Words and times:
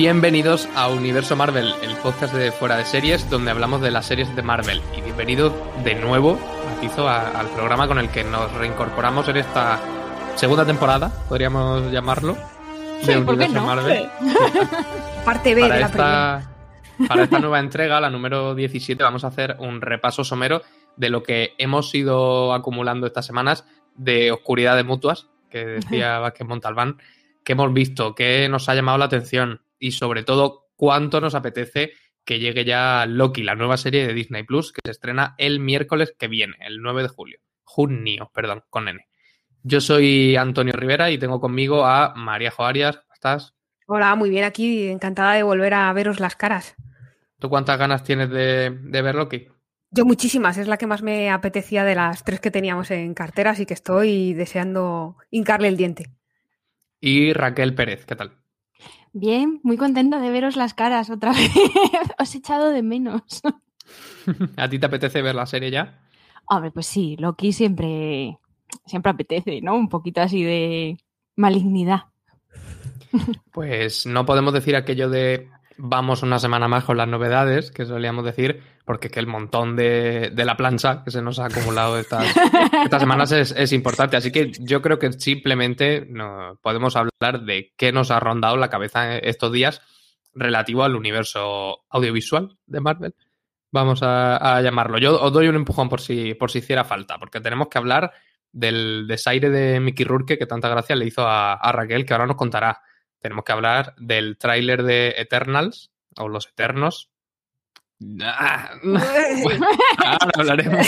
bienvenidos 0.00 0.66
a 0.76 0.88
Universo 0.88 1.36
Marvel, 1.36 1.74
el 1.82 1.94
podcast 1.96 2.32
de 2.32 2.52
Fuera 2.52 2.78
de 2.78 2.86
Series, 2.86 3.28
donde 3.28 3.50
hablamos 3.50 3.82
de 3.82 3.90
las 3.90 4.06
series 4.06 4.34
de 4.34 4.40
Marvel. 4.40 4.80
Y 4.96 5.02
bienvenido 5.02 5.54
de 5.84 5.94
nuevo, 5.94 6.40
Matizo, 6.64 7.06
al 7.06 7.46
programa 7.50 7.86
con 7.86 7.98
el 7.98 8.08
que 8.08 8.24
nos 8.24 8.50
reincorporamos 8.54 9.28
en 9.28 9.36
esta 9.36 9.78
segunda 10.36 10.64
temporada, 10.64 11.12
podríamos 11.28 11.92
llamarlo, 11.92 12.34
de 13.04 13.18
Universo 13.18 13.60
Marvel. 13.60 14.08
Parte 15.26 15.54
B 15.54 15.60
para 15.60 15.74
de 15.74 15.80
la 15.80 15.86
esta, 15.86 16.50
Para 17.06 17.24
esta 17.24 17.38
nueva 17.40 17.60
entrega, 17.60 18.00
la 18.00 18.08
número 18.08 18.54
17, 18.54 19.02
vamos 19.02 19.24
a 19.24 19.26
hacer 19.26 19.56
un 19.58 19.82
repaso 19.82 20.24
somero 20.24 20.62
de 20.96 21.10
lo 21.10 21.22
que 21.22 21.52
hemos 21.58 21.94
ido 21.94 22.54
acumulando 22.54 23.06
estas 23.06 23.26
semanas 23.26 23.66
de 23.96 24.32
oscuridades 24.32 24.86
mutuas, 24.86 25.26
que 25.50 25.66
decía 25.66 26.20
Vázquez 26.20 26.48
Montalbán, 26.48 26.96
que 27.44 27.52
hemos 27.52 27.70
visto, 27.74 28.14
que 28.14 28.48
nos 28.48 28.66
ha 28.70 28.74
llamado 28.74 28.96
la 28.96 29.04
atención 29.04 29.60
y 29.80 29.92
sobre 29.92 30.22
todo 30.22 30.68
cuánto 30.76 31.20
nos 31.20 31.34
apetece 31.34 31.92
que 32.24 32.38
llegue 32.38 32.64
ya 32.64 33.06
Loki, 33.06 33.42
la 33.42 33.56
nueva 33.56 33.76
serie 33.76 34.06
de 34.06 34.14
Disney 34.14 34.44
Plus, 34.44 34.72
que 34.72 34.80
se 34.84 34.92
estrena 34.92 35.34
el 35.38 35.58
miércoles 35.58 36.14
que 36.16 36.28
viene, 36.28 36.54
el 36.60 36.80
9 36.80 37.02
de 37.02 37.08
julio. 37.08 37.40
Junio, 37.64 38.30
perdón, 38.32 38.62
con 38.70 38.88
N. 38.88 39.04
Yo 39.62 39.80
soy 39.80 40.36
Antonio 40.36 40.74
Rivera 40.74 41.10
y 41.10 41.18
tengo 41.18 41.40
conmigo 41.40 41.84
a 41.84 42.14
María 42.14 42.50
Joarias. 42.50 42.96
¿Cómo 42.98 43.14
estás? 43.14 43.54
Hola, 43.86 44.14
muy 44.14 44.30
bien 44.30 44.44
aquí, 44.44 44.88
encantada 44.88 45.34
de 45.34 45.42
volver 45.42 45.74
a 45.74 45.92
veros 45.92 46.20
las 46.20 46.36
caras. 46.36 46.76
¿Tú 47.38 47.48
cuántas 47.48 47.78
ganas 47.78 48.04
tienes 48.04 48.30
de, 48.30 48.70
de 48.70 49.02
ver 49.02 49.14
Loki? 49.14 49.48
Yo 49.90 50.04
muchísimas, 50.04 50.56
es 50.56 50.68
la 50.68 50.76
que 50.76 50.86
más 50.86 51.02
me 51.02 51.30
apetecía 51.30 51.84
de 51.84 51.96
las 51.96 52.22
tres 52.22 52.38
que 52.38 52.52
teníamos 52.52 52.90
en 52.92 53.12
cartera, 53.12 53.50
así 53.50 53.66
que 53.66 53.74
estoy 53.74 54.34
deseando 54.34 55.16
hincarle 55.30 55.66
el 55.66 55.76
diente. 55.76 56.10
Y 57.00 57.32
Raquel 57.32 57.74
Pérez, 57.74 58.04
¿qué 58.06 58.14
tal? 58.14 58.40
Bien, 59.12 59.60
muy 59.62 59.76
contenta 59.76 60.20
de 60.20 60.30
veros 60.30 60.56
las 60.56 60.74
caras 60.74 61.10
otra 61.10 61.32
vez. 61.34 61.50
Os 62.18 62.34
he 62.34 62.38
echado 62.38 62.70
de 62.70 62.82
menos. 62.82 63.22
¿A 64.56 64.68
ti 64.68 64.78
te 64.78 64.86
apetece 64.86 65.22
ver 65.22 65.34
la 65.34 65.46
serie 65.46 65.70
ya? 65.70 66.00
Hombre, 66.46 66.70
pues 66.70 66.86
sí, 66.86 67.16
Loki 67.18 67.52
siempre, 67.52 68.38
siempre 68.86 69.10
apetece, 69.10 69.60
¿no? 69.60 69.74
Un 69.74 69.88
poquito 69.88 70.20
así 70.20 70.42
de 70.42 70.98
malignidad. 71.36 72.04
Pues 73.52 74.06
no 74.06 74.24
podemos 74.26 74.52
decir 74.52 74.76
aquello 74.76 75.10
de 75.10 75.48
vamos 75.82 76.22
una 76.22 76.38
semana 76.38 76.68
más 76.68 76.84
con 76.84 76.96
las 76.96 77.08
novedades, 77.08 77.70
que 77.70 77.86
solíamos 77.86 78.24
decir, 78.24 78.62
porque 78.84 79.10
que 79.10 79.20
el 79.20 79.26
montón 79.26 79.76
de, 79.76 80.30
de 80.32 80.44
la 80.44 80.56
plancha 80.56 81.02
que 81.02 81.10
se 81.10 81.22
nos 81.22 81.38
ha 81.38 81.46
acumulado 81.46 81.98
estas, 81.98 82.24
estas 82.84 83.00
semanas 83.00 83.32
es, 83.32 83.54
es, 83.56 83.72
importante. 83.72 84.16
Así 84.16 84.30
que 84.30 84.52
yo 84.60 84.82
creo 84.82 84.98
que 84.98 85.12
simplemente 85.12 86.06
no, 86.08 86.58
podemos 86.62 86.96
hablar 86.96 87.42
de 87.44 87.72
qué 87.76 87.92
nos 87.92 88.10
ha 88.10 88.20
rondado 88.20 88.56
la 88.56 88.68
cabeza 88.68 89.16
estos 89.16 89.52
días 89.52 89.80
relativo 90.34 90.84
al 90.84 90.96
universo 90.96 91.84
audiovisual 91.88 92.56
de 92.66 92.80
Marvel. 92.80 93.14
Vamos 93.72 94.02
a, 94.02 94.56
a 94.56 94.60
llamarlo. 94.60 94.98
Yo 94.98 95.20
os 95.20 95.32
doy 95.32 95.48
un 95.48 95.56
empujón 95.56 95.88
por 95.88 96.00
si, 96.00 96.34
por 96.34 96.50
si 96.50 96.58
hiciera 96.58 96.84
falta, 96.84 97.18
porque 97.18 97.40
tenemos 97.40 97.68
que 97.68 97.78
hablar 97.78 98.12
del 98.52 99.06
desaire 99.06 99.48
de 99.48 99.80
Mickey 99.80 100.04
Rourke 100.04 100.36
que 100.36 100.46
tanta 100.46 100.68
gracia 100.68 100.96
le 100.96 101.06
hizo 101.06 101.26
a, 101.26 101.54
a 101.54 101.72
Raquel, 101.72 102.04
que 102.04 102.12
ahora 102.12 102.26
nos 102.26 102.36
contará 102.36 102.80
tenemos 103.20 103.44
que 103.44 103.52
hablar 103.52 103.94
del 103.98 104.36
tráiler 104.38 104.82
de 104.82 105.14
Eternals 105.18 105.90
o 106.16 106.28
Los 106.28 106.48
Eternos. 106.48 107.10
Ah, 108.22 108.70
bueno, 109.42 109.66
ahora 109.98 110.30
hablaremos. 110.34 110.86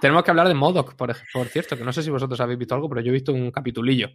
tenemos 0.00 0.22
que 0.22 0.30
hablar 0.30 0.48
de 0.48 0.54
Modoc, 0.54 0.94
por, 0.94 1.14
por, 1.32 1.48
cierto, 1.48 1.76
que 1.76 1.84
no 1.84 1.92
sé 1.92 2.02
si 2.02 2.10
vosotros 2.10 2.40
habéis 2.40 2.58
visto 2.58 2.74
algo, 2.74 2.88
pero 2.88 3.00
yo 3.00 3.10
he 3.10 3.14
visto 3.14 3.32
un 3.32 3.50
capitulillo. 3.50 4.10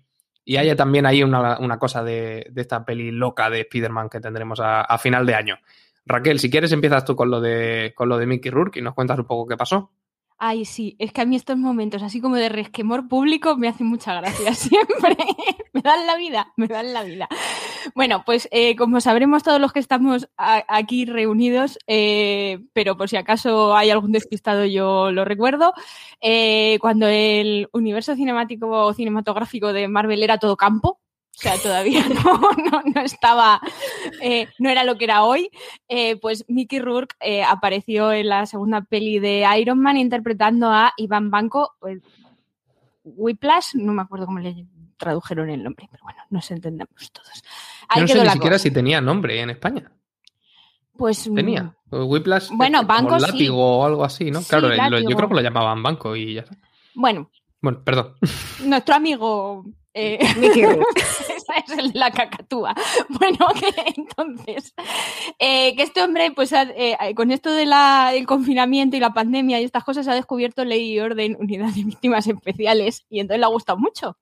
Y 0.45 0.55
hay 0.55 0.73
también 0.75 1.05
ahí 1.05 1.23
una, 1.23 1.59
una 1.59 1.77
cosa 1.77 2.03
de, 2.03 2.47
de, 2.51 2.61
esta 2.61 2.85
peli 2.85 3.11
loca 3.11 3.49
de 3.49 3.61
Spider-Man 3.61 4.09
que 4.09 4.21
tendremos 4.21 4.59
a, 4.59 4.81
a, 4.81 4.97
final 4.97 5.25
de 5.25 5.35
año. 5.35 5.57
Raquel, 6.05 6.39
si 6.39 6.49
quieres 6.49 6.71
empiezas 6.71 7.03
tú 7.03 7.15
con 7.15 7.29
lo 7.29 7.41
de, 7.41 7.91
con 7.95 8.07
lo 8.07 8.17
de 8.17 8.27
Mickey 8.27 8.49
Rourke 8.49 8.79
y 8.79 8.81
nos 8.81 8.93
cuentas 8.93 9.19
un 9.19 9.25
poco 9.25 9.45
qué 9.45 9.57
pasó. 9.57 9.91
Ay, 10.39 10.65
sí, 10.65 10.95
es 10.99 11.11
que 11.11 11.21
a 11.21 11.25
mí 11.25 11.35
estos 11.35 11.57
momentos 11.57 12.03
así 12.03 12.21
como 12.21 12.35
de 12.35 12.49
resquemor 12.49 13.07
público 13.07 13.57
me 13.57 13.67
hacen 13.67 13.87
mucha 13.87 14.13
gracia 14.13 14.53
siempre. 14.53 15.17
me 15.73 15.81
dan 15.81 16.05
la 16.05 16.15
vida, 16.15 16.53
me 16.57 16.67
dan 16.67 16.93
la 16.93 17.03
vida. 17.03 17.27
Bueno, 17.95 18.21
pues 18.23 18.47
eh, 18.51 18.75
como 18.75 19.01
sabremos 19.01 19.41
todos 19.41 19.59
los 19.59 19.73
que 19.73 19.79
estamos 19.79 20.29
aquí 20.37 21.05
reunidos, 21.05 21.79
eh, 21.87 22.59
pero 22.73 22.97
por 22.97 23.09
si 23.09 23.17
acaso 23.17 23.75
hay 23.75 23.89
algún 23.89 24.11
despistado 24.11 24.65
yo 24.65 25.11
lo 25.11 25.25
recuerdo, 25.25 25.73
eh, 26.21 26.77
cuando 26.81 27.07
el 27.07 27.67
universo 27.73 28.15
cinemático 28.15 28.69
o 28.69 28.93
cinematográfico 28.93 29.73
de 29.73 29.87
Marvel 29.87 30.21
era 30.21 30.37
todo 30.37 30.55
campo, 30.55 30.99
o 31.37 31.39
sea, 31.39 31.55
todavía 31.59 32.03
no, 32.25 32.39
no, 32.71 32.81
no 32.95 33.01
estaba, 33.01 33.61
eh, 34.21 34.47
no 34.57 34.69
era 34.71 34.83
lo 34.83 34.97
que 34.97 35.05
era 35.05 35.23
hoy, 35.23 35.51
eh, 35.87 36.15
pues 36.17 36.45
Mickey 36.47 36.79
Rourke 36.79 37.15
eh, 37.19 37.43
apareció 37.43 38.11
en 38.11 38.29
la 38.29 38.47
segunda 38.47 38.81
peli 38.81 39.19
de 39.19 39.45
Iron 39.59 39.79
Man 39.79 39.97
interpretando 39.97 40.71
a 40.71 40.93
Iván 40.97 41.29
Banco, 41.29 41.75
pues, 41.79 41.99
Whiplash, 43.03 43.75
no 43.75 43.93
me 43.93 44.01
acuerdo 44.01 44.25
cómo 44.25 44.39
le 44.39 44.65
tradujeron 44.97 45.51
el 45.51 45.63
nombre, 45.63 45.87
pero 45.91 46.03
bueno, 46.03 46.19
nos 46.31 46.49
entendemos 46.49 47.11
todos. 47.11 47.43
Ahí 47.87 48.01
no 48.01 48.07
sé 48.07 48.23
ni 48.23 48.29
siquiera 48.31 48.57
si 48.57 48.71
tenía 48.71 48.99
nombre 48.99 49.39
en 49.39 49.51
España. 49.51 49.91
Pues 50.97 51.29
tenía. 51.33 51.75
Whiplash 51.91 52.49
bueno, 52.51 52.83
banco 52.83 53.19
látigo 53.19 53.37
sí. 53.37 53.49
o 53.49 53.85
algo 53.85 54.03
así, 54.03 54.31
¿no? 54.31 54.41
Sí, 54.41 54.49
claro, 54.49 54.69
látigo. 54.69 55.07
yo 55.07 55.15
creo 55.15 55.29
que 55.29 55.35
lo 55.35 55.41
llamaban 55.41 55.83
banco 55.83 56.15
y 56.15 56.33
ya 56.33 56.41
está. 56.41 56.57
Bueno. 56.95 57.29
Bueno, 57.61 57.83
perdón. 57.83 58.15
Nuestro 58.63 58.95
amigo 58.95 59.63
eh, 59.97 60.19
esa 61.65 61.81
es 61.81 61.95
la 61.95 62.11
cacatúa. 62.11 62.73
Bueno, 63.09 63.47
que 63.59 63.73
entonces, 63.95 64.73
eh, 65.39 65.75
que 65.75 65.83
este 65.83 66.03
hombre, 66.03 66.31
pues 66.31 66.51
eh, 66.53 66.97
con 67.15 67.31
esto 67.31 67.51
del 67.51 67.69
de 67.69 68.25
confinamiento 68.25 68.95
y 68.95 68.99
la 68.99 69.13
pandemia 69.13 69.59
y 69.59 69.63
estas 69.63 69.83
cosas, 69.83 70.07
ha 70.07 70.13
descubierto 70.13 70.63
ley 70.65 70.93
y 70.93 70.99
orden, 70.99 71.37
unidad 71.39 71.69
de 71.69 71.83
víctimas 71.83 72.27
especiales, 72.27 73.05
y 73.09 73.19
entonces 73.19 73.39
le 73.39 73.45
ha 73.45 73.49
gustado 73.49 73.79
mucho. 73.79 74.17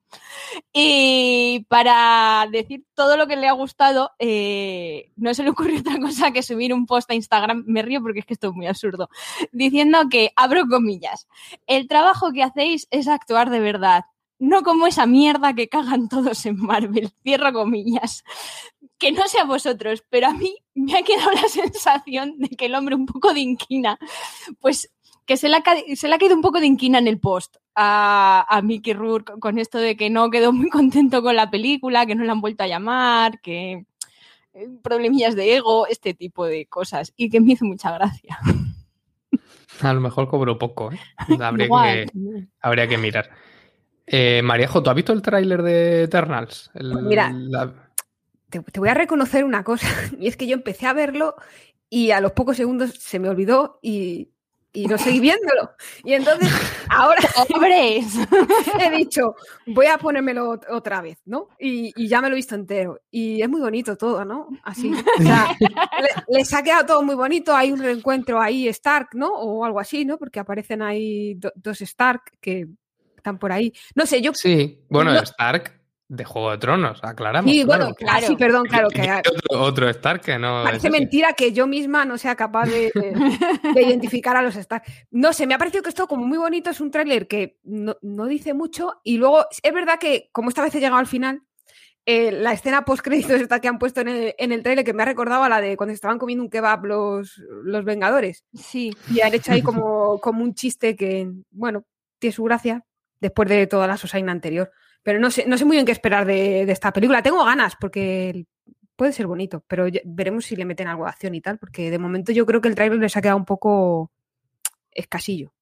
Y 0.72 1.66
para 1.68 2.48
decir 2.52 2.86
todo 2.94 3.18
lo 3.18 3.28
que 3.28 3.36
le 3.36 3.48
ha 3.48 3.54
gustado, 3.54 4.12
eh, 4.20 5.12
no 5.16 5.34
se 5.34 5.44
le 5.44 5.50
ocurrió 5.50 5.80
otra 5.80 6.00
cosa 6.00 6.32
que 6.32 6.44
subir 6.44 6.74
un 6.74 6.86
post 6.86 7.10
a 7.12 7.16
Instagram, 7.16 7.64
me 7.68 7.82
río 7.82 8.02
porque 8.02 8.20
es 8.20 8.26
que 8.26 8.34
esto 8.34 8.50
es 8.50 8.54
muy 8.54 8.68
absurdo, 8.68 9.10
diciendo 9.52 10.00
que, 10.10 10.32
abro 10.36 10.68
comillas, 10.70 11.28
el 11.68 11.88
trabajo 11.88 12.32
que 12.32 12.44
hacéis 12.44 12.88
es 12.92 13.08
actuar 13.08 13.50
de 13.50 13.60
verdad 13.60 14.06
no 14.40 14.64
como 14.64 14.88
esa 14.88 15.06
mierda 15.06 15.54
que 15.54 15.70
cagan 15.70 16.10
todos 16.10 16.46
en 16.46 16.58
Marvel, 16.58 17.12
cierro 17.24 17.54
comillas. 17.54 18.24
Que 18.98 19.12
no 19.12 19.28
sea 19.28 19.44
vosotros, 19.44 20.04
pero 20.10 20.28
a 20.28 20.34
mí 20.34 20.56
me 20.74 20.98
ha 20.98 21.04
quedado 21.04 21.32
la 21.32 21.48
sensación 21.50 22.38
de 22.38 22.50
que 22.50 22.68
el 22.68 22.76
hombre 22.76 22.96
un 22.96 23.06
poco 23.06 23.34
de 23.34 23.42
inquina, 23.42 24.00
pues 24.60 24.92
que 25.26 25.38
se 25.38 25.50
le, 25.50 25.58
ha, 25.58 25.64
se 25.96 26.08
le 26.08 26.16
ha 26.16 26.18
caído 26.18 26.36
un 26.36 26.42
poco 26.42 26.60
de 26.60 26.68
inquina 26.68 27.00
en 27.00 27.08
el 27.08 27.20
post 27.20 27.58
a, 27.74 28.46
a 28.48 28.62
Mickey 28.62 28.94
Rourke 28.94 29.40
con 29.40 29.58
esto 29.58 29.80
de 29.80 29.98
que 29.98 30.10
no 30.10 30.30
quedó 30.30 30.54
muy 30.54 30.70
contento 30.70 31.22
con 31.22 31.36
la 31.36 31.50
película, 31.50 32.06
que 32.06 32.16
no 32.16 32.24
le 32.24 32.32
han 32.32 32.42
vuelto 32.42 32.64
a 32.64 32.68
llamar, 32.68 33.42
que 33.42 33.86
eh, 34.54 34.70
problemillas 34.82 35.36
de 35.36 35.58
ego, 35.58 35.88
este 35.88 36.14
tipo 36.14 36.46
de 36.46 36.66
cosas, 36.68 37.14
y 37.18 37.30
que 37.30 37.42
me 37.42 37.54
hizo 37.54 37.66
mucha 37.66 37.92
gracia. 37.92 38.40
A 39.82 39.94
lo 39.94 40.00
mejor 40.00 40.30
cobró 40.30 40.58
poco, 40.58 40.92
¿eh? 40.92 41.00
Habría, 41.42 41.68
que, 41.68 42.48
habría 42.62 42.88
que 42.88 42.98
mirar. 42.98 43.30
Eh, 44.08 44.42
Maríajo, 44.44 44.84
¿tú 44.84 44.90
has 44.90 44.96
visto 44.96 45.14
el 45.14 45.22
tráiler 45.22 45.64
de 45.64 46.04
Eternals? 46.04 46.72
El, 46.74 46.92
pues 46.92 47.04
mira, 47.06 47.32
la... 47.34 47.74
te, 48.50 48.60
te, 48.60 48.80
voy 48.80 48.90
a 48.90 48.94
reconocer 48.94 49.44
una 49.44 49.64
cosa, 49.64 49.88
y 50.20 50.28
es 50.28 50.38
que 50.38 50.48
yo 50.48 50.54
empecé 50.54 50.88
a 50.88 50.94
verlo 50.94 51.36
y 51.90 52.12
a 52.12 52.22
los 52.22 52.34
pocos 52.34 52.58
segundos 52.58 52.92
se 52.92 53.20
me 53.20 53.30
olvidó 53.30 53.80
y, 53.82 54.30
y 54.76 54.88
no 54.88 54.98
seguí 54.98 55.20
viéndolo. 55.20 55.72
Y 56.04 56.14
entonces, 56.14 56.50
ahora 56.90 57.22
¡Hombres! 57.50 58.06
he 58.80 58.92
dicho, 58.98 59.36
voy 59.68 59.88
a 59.88 59.98
ponérmelo 59.98 60.60
otra 60.70 61.02
vez, 61.02 61.20
¿no? 61.26 61.50
Y, 61.58 61.94
y, 61.96 62.08
ya 62.08 62.22
me 62.22 62.30
lo 62.30 62.36
he 62.36 62.38
visto 62.38 62.56
entero. 62.56 63.00
Y 63.10 63.42
es 63.42 63.50
muy 63.50 63.62
bonito 63.62 63.96
todo, 63.96 64.26
¿no? 64.26 64.50
Así. 64.64 64.92
O 64.92 65.22
sea, 65.22 65.48
le, 65.60 66.10
les 66.28 66.54
ha 66.54 66.62
quedado 66.62 66.86
todo 66.86 67.04
muy 67.04 67.16
bonito. 67.16 67.56
Hay 67.56 67.72
un 67.72 67.80
reencuentro 67.80 68.40
ahí 68.40 68.68
Stark, 68.68 69.10
¿no? 69.14 69.34
O 69.34 69.66
algo 69.66 69.80
así, 69.80 70.06
¿no? 70.06 70.18
Porque 70.18 70.40
aparecen 70.40 70.82
ahí 70.82 71.36
do, 71.36 71.52
dos 71.56 71.82
Stark 71.82 72.22
que 72.42 72.68
están 73.26 73.40
por 73.40 73.52
ahí. 73.52 73.74
No 73.96 74.06
sé, 74.06 74.22
yo. 74.22 74.34
Sí, 74.34 74.86
bueno, 74.90 75.12
no... 75.12 75.20
Stark 75.20 75.82
de 76.08 76.24
Juego 76.24 76.52
de 76.52 76.60
Tronos, 76.60 77.00
aclaramos. 77.04 77.52
Sí, 77.52 77.64
bueno, 77.64 77.86
claro, 77.96 77.96
claro. 77.96 78.28
sí, 78.28 78.36
perdón, 78.36 78.66
claro. 78.68 78.90
Que 78.90 79.02
otro, 79.02 79.62
otro, 79.62 79.90
Stark 79.90 80.22
que 80.22 80.38
no. 80.38 80.64
Parece 80.64 80.92
mentira 80.92 81.34
que 81.34 81.52
yo 81.52 81.66
misma 81.66 82.06
no 82.06 82.20
sea 82.20 82.36
capaz 82.36 82.66
de, 82.66 82.92
de, 82.94 83.72
de, 83.74 83.82
identificar 83.82 84.38
a 84.38 84.44
los 84.44 84.56
Stark. 84.56 84.84
No 85.10 85.34
sé, 85.34 85.48
me 85.48 85.56
ha 85.56 85.58
parecido 85.58 85.82
que 85.82 85.90
esto, 85.90 86.08
como 86.08 86.28
muy 86.28 86.38
bonito, 86.38 86.70
es 86.70 86.80
un 86.80 86.92
tráiler 86.92 87.28
que 87.28 87.58
no, 87.64 87.98
no, 88.04 88.28
dice 88.28 88.54
mucho. 88.54 89.02
Y 89.04 89.18
luego, 89.18 89.46
es 89.64 89.74
verdad 89.74 89.98
que, 90.00 90.30
como 90.32 90.50
esta 90.50 90.62
vez 90.62 90.76
he 90.76 90.80
llegado 90.80 90.98
al 90.98 91.08
final, 91.08 91.42
eh, 92.06 92.32
la 92.32 92.54
escena 92.54 92.86
post-créditos 92.86 93.42
esta 93.42 93.60
que 93.60 93.68
han 93.68 93.80
puesto 93.80 94.02
en 94.02 94.10
el, 94.10 94.36
en 94.38 94.52
el 94.52 94.62
trailer, 94.62 94.86
que 94.86 94.94
me 94.94 95.02
ha 95.02 95.08
recordado 95.08 95.44
a 95.44 95.50
la 95.50 95.60
de 95.60 95.76
cuando 95.76 95.94
estaban 95.94 96.20
comiendo 96.20 96.44
un 96.44 96.52
kebab 96.52 96.86
los, 96.86 97.42
los 97.64 97.84
Vengadores. 97.84 98.46
Sí. 98.54 98.96
Y 99.10 99.22
han 99.22 99.34
hecho 99.34 99.54
ahí 99.54 99.64
como, 99.64 100.20
como 100.20 100.44
un 100.44 100.54
chiste 100.54 100.96
que, 100.96 101.32
bueno, 101.50 101.84
tiene 102.20 102.34
su 102.36 102.44
gracia, 102.44 102.86
después 103.26 103.50
de 103.50 103.68
toda 103.68 103.88
la 103.88 103.98
Sosaina 103.98 104.32
anterior. 104.32 104.72
Pero 105.04 105.20
no 105.20 105.30
sé, 105.30 105.46
no 105.48 105.58
sé 105.58 105.66
muy 105.66 105.78
bien 105.78 105.86
qué 105.86 105.92
esperar 105.92 106.26
de, 106.26 106.66
de, 106.66 106.72
esta 106.72 106.92
película. 106.92 107.22
Tengo 107.22 107.44
ganas, 107.46 107.76
porque 107.80 108.46
puede 108.96 109.12
ser 109.12 109.28
bonito, 109.28 109.64
pero 109.68 109.88
veremos 110.06 110.46
si 110.46 110.56
le 110.56 110.66
meten 110.66 110.88
algo 110.88 111.04
de 111.04 111.10
acción 111.10 111.36
y 111.36 111.42
tal, 111.42 111.58
porque 111.58 111.92
de 111.92 112.00
momento 112.00 112.32
yo 112.32 112.46
creo 112.46 112.62
que 112.62 112.70
el 112.70 112.76
trailer 112.76 113.00
les 113.00 113.16
ha 113.18 113.22
quedado 113.22 113.38
un 113.38 113.46
poco 113.46 114.12
escasillo, 114.92 115.54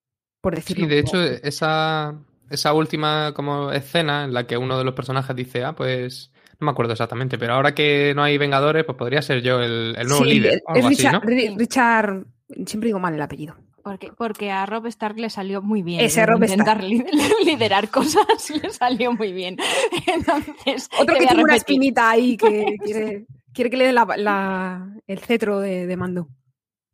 por 0.42 0.56
decirlo. 0.56 0.86
Sí, 0.86 0.90
de 0.90 1.00
hecho, 1.00 1.22
esa, 1.22 2.16
esa 2.50 2.74
última 2.74 3.34
como 3.34 3.72
escena 3.72 4.26
en 4.26 4.34
la 4.34 4.46
que 4.46 4.58
uno 4.58 4.78
de 4.78 4.84
los 4.84 4.94
personajes 4.94 5.36
dice, 5.36 5.64
ah, 5.64 5.74
pues 5.74 6.32
no 6.60 6.66
me 6.66 6.72
acuerdo 6.72 6.94
exactamente, 6.94 7.38
pero 7.38 7.54
ahora 7.54 7.74
que 7.74 8.14
no 8.16 8.24
hay 8.24 8.38
Vengadores, 8.38 8.86
pues 8.86 8.98
podría 8.98 9.22
ser 9.22 9.42
yo 9.42 9.60
el, 9.62 9.96
nuevo 10.08 10.24
líder. 10.24 10.62
Es 10.76 10.86
Richard, 10.86 11.22
Richard, 11.58 12.26
siempre 12.66 12.88
digo 12.88 13.00
mal 13.00 13.16
el 13.16 13.22
apellido. 13.22 13.56
Porque, 13.84 14.12
porque 14.18 14.50
a 14.50 14.66
Rob 14.66 14.86
Stark 14.88 15.20
le 15.20 15.30
salió 15.30 15.62
muy 15.62 15.84
bien. 15.84 16.00
Ese 16.00 16.26
Rob 16.26 16.42
intentar 16.42 16.82
liderar 17.46 17.90
cosas 17.90 18.50
le 18.50 18.70
salió 18.70 19.12
muy 19.12 19.34
bien. 19.34 19.58
Entonces, 20.08 20.90
Otro 20.98 21.16
que 21.16 21.28
tiene 21.28 21.44
una 21.44 21.58
espinita 21.58 22.10
ahí 22.10 22.38
que 22.38 22.78
quiere, 22.84 23.26
quiere 23.54 23.70
que 23.70 23.78
le 23.78 23.86
dé 23.88 23.94
la, 23.94 24.90
el 25.06 25.20
cetro 25.20 25.60
de, 25.60 25.98
mando. 25.98 26.30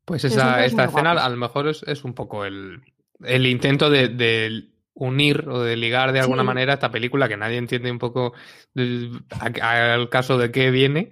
Pues 0.03 0.24
esa, 0.24 0.65
esta 0.65 0.86
escena 0.86 1.12
a 1.12 1.30
lo 1.30 1.38
mejor 1.38 1.68
es, 1.68 2.03
un 2.03 2.15
poco 2.15 2.44
el, 2.44 2.81
el 3.24 3.45
intento 3.45 3.91
de, 3.91 4.69
unir 4.95 5.47
o 5.47 5.62
de 5.62 5.77
ligar 5.77 6.12
de 6.12 6.21
alguna 6.21 6.44
manera 6.44 6.74
esta 6.74 6.89
película 6.89 7.30
que 7.30 7.38
nadie 7.38 7.57
entiende 7.57 7.91
un 7.91 8.00
poco 8.00 8.33
al 9.62 10.09
caso 10.09 10.39
de 10.39 10.51
qué 10.51 10.71
viene 10.71 11.12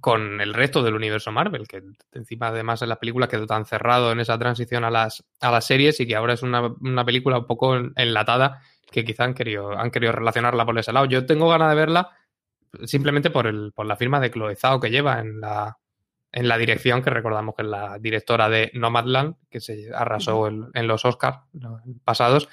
con 0.00 0.40
el 0.40 0.54
resto 0.54 0.82
del 0.82 0.94
universo 0.94 1.32
Marvel, 1.32 1.66
que 1.66 1.82
encima 2.12 2.48
además 2.48 2.82
en 2.82 2.90
la 2.90 2.98
película 2.98 3.28
quedó 3.28 3.46
tan 3.46 3.64
cerrado 3.64 4.12
en 4.12 4.20
esa 4.20 4.38
transición 4.38 4.84
a 4.84 4.90
las, 4.90 5.24
a 5.40 5.50
las 5.50 5.64
series 5.64 5.98
y 6.00 6.06
que 6.06 6.16
ahora 6.16 6.34
es 6.34 6.42
una, 6.42 6.74
película 7.04 7.38
un 7.38 7.46
poco 7.46 7.76
enlatada 7.96 8.60
que 8.90 9.04
quizá 9.04 9.24
han 9.24 9.34
querido, 9.34 9.78
han 9.78 9.90
querido 9.90 10.12
relacionarla 10.12 10.66
por 10.66 10.78
ese 10.78 10.92
lado. 10.92 11.06
Yo 11.06 11.24
tengo 11.26 11.48
ganas 11.48 11.70
de 11.70 11.76
verla 11.76 12.10
simplemente 12.84 13.30
por, 13.30 13.46
el, 13.46 13.72
por 13.72 13.86
la 13.86 13.96
firma 13.96 14.20
de 14.20 14.30
Chloe 14.30 14.56
que 14.80 14.90
lleva 14.90 15.20
en 15.20 15.40
la, 15.40 15.78
en 16.32 16.48
la 16.48 16.58
dirección, 16.58 17.02
que 17.02 17.10
recordamos 17.10 17.54
que 17.54 17.62
es 17.62 17.68
la 17.68 17.98
directora 17.98 18.50
de 18.50 18.70
Nomadland, 18.74 19.36
que 19.50 19.60
se 19.60 19.90
arrasó 19.94 20.48
en 20.48 20.86
los 20.86 21.04
Oscars 21.06 21.38
pasados. 22.04 22.48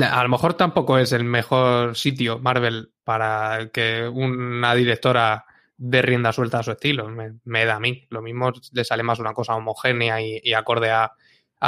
A 0.00 0.22
lo 0.22 0.28
mejor 0.28 0.54
tampoco 0.54 0.98
es 0.98 1.12
el 1.12 1.24
mejor 1.24 1.96
sitio 1.96 2.38
Marvel 2.38 2.92
para 3.04 3.70
que 3.72 4.08
una 4.08 4.74
directora 4.74 5.46
de 5.76 6.02
rienda 6.02 6.32
suelta 6.32 6.60
a 6.60 6.62
su 6.62 6.72
estilo, 6.72 7.08
me, 7.08 7.64
da 7.64 7.76
a 7.76 7.80
mí. 7.80 8.06
Lo 8.10 8.22
mismo 8.22 8.52
le 8.72 8.84
sale 8.84 9.02
más 9.02 9.18
una 9.18 9.32
cosa 9.32 9.54
homogénea 9.54 10.20
y, 10.20 10.52
acorde 10.54 10.90
a, 10.90 11.12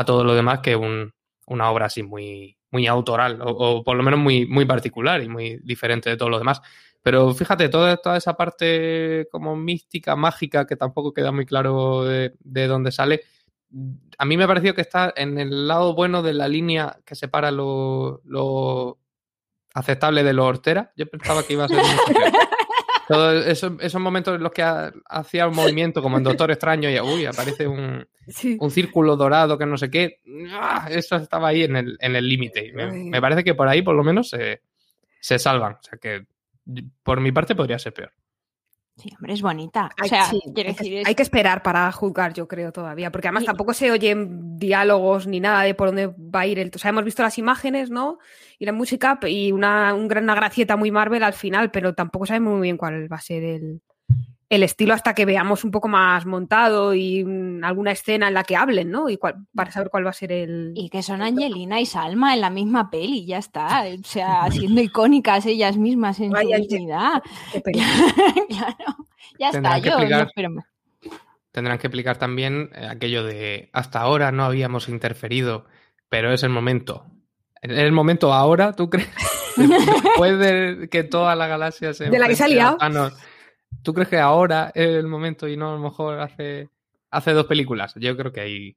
todo 0.05 0.25
lo 0.25 0.35
demás 0.35 0.61
que 0.61 0.77
una 0.77 1.71
obra 1.71 1.87
así 1.87 2.03
muy, 2.03 2.57
muy 2.71 2.87
autoral 2.87 3.39
o, 3.43 3.83
por 3.83 3.97
lo 3.97 4.03
menos 4.03 4.21
muy, 4.21 4.47
muy 4.47 4.65
particular 4.65 5.23
y 5.23 5.29
muy 5.29 5.59
diferente 5.63 6.11
de 6.11 6.17
todo 6.17 6.29
lo 6.29 6.39
demás. 6.39 6.61
Pero 7.03 7.33
fíjate, 7.33 7.69
toda, 7.69 7.97
toda 7.99 8.17
esa 8.17 8.37
parte 8.37 9.29
como 9.31 9.57
mística, 9.57 10.17
mágica, 10.17 10.67
que 10.67 10.77
tampoco 10.77 11.13
queda 11.13 11.31
muy 11.31 11.47
claro 11.47 12.05
de, 12.05 12.67
dónde 12.67 12.91
sale, 12.91 13.23
a 14.19 14.25
mí 14.25 14.37
me 14.37 14.45
ha 14.45 14.49
parecido 14.49 14.75
que 14.75 14.81
está 14.81 15.13
en 15.17 15.39
el 15.39 15.69
lado 15.69 15.95
bueno 15.95 16.23
de 16.23 16.35
la 16.35 16.49
línea 16.49 16.99
que 17.05 17.15
separa 17.15 17.51
lo, 17.51 18.23
lo 18.25 18.99
aceptable 19.75 20.25
de 20.25 20.33
lo 20.33 20.47
hortera. 20.47 20.93
Yo 20.97 21.07
pensaba 21.07 21.43
que 21.45 21.53
iba 21.53 21.65
a 21.65 21.69
ser... 21.69 21.79
Todos 23.09 23.47
esos, 23.47 24.01
momentos 24.01 24.35
en 24.35 24.43
los 24.43 24.53
que 24.53 24.65
hacía 25.09 25.47
un 25.47 25.55
movimiento 25.55 26.03
como 26.03 26.19
en 26.19 26.25
Doctor 26.25 26.51
Extraño 26.51 26.91
y 26.91 26.99
uy, 27.01 27.27
aparece 27.27 27.67
un, 27.67 28.07
círculo 28.71 29.17
dorado 29.17 29.57
que 29.57 29.67
no 29.67 29.77
sé 29.77 29.91
qué. 29.91 30.21
¡ah! 30.51 30.89
Eso 30.91 31.17
estaba 31.17 31.49
ahí 31.49 31.63
en 31.63 31.77
el 31.77 32.29
límite. 32.29 32.73
me, 32.73 33.21
parece 33.21 33.45
que 33.45 33.55
por 33.55 33.69
ahí 33.69 33.83
por 33.83 33.95
lo 33.95 34.03
menos 34.03 34.31
se, 34.31 34.63
se 35.21 35.39
salvan. 35.39 35.75
O 35.75 35.83
sea 35.83 35.99
que 35.99 36.27
por 37.03 37.21
mi 37.21 37.33
parte 37.33 37.55
podría 37.55 37.79
ser 37.79 37.93
peor. 37.93 38.13
Sí, 38.97 39.11
hombre, 39.15 39.35
es 39.35 39.43
bonita. 39.43 39.91
hay, 39.99 41.15
que, 41.15 41.23
esperar 41.23 41.63
para 41.63 41.93
juzgar, 41.93 42.33
yo 42.33 42.49
creo, 42.49 42.73
todavía, 42.73 43.13
porque 43.13 43.29
además 43.29 43.45
tampoco 43.45 43.75
se 43.75 43.91
oyen 43.91 44.59
diálogos 44.59 45.27
ni 45.27 45.39
nada 45.39 45.63
de 45.65 45.75
por 45.75 45.89
dónde 45.89 46.07
va 46.07 46.41
a 46.41 46.47
ir 46.47 46.59
el. 46.59 46.71
O 46.75 46.79
sea, 46.79 46.89
hemos 46.89 47.05
visto 47.05 47.23
las 47.23 47.37
imágenes, 47.37 47.91
¿no? 47.91 48.19
Y 48.59 48.65
la 48.65 48.73
música 48.73 49.19
y 49.27 49.53
una, 49.53 49.93
un 49.93 50.09
gran, 50.09 50.25
una 50.25 50.35
gracieta 50.35 50.77
muy 50.77 50.91
Marvel 50.91 51.25
al 51.25 51.35
final, 51.35 51.71
pero 51.71 51.95
tampoco 51.95 52.25
sabemos 52.25 52.55
muy 52.55 52.63
bien 52.63 52.79
cuál 52.79 53.13
va 53.13 53.17
a 53.17 53.21
ser 53.21 53.45
el, 53.45 53.83
el 54.49 54.63
estilo 54.63 54.95
hasta 54.95 55.15
que 55.15 55.25
veamos 55.25 55.65
un 55.65 55.73
poco 55.73 55.89
más 55.89 56.25
montado 56.25 56.95
y 56.95 57.27
alguna 57.63 57.91
escena 57.91 58.29
en 58.29 58.35
la 58.35 58.45
que 58.45 58.57
hablen, 58.57 58.91
¿no? 58.91 59.11
Y 59.11 59.19
para 59.19 59.71
saber 59.73 59.91
cuál 59.91 60.07
va 60.07 60.11
a 60.11 60.15
ser 60.15 60.31
el. 60.31 60.73
Y 60.77 60.89
que 60.89 61.03
son 61.03 61.21
Angelina 61.21 61.81
y 61.81 61.87
Salma 61.87 62.35
en 62.35 62.41
la 62.41 62.51
misma 62.51 62.89
peli, 62.89 63.27
ya 63.27 63.39
está. 63.39 63.85
O 63.87 64.05
sea, 64.05 64.49
siendo 64.51 64.81
icónicas 64.81 65.47
ellas 65.47 65.77
mismas 65.77 66.21
en 66.21 66.33
su 66.33 66.41
intimidad. 66.43 67.23
claro, 67.65 68.97
ya 69.39 69.51
está. 69.51 69.79
Yo, 69.79 69.97
Tendrán 71.51 71.79
que 71.79 71.87
explicar 71.87 72.19
también 72.19 72.71
eh, 72.75 72.87
aquello 72.89 73.25
de 73.25 73.71
hasta 73.73 74.01
ahora 74.01 74.31
no 74.31 74.45
habíamos 74.45 74.89
interferido, 74.89 75.65
pero 76.09 76.33
es 76.33 76.43
el 76.43 76.51
momento. 76.51 77.07
En 77.63 77.73
el 77.73 77.93
momento 77.93 78.33
ahora, 78.33 78.75
¿tú 78.75 78.91
crees? 78.91 79.09
Después 79.57 80.39
de 80.39 80.89
que 80.91 81.03
toda 81.03 81.35
la 81.35 81.49
galaxia 81.49 81.95
se. 81.95 82.11
De 82.11 82.19
la 82.19 82.29
que 82.29 82.37
se 82.37 82.45
ha 82.45 82.49
liado. 82.49 82.77
¿Tú 83.83 83.95
crees 83.95 84.09
que 84.09 84.19
ahora 84.19 84.73
es 84.75 84.89
el 84.89 85.07
momento 85.07 85.49
y 85.49 85.57
no 85.57 85.71
a 85.71 85.75
lo 85.75 85.81
mejor 85.81 86.21
hace, 86.21 86.71
hace 87.11 87.33
dos 87.33 87.47
películas? 87.47 87.95
Yo 87.97 88.17
creo 88.17 88.33
que 88.33 88.41
ahí, 88.41 88.77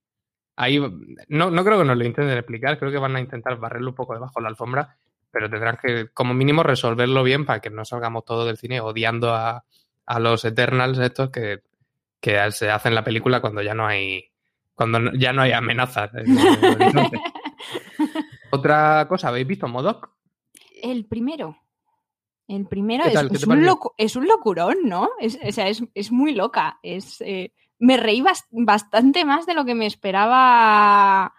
ahí 0.56 0.80
no, 1.28 1.52
no 1.52 1.64
creo 1.64 1.80
que 1.80 1.86
nos 1.86 1.98
lo 1.98 2.06
intenten 2.06 2.38
explicar, 2.38 2.78
creo 2.78 2.92
que 2.92 2.98
van 2.98 3.16
a 3.16 3.20
intentar 3.20 3.58
barrerlo 3.58 3.90
un 3.90 3.96
poco 3.96 4.14
debajo 4.14 4.40
de 4.40 4.44
la 4.44 4.50
alfombra, 4.50 4.98
pero 5.32 5.50
tendrán 5.50 5.78
que 5.82 6.10
como 6.10 6.34
mínimo 6.34 6.64
resolverlo 6.64 7.24
bien 7.24 7.46
para 7.46 7.60
que 7.60 7.70
no 7.70 7.86
salgamos 7.86 8.26
todos 8.26 8.46
del 8.46 8.58
cine 8.58 8.82
odiando 8.82 9.34
a, 9.34 9.64
a 10.06 10.20
los 10.20 10.46
Eternals 10.46 11.00
estos 11.00 11.30
que, 11.30 11.62
que 12.20 12.52
se 12.52 12.70
hacen 12.70 12.96
la 12.96 13.04
película 13.04 13.42
cuando 13.42 13.62
ya 13.62 13.74
no 13.74 13.88
hay 13.88 14.26
cuando 14.74 15.12
ya 15.14 15.34
no 15.34 15.42
hay 15.42 15.52
amenazas. 15.52 16.10
Otra 18.52 19.06
cosa, 19.10 19.28
¿habéis 19.28 19.46
visto 19.46 19.68
Modoc? 19.68 20.10
El 20.82 21.06
primero. 21.06 21.58
El 22.50 22.66
primero 22.66 23.06
es, 23.06 23.16
un 23.46 23.78
es, 23.96 24.16
un 24.16 24.28
locurón, 24.28 24.78
¿no? 24.86 25.12
Es, 25.20 25.38
o 25.48 25.52
sea, 25.52 25.68
es, 25.68 26.12
muy 26.12 26.34
loca. 26.34 26.80
Es, 26.82 27.22
eh, 27.22 27.54
me 27.78 27.96
reí 27.96 28.24
bastante 28.50 29.24
más 29.24 29.46
de 29.46 29.54
lo 29.54 29.66
que 29.66 29.76
me 29.76 29.86
esperaba 29.86 31.32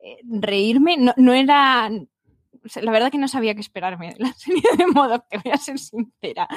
eh, 0.00 0.20
reírme. 0.24 0.96
No, 1.18 1.34
era. 1.34 1.90
la 1.90 2.90
verdad 2.90 3.12
que 3.12 3.18
no 3.18 3.28
sabía 3.28 3.54
qué 3.54 3.60
esperarme 3.60 4.14
la 4.16 4.32
serie 4.36 4.62
de 4.78 4.86
modo, 4.86 5.22
te 5.28 5.36
voy 5.36 5.52
a 5.52 5.58
ser 5.58 5.78
sincera. 5.78 6.48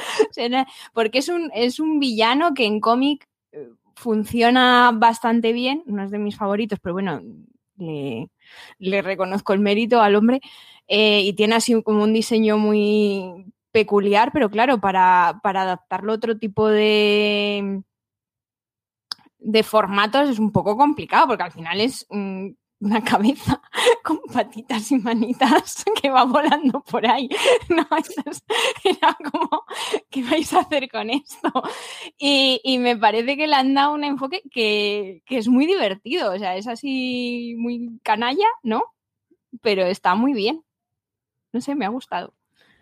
porque 0.94 1.18
es 1.18 1.28
un, 1.28 1.52
es 1.54 1.82
un 1.82 2.00
villano 2.00 2.54
que 2.54 2.66
en 2.66 2.80
cómic 2.80 3.28
eh, 3.52 3.68
funciona 3.94 4.94
bastante 4.96 5.52
bien. 5.52 5.84
No 5.86 6.02
es 6.02 6.12
de 6.12 6.20
mis 6.20 6.38
favoritos, 6.38 6.80
pero 6.80 6.94
bueno, 6.94 7.22
le, 7.76 8.30
le 8.80 9.02
reconozco 9.02 9.52
el 9.52 9.60
mérito 9.60 10.00
al 10.00 10.16
hombre. 10.16 10.40
y 10.88 11.34
tiene 11.34 11.56
así 11.56 11.84
como 11.84 12.04
un 12.04 12.14
diseño 12.14 12.58
muy 12.58 13.52
peculiar, 13.78 14.32
pero 14.34 14.50
claro, 14.50 14.80
para, 14.80 15.40
para 15.44 15.62
adaptarlo 15.62 16.12
a 16.12 16.16
otro 16.16 16.40
tipo 16.40 16.68
de, 16.68 17.84
de 19.38 19.62
formatos 19.62 20.30
es 20.30 20.40
un 20.40 20.52
poco 20.52 20.76
complicado, 20.76 21.28
porque 21.28 21.44
al 21.44 21.52
final 21.52 21.80
es 21.80 22.08
una 22.10 23.04
cabeza 23.06 23.62
con 24.04 24.20
patitas 24.34 24.92
y 24.92 24.98
manitas 24.98 25.86
que 26.02 26.10
va 26.10 26.24
volando 26.24 26.84
por 26.84 27.06
ahí. 27.06 27.30
No, 27.70 27.86
era 28.84 29.16
como, 29.30 29.64
¿qué 30.10 30.24
vais 30.24 30.52
a 30.54 30.62
hacer 30.62 30.90
con 30.90 31.12
esto? 31.12 31.52
Y, 32.18 32.80
me 32.80 32.98
parece 32.98 33.38
que 33.38 33.46
le 33.46 33.58
han 33.58 33.76
dado 33.76 33.94
un 33.94 34.04
enfoque 34.04 34.42
que, 34.50 35.22
que, 35.28 35.38
es 35.38 35.48
muy 35.48 35.68
divertido, 35.68 36.34
o 36.34 36.40
sea, 36.40 36.56
es 36.56 36.68
así 36.68 37.54
muy 37.60 38.00
canalla, 38.02 38.48
¿no? 38.64 38.82
Pero 39.62 39.86
está 39.86 40.16
muy 40.16 40.34
bien. 40.34 40.64
No 41.54 41.62
sé, 41.62 41.76
me 41.76 41.86
ha 41.86 41.90
gustado. 41.90 42.37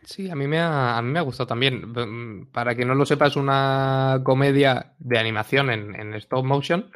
Sí, 0.05 0.29
a 0.29 0.35
mí 0.35 0.47
me 0.47 0.59
ha, 0.59 0.97
a 0.97 1.01
mí 1.01 1.11
me 1.11 1.19
ha 1.19 1.23
gustado 1.23 1.47
también. 1.47 1.91
Mm, 1.91 2.51
para 2.51 2.75
que 2.75 2.85
no 2.85 2.93
lo 2.93 3.05
sepa, 3.05 3.27
es 3.27 3.35
una 3.35 4.21
comedia 4.23 4.93
de 4.99 5.19
animación 5.19 5.71
en, 5.71 6.13
stop 6.15 6.45
motion, 6.45 6.91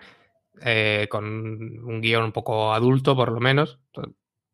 eh, 0.62 1.08
con 1.10 1.26
un 1.26 2.02
guion 2.02 2.24
un 2.26 2.32
poco 2.32 2.74
adulto, 2.74 3.16
por 3.16 3.32
lo 3.32 3.40
menos. 3.40 3.80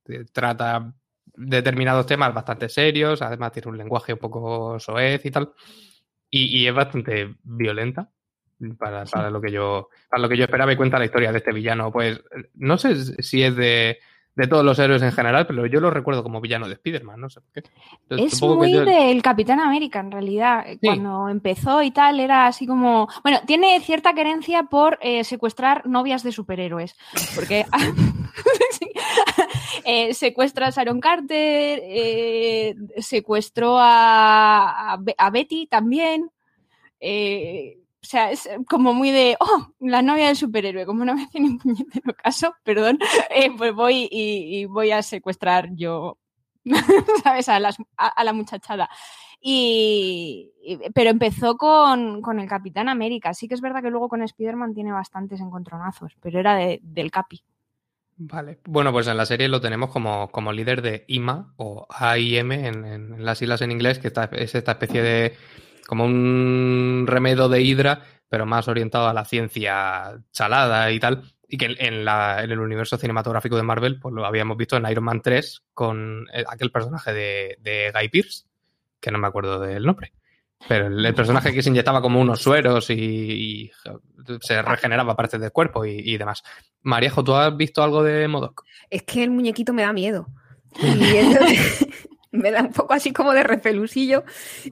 Eh, 0.07 0.25
trata 0.31 0.93
determinados 1.37 2.05
temas 2.05 2.33
bastante 2.33 2.69
serios, 2.69 3.21
además 3.21 3.51
tiene 3.51 3.69
un 3.69 3.77
lenguaje 3.77 4.13
un 4.13 4.19
poco 4.19 4.79
soez 4.79 5.25
y 5.25 5.31
tal. 5.31 5.51
Y, 6.29 6.67
es 6.67 6.73
bastante 6.73 7.35
violenta 7.43 8.09
para, 8.77 9.05
para, 9.05 9.29
lo 9.29 9.41
que 9.41 9.51
yo, 9.51 9.89
para 10.09 10.21
lo 10.21 10.29
que 10.29 10.37
yo 10.37 10.45
esperaba 10.45 10.73
y 10.73 10.77
cuenta 10.77 10.99
la 10.99 11.05
historia 11.05 11.31
de 11.31 11.37
este 11.39 11.53
villano. 11.53 11.91
Pues 11.91 12.23
no 12.53 12.77
sé 12.77 13.21
si 13.21 13.43
es 13.43 13.55
de 13.55 13.99
de 14.35 14.47
todos 14.47 14.65
los 14.65 14.77
héroes 14.79 15.01
en 15.01 15.13
general, 15.13 15.47
pero 15.47 15.65
yo 15.65 15.79
lo 15.79 15.89
recuerdo 15.89 16.21
como 16.21 16.41
villano 16.41 16.67
de 16.67 16.73
Spider-Man, 16.73 17.21
no 17.21 17.29
sé 17.29 17.39
por 17.39 17.51
qué. 17.51 17.69
es 18.09 18.41
muy 18.41 18.73
del 18.73 19.21
Capitán 19.21 19.61
América, 19.61 20.01
en 20.01 20.11
realidad. 20.11 20.65
Cuando 20.81 21.29
empezó 21.29 21.81
y 21.81 21.91
tal, 21.91 22.19
era 22.19 22.47
así 22.47 22.67
como. 22.67 23.07
Bueno, 23.23 23.39
tiene 23.45 23.79
cierta 23.79 24.13
querencia 24.13 24.63
por 24.63 24.99
eh, 25.01 25.23
secuestrar 25.23 25.87
novias 25.87 26.21
de 26.23 26.33
superhéroes. 26.33 26.95
Porque 27.33 27.65
eh, 29.85 30.13
secuestra 30.13 30.67
a 30.67 30.71
Sharon 30.71 30.99
Carter, 30.99 31.79
eh, 31.83 32.75
secuestró 32.97 33.77
a, 33.79 34.93
a, 34.93 35.29
Betty 35.29 35.67
también. 35.67 36.29
eh, 36.99 37.77
o 38.05 38.07
sea, 38.07 38.29
es 38.29 38.47
como 38.69 38.93
muy 38.93 39.09
de, 39.09 39.35
oh, 39.39 39.67
la 39.79 40.03
novia 40.03 40.27
del 40.27 40.35
superhéroe, 40.35 40.85
como 40.85 41.05
no 41.05 41.15
me 41.15 41.23
hace 41.23 41.39
ni 41.39 41.57
puñetero 41.57 42.13
caso, 42.13 42.53
perdón, 42.63 42.99
eh, 43.31 43.49
pues 43.57 43.73
voy 43.73 44.07
y, 44.11 44.65
voy 44.65 44.91
a 44.91 45.01
secuestrar 45.01 45.69
yo, 45.73 46.19
¿sabes? 47.23 47.49
A, 47.49 47.59
la 47.59 48.33
muchachada. 48.33 48.87
Y, 49.41 50.51
pero 50.93 51.09
empezó 51.09 51.57
con, 51.57 52.39
el 52.39 52.47
Capitán 52.47 52.89
América. 52.89 53.33
Sí 53.33 53.47
que 53.47 53.55
es 53.55 53.61
verdad 53.61 53.81
que 53.81 53.89
luego 53.89 54.07
con 54.07 54.21
Spider-Man 54.21 54.75
tiene 54.75 54.91
bastantes 54.91 55.39
encontronazos, 55.41 56.15
pero 56.21 56.39
era 56.39 56.57
del 56.57 57.09
Capi. 57.09 57.43
Vale. 58.17 58.59
Bueno, 58.65 58.91
pues 58.91 59.07
en 59.07 59.17
la 59.17 59.25
serie 59.25 59.47
lo 59.47 59.61
tenemos 59.61 59.89
como, 59.89 60.29
como 60.29 60.51
líder 60.53 60.83
de 60.83 61.05
IMA 61.07 61.53
o 61.57 61.87
AIM 61.89 62.51
en, 62.51 62.85
en 62.85 63.25
las 63.25 63.41
islas 63.41 63.61
en 63.61 63.71
inglés, 63.71 63.97
que 63.97 64.11
es 64.33 64.55
esta 64.55 64.71
especie 64.71 65.01
de 65.01 65.35
como 65.87 66.05
un 66.05 67.05
remedo 67.07 67.49
de 67.49 67.61
Hydra, 67.61 68.01
pero 68.29 68.45
más 68.45 68.67
orientado 68.67 69.07
a 69.07 69.13
la 69.13 69.25
ciencia 69.25 70.19
chalada 70.31 70.91
y 70.91 70.99
tal. 70.99 71.23
Y 71.47 71.57
que 71.57 71.75
en, 71.77 72.03
la, 72.03 72.43
en 72.43 72.51
el 72.51 72.59
universo 72.59 72.97
cinematográfico 72.97 73.55
de 73.55 73.63
Marvel, 73.63 73.99
pues 73.99 74.13
lo 74.13 74.25
habíamos 74.25 74.57
visto 74.57 74.77
en 74.77 74.89
Iron 74.89 75.03
Man 75.03 75.21
3 75.21 75.63
con 75.73 76.27
eh, 76.33 76.43
aquel 76.47 76.71
personaje 76.71 77.13
de, 77.13 77.57
de 77.61 77.91
Guy 77.93 78.09
Pierce, 78.09 78.45
que 78.99 79.11
no 79.11 79.19
me 79.19 79.27
acuerdo 79.27 79.59
del 79.59 79.85
nombre. 79.85 80.11
Pero 80.67 80.87
el, 80.87 81.13
personaje 81.13 81.53
que 81.53 81.61
se 81.61 81.69
inyectaba 81.69 82.01
como 82.01 82.19
unos 82.19 82.41
sueros 82.41 82.89
y, 82.89 83.71
se 84.41 84.61
regeneraba 84.61 85.15
partes 85.15 85.39
del 85.39 85.51
cuerpo 85.51 85.85
y, 85.85 85.99
y, 85.99 86.17
demás. 86.17 86.41
Mariejo, 86.81 87.23
¿tú 87.23 87.35
has 87.35 87.55
visto 87.55 87.83
algo 87.83 88.01
de 88.03 88.27
Modoc? 88.27 88.63
Es 88.89 89.03
que 89.03 89.23
el 89.23 89.29
muñequito 89.29 89.73
me 89.73 89.83
da 89.83 89.93
miedo. 89.93 90.27
Y 90.81 91.17
entonces, 91.17 91.87
me 92.35 92.51
da 92.51 92.61
un 92.61 92.71
poco 92.71 92.93
así 92.93 93.11
como 93.11 93.33
de 93.33 93.43
repelusillo 93.43 94.23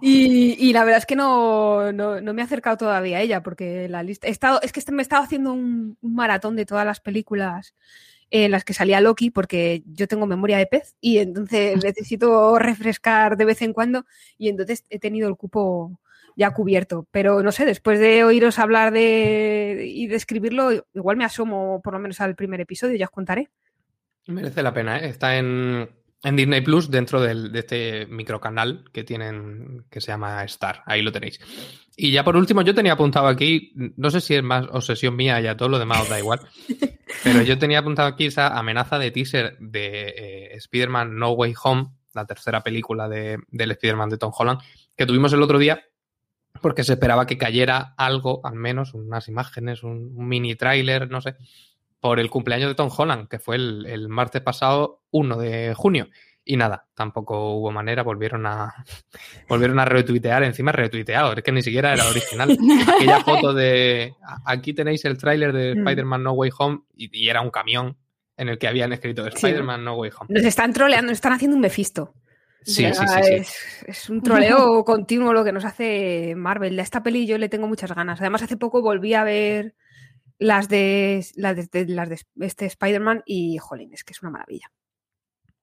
y, 0.01 0.71
la 0.73 0.83
verdad 0.83 0.99
es 0.99 1.05
que 1.05 1.15
no, 1.15 1.91
no, 1.91 2.21
me 2.33 2.41
he 2.41 2.45
acercado 2.45 2.77
todavía 2.77 3.17
a 3.17 3.21
ella 3.21 3.43
porque 3.43 3.87
la 3.89 4.03
lista 4.03 4.27
he 4.27 4.31
estado, 4.31 4.59
es 4.61 4.71
que 4.71 4.81
me 4.91 5.01
he 5.01 5.03
estado 5.03 5.23
haciendo 5.23 5.53
un, 5.53 5.97
maratón 6.01 6.55
de 6.55 6.65
todas 6.65 6.85
las 6.85 6.99
películas 6.99 7.75
en 8.29 8.51
las 8.51 8.63
que 8.63 8.73
salía 8.73 9.01
Loki 9.01 9.29
porque 9.29 9.83
yo 9.85 10.07
tengo 10.07 10.25
memoria 10.25 10.57
de 10.57 10.65
pez 10.65 10.95
y 10.99 11.19
entonces 11.19 11.75
necesito 11.83 12.57
refrescar 12.59 13.37
de 13.37 13.45
vez 13.45 13.61
en 13.61 13.73
cuando 13.73 14.05
y 14.37 14.49
entonces 14.49 14.83
he 14.89 14.99
tenido 14.99 15.29
el 15.29 15.35
cupo 15.35 15.99
ya 16.35 16.51
cubierto. 16.51 17.07
Pero 17.11 17.43
no 17.43 17.51
sé, 17.51 17.65
después 17.65 17.99
de 17.99 18.23
oíros 18.23 18.59
hablar 18.59 18.91
de 18.91 19.85
y 19.87 20.07
describirlo, 20.07 20.71
igual 20.93 21.17
me 21.17 21.25
asomo 21.25 21.81
por 21.83 21.93
lo 21.93 21.99
menos 21.99 22.21
al 22.21 22.35
primer 22.35 22.61
episodio, 22.61 22.95
ya 22.95 23.05
os 23.05 23.11
contaré. 23.11 23.49
Merece 24.27 24.63
la 24.63 24.73
pena, 24.73 24.99
¿eh? 24.99 25.09
Está 25.09 25.37
en, 25.37 25.89
en 26.23 26.37
Disney 26.37 26.61
Plus 26.61 26.89
dentro 26.89 27.21
del, 27.21 27.51
de 27.51 27.59
este 27.59 28.05
microcanal 28.07 28.85
que 28.91 29.03
tienen 29.03 29.85
que 29.89 29.99
se 29.99 30.07
llama 30.07 30.43
Star. 30.45 30.81
Ahí 30.85 31.01
lo 31.01 31.11
tenéis. 31.11 31.39
Y 31.95 32.11
ya 32.11 32.23
por 32.23 32.37
último, 32.37 32.61
yo 32.61 32.73
tenía 32.73 32.93
apuntado 32.93 33.27
aquí, 33.27 33.73
no 33.75 34.09
sé 34.09 34.21
si 34.21 34.35
es 34.35 34.43
más 34.43 34.65
obsesión 34.71 35.15
mía, 35.15 35.39
ya 35.41 35.57
todo 35.57 35.69
lo 35.69 35.79
demás 35.79 36.01
os 36.01 36.09
da 36.09 36.17
igual, 36.17 36.39
pero 37.23 37.43
yo 37.43 37.59
tenía 37.59 37.79
apuntado 37.79 38.07
aquí 38.07 38.25
esa 38.25 38.57
amenaza 38.57 38.97
de 38.97 39.11
teaser 39.11 39.57
de 39.59 40.07
eh, 40.07 40.55
Spider-Man 40.55 41.17
No 41.17 41.31
Way 41.31 41.53
Home, 41.63 41.91
la 42.13 42.25
tercera 42.25 42.63
película 42.63 43.09
de, 43.09 43.37
del 43.49 43.71
Spider-Man 43.71 44.09
de 44.09 44.17
Tom 44.17 44.31
Holland, 44.35 44.61
que 44.95 45.05
tuvimos 45.05 45.33
el 45.33 45.41
otro 45.43 45.59
día 45.59 45.83
porque 46.61 46.83
se 46.83 46.93
esperaba 46.93 47.27
que 47.27 47.37
cayera 47.37 47.93
algo, 47.97 48.41
al 48.43 48.55
menos 48.55 48.93
unas 48.93 49.27
imágenes, 49.27 49.83
un, 49.83 50.13
un 50.15 50.27
mini 50.27 50.55
tráiler, 50.55 51.09
no 51.09 51.19
sé, 51.19 51.35
por 52.03 52.19
el 52.19 52.29
cumpleaños 52.29 52.67
de 52.67 52.75
Tom 52.75 52.89
Holland, 52.95 53.29
que 53.29 53.39
fue 53.39 53.55
el, 53.55 54.09
martes 54.09 54.41
pasado 54.41 55.03
1 55.11 55.37
de 55.37 55.73
junio. 55.73 56.09
Y 56.43 56.57
nada, 56.57 56.85
tampoco 56.93 57.53
hubo 57.53 57.71
manera, 57.71 58.03
volvieron 58.03 58.45
a 58.45 58.73
volvieron 59.47 59.79
a 59.79 59.85
retuitear, 59.85 60.43
encima 60.43 60.73
retuiteado, 60.73 61.31
es 61.31 61.41
que 61.41 61.53
ni 61.53 61.61
siquiera 61.61 61.93
era 61.93 62.05
original. 62.05 62.57
Aquella 62.97 63.21
foto 63.21 63.53
de 63.53 64.13
aquí 64.45 64.73
tenéis 64.73 65.05
el 65.05 65.17
tráiler 65.17 65.53
de 65.53 65.75
mm. 65.75 65.77
Spider-Man 65.77 66.23
No 66.23 66.33
Way 66.33 66.51
Home 66.59 66.79
y, 66.93 67.29
era 67.29 67.39
un 67.39 67.51
camión 67.51 67.95
en 68.35 68.49
el 68.49 68.57
que 68.57 68.67
habían 68.67 68.91
escrito 68.91 69.25
Spider-Man 69.25 69.85
No 69.85 69.95
Way 69.95 70.11
Home. 70.19 70.27
Nos 70.27 70.43
están 70.43 70.73
troleando, 70.73 71.07
nos 71.07 71.19
están 71.19 71.31
haciendo 71.31 71.55
un 71.55 71.61
Mephisto. 71.61 72.15
Sí, 72.63 72.85
sí, 72.93 73.05
sí, 73.07 73.53
Es, 73.87 74.09
un 74.09 74.21
troleo 74.21 74.83
continuo 74.85 75.31
lo 75.31 75.45
que 75.45 75.53
nos 75.53 75.63
hace 75.63 76.33
Marvel. 76.35 76.77
A 76.77 76.83
esta 76.83 77.01
peli 77.01 77.25
yo 77.25 77.37
le 77.37 77.47
tengo 77.47 77.67
muchas 77.67 77.95
ganas. 77.95 78.19
Además, 78.19 78.41
hace 78.43 78.57
poco 78.57 78.81
volví 78.81 79.13
a 79.13 79.23
ver 79.23 79.73
las 80.39 80.69
de, 80.69 81.25
las 81.35 81.55
de, 81.69 81.85
las 81.87 82.09
de 82.09 82.19
este 82.41 82.65
Spider-Man 82.65 83.23
y, 83.25 83.57
jolín, 83.57 83.93
es 83.93 84.03
que 84.03 84.13
es 84.13 84.21
una 84.21 84.31
maravilla. 84.31 84.71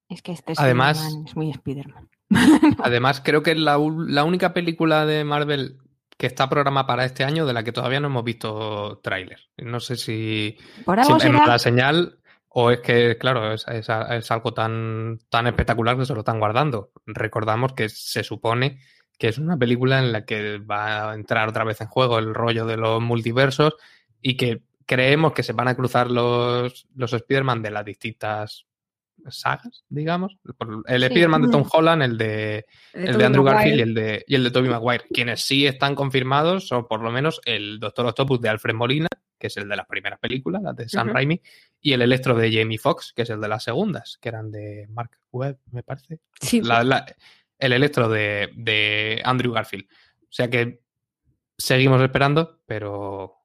Es 0.08 0.22
que 0.22 0.32
este 0.32 0.54
además, 0.56 1.02
es 1.26 1.36
muy 1.36 1.50
Spider-Man. 1.50 2.08
además, 2.82 3.20
creo 3.24 3.42
que 3.42 3.52
es 3.52 3.58
la, 3.58 3.78
única 3.78 4.52
película 4.52 5.06
de 5.06 5.24
Marvel 5.24 5.78
que 6.16 6.26
está 6.26 6.48
programada 6.48 6.86
para 6.86 7.04
este 7.04 7.24
año 7.24 7.46
de 7.46 7.52
la 7.54 7.62
que 7.62 7.72
todavía 7.72 8.00
no 8.00 8.08
hemos 8.08 8.24
visto 8.24 9.00
tráiler. 9.02 9.40
No 9.56 9.80
sé 9.80 9.96
si, 9.96 10.56
¿Por 10.84 10.98
la 10.98 11.58
señal 11.58 12.20
o 12.52 12.70
es 12.72 12.80
que, 12.80 13.16
claro, 13.16 13.52
es, 13.52 13.64
es, 13.68 14.30
algo 14.30 14.52
tan, 14.52 15.20
tan 15.28 15.46
espectacular 15.46 15.96
que 15.96 16.04
se 16.04 16.14
lo 16.14 16.20
están 16.20 16.40
guardando. 16.40 16.90
Recordamos 17.06 17.74
que 17.74 17.88
se 17.88 18.24
supone 18.24 18.80
que 19.18 19.28
es 19.28 19.38
una 19.38 19.56
película 19.56 20.00
en 20.00 20.10
la 20.10 20.24
que 20.24 20.58
va 20.58 21.12
a 21.12 21.14
entrar 21.14 21.48
otra 21.48 21.62
vez 21.62 21.80
en 21.80 21.86
juego 21.86 22.18
el 22.18 22.34
rollo 22.34 22.66
de 22.66 22.76
los 22.76 23.00
multiversos 23.00 23.76
y 24.22 24.36
que 24.36 24.62
creemos 24.86 25.32
que 25.32 25.42
se 25.42 25.52
van 25.52 25.68
a 25.68 25.76
cruzar 25.76 26.10
los, 26.10 26.86
los 26.94 27.12
Spider-Man 27.12 27.62
de 27.62 27.70
las 27.70 27.84
distintas 27.84 28.66
sagas, 29.28 29.84
digamos. 29.88 30.36
El 30.86 31.02
Spider-Man 31.04 31.42
de 31.42 31.48
Tom 31.48 31.64
Holland, 31.70 32.02
el 32.02 32.18
de, 32.18 32.66
el 32.92 33.18
de, 33.18 33.24
Andrew 33.24 33.44
Garfield 33.44 33.78
y 33.78 33.82
el 33.82 33.94
de, 33.94 34.24
y 34.26 34.34
el 34.34 34.44
de 34.44 34.50
Tobey 34.50 34.70
Maguire. 34.70 35.04
Quienes 35.12 35.42
sí 35.42 35.66
están 35.66 35.94
confirmados 35.94 36.66
son 36.68 36.86
por 36.86 37.02
lo 37.02 37.10
menos 37.10 37.40
el 37.44 37.78
Doctor 37.78 38.06
Octopus 38.06 38.40
de 38.40 38.48
Alfred 38.48 38.74
Molina, 38.74 39.08
que 39.38 39.48
es 39.48 39.56
el 39.56 39.68
de 39.68 39.76
las 39.76 39.86
primeras 39.86 40.18
películas, 40.18 40.62
las 40.62 40.76
de 40.76 40.88
Sam 40.88 41.08
Raimi, 41.08 41.40
y 41.80 41.92
el 41.92 42.02
Electro 42.02 42.34
de 42.34 42.52
Jamie 42.52 42.78
Foxx, 42.78 43.12
que 43.14 43.22
es 43.22 43.30
el 43.30 43.40
de 43.40 43.48
las 43.48 43.64
segundas, 43.64 44.18
que 44.20 44.28
eran 44.28 44.50
de 44.50 44.86
Mark 44.90 45.18
Webb, 45.32 45.58
me 45.72 45.82
parece. 45.82 46.20
Sí. 46.40 46.62
el 47.58 47.72
Electro 47.72 48.08
de, 48.08 48.50
de 48.54 49.22
Andrew 49.24 49.52
Garfield. 49.52 49.86
O 50.22 50.32
sea 50.32 50.48
que 50.50 50.82
seguimos 51.56 52.00
esperando, 52.02 52.60
pero 52.66 53.39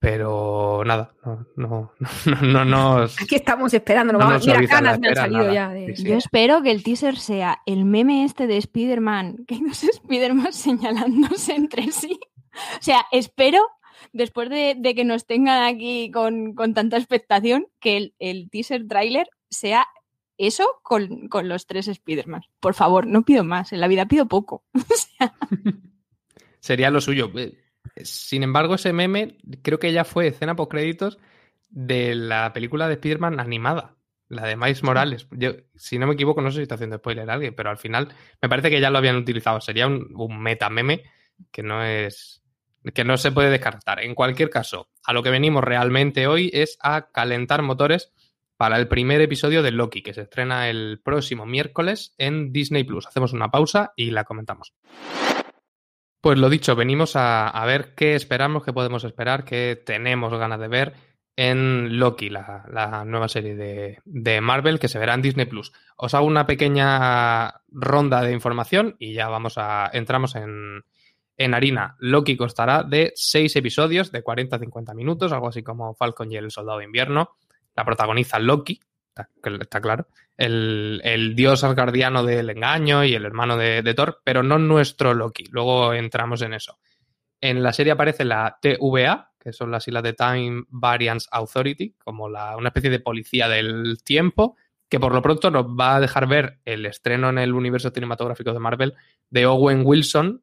pero 0.00 0.82
nada, 0.84 1.12
no, 1.24 1.46
no, 1.56 1.92
no, 2.42 2.64
no 2.64 2.98
Aquí 3.20 3.34
estamos 3.34 3.74
esperando, 3.74 4.12
no 4.12 4.18
vamos, 4.20 4.46
mira, 4.46 4.60
ganas 4.62 5.00
me 5.00 5.08
han 5.08 5.16
salido 5.16 5.52
ya. 5.52 5.74
Yo 5.94 6.16
espero 6.16 6.62
que 6.62 6.70
el 6.70 6.84
teaser 6.84 7.16
sea 7.16 7.62
el 7.66 7.84
meme 7.84 8.24
este 8.24 8.46
de 8.46 8.58
Spider-Man, 8.58 9.44
que 9.48 9.60
no 9.60 9.72
es 9.72 9.82
Spider-Man 9.82 10.52
señalándose 10.52 11.54
entre 11.54 11.90
sí. 11.90 12.18
O 12.54 12.82
sea, 12.82 13.06
espero, 13.10 13.60
después 14.12 14.48
de, 14.50 14.80
que 14.94 15.04
nos 15.04 15.26
tengan 15.26 15.64
aquí 15.64 16.10
con, 16.12 16.54
tanta 16.74 16.96
expectación, 16.96 17.66
que 17.80 18.12
el, 18.18 18.50
teaser 18.50 18.86
trailer 18.86 19.28
sea 19.50 19.86
eso 20.38 20.66
con, 20.82 21.28
con 21.28 21.48
los 21.48 21.66
tres 21.66 21.88
Spider-Man. 21.88 22.42
Por 22.60 22.74
favor, 22.74 23.06
no 23.06 23.22
pido 23.22 23.42
más, 23.42 23.72
en 23.72 23.80
la 23.80 23.88
vida 23.88 24.06
pido 24.06 24.26
poco. 24.26 24.62
Sería 26.60 26.90
lo 26.90 27.00
suyo 27.00 27.32
sin 28.02 28.42
embargo, 28.42 28.74
ese 28.74 28.92
meme 28.92 29.36
creo 29.62 29.78
que 29.78 29.92
ya 29.92 30.04
fue 30.04 30.28
escena 30.28 30.56
post 30.56 30.70
créditos 30.70 31.18
de 31.70 32.14
la 32.14 32.52
película 32.52 32.88
de 32.88 32.94
Spider-Man 32.94 33.40
animada, 33.40 33.96
la 34.28 34.46
de 34.46 34.56
Miles 34.56 34.82
Morales. 34.82 35.26
Yo, 35.32 35.52
si 35.74 35.98
no 35.98 36.06
me 36.06 36.14
equivoco, 36.14 36.40
no 36.40 36.50
sé 36.50 36.56
si 36.56 36.62
está 36.62 36.76
haciendo 36.76 36.96
spoiler 36.96 37.28
a 37.30 37.34
alguien, 37.34 37.54
pero 37.54 37.70
al 37.70 37.78
final 37.78 38.08
me 38.40 38.48
parece 38.48 38.70
que 38.70 38.80
ya 38.80 38.90
lo 38.90 38.98
habían 38.98 39.16
utilizado. 39.16 39.60
Sería 39.60 39.86
un, 39.86 40.12
un 40.14 40.40
meta 40.40 40.70
meme 40.70 41.02
que 41.50 41.62
no 41.62 41.84
es 41.84 42.42
que 42.94 43.04
no 43.04 43.16
se 43.16 43.32
puede 43.32 43.50
descartar. 43.50 44.02
En 44.02 44.14
cualquier 44.14 44.50
caso, 44.50 44.88
a 45.04 45.12
lo 45.12 45.22
que 45.22 45.30
venimos 45.30 45.64
realmente 45.64 46.26
hoy 46.26 46.50
es 46.52 46.78
a 46.80 47.10
calentar 47.10 47.62
motores 47.62 48.12
para 48.56 48.76
el 48.76 48.88
primer 48.88 49.20
episodio 49.20 49.62
de 49.62 49.70
Loki, 49.70 50.02
que 50.02 50.14
se 50.14 50.22
estrena 50.22 50.68
el 50.68 51.00
próximo 51.02 51.46
miércoles 51.46 52.14
en 52.18 52.52
Disney 52.52 52.84
Plus. 52.84 53.06
Hacemos 53.06 53.32
una 53.32 53.50
pausa 53.50 53.92
y 53.94 54.10
la 54.10 54.24
comentamos. 54.24 54.74
Pues 56.28 56.38
lo 56.38 56.50
dicho, 56.50 56.76
venimos 56.76 57.12
a, 57.16 57.64
ver 57.64 57.94
qué 57.94 58.14
esperamos, 58.14 58.62
qué 58.62 58.74
podemos 58.74 59.02
esperar, 59.02 59.46
qué 59.46 59.82
tenemos 59.82 60.30
ganas 60.34 60.60
de 60.60 60.68
ver 60.68 60.92
en 61.36 61.98
Loki, 61.98 62.28
la, 62.28 63.02
nueva 63.06 63.28
serie 63.28 63.56
de, 64.04 64.40
Marvel 64.42 64.78
que 64.78 64.88
se 64.88 64.98
verá 64.98 65.14
en 65.14 65.22
Disney 65.22 65.46
Plus. 65.46 65.72
Os 65.96 66.12
hago 66.12 66.26
una 66.26 66.44
pequeña 66.44 67.62
ronda 67.70 68.20
de 68.20 68.32
información 68.32 68.94
y 68.98 69.14
ya 69.14 69.30
vamos 69.30 69.54
a. 69.56 69.88
entramos 69.90 70.34
en, 70.34 70.84
en 71.38 71.54
harina. 71.54 71.96
Loki 71.98 72.36
costará 72.36 72.82
de 72.82 73.14
seis 73.16 73.56
episodios 73.56 74.12
de 74.12 74.22
40 74.22 74.56
a 74.56 74.58
50 74.58 74.92
minutos, 74.92 75.32
algo 75.32 75.48
así 75.48 75.62
como 75.62 75.94
Falcon 75.94 76.30
y 76.30 76.36
el 76.36 76.50
Soldado 76.50 76.80
de 76.80 76.84
Invierno. 76.84 77.38
La 77.74 77.86
protagoniza 77.86 78.38
Loki, 78.38 78.82
está, 79.60 79.80
claro, 79.80 80.06
el, 80.36 81.32
dios 81.34 81.64
asgardiano 81.64 82.24
del 82.24 82.50
engaño 82.50 83.04
y 83.04 83.14
el 83.14 83.24
hermano 83.24 83.56
de, 83.56 83.94
Thor, 83.94 84.20
pero 84.24 84.42
no 84.42 84.58
nuestro 84.58 85.14
Loki. 85.14 85.44
Luego 85.50 85.94
entramos 85.94 86.42
en 86.42 86.54
eso. 86.54 86.78
En 87.40 87.62
la 87.62 87.72
serie 87.72 87.92
aparece 87.92 88.24
la 88.24 88.58
TVA, 88.60 89.32
que 89.38 89.52
son 89.52 89.70
las 89.70 89.86
islas 89.86 90.02
de 90.02 90.12
Time 90.12 90.64
Variance 90.68 91.28
Authority, 91.30 91.94
como 91.98 92.26
una 92.26 92.68
especie 92.68 92.90
de 92.90 93.00
policía 93.00 93.48
del 93.48 94.02
tiempo, 94.04 94.56
que 94.88 95.00
por 95.00 95.14
lo 95.14 95.22
pronto 95.22 95.50
nos 95.50 95.66
va 95.66 95.96
a 95.96 96.00
dejar 96.00 96.26
ver 96.26 96.60
el 96.64 96.86
estreno 96.86 97.28
en 97.28 97.38
el 97.38 97.52
universo 97.52 97.90
cinematográfico 97.90 98.52
de 98.52 98.58
Marvel 98.58 98.94
de 99.30 99.46
Owen 99.46 99.82
Wilson 99.84 100.42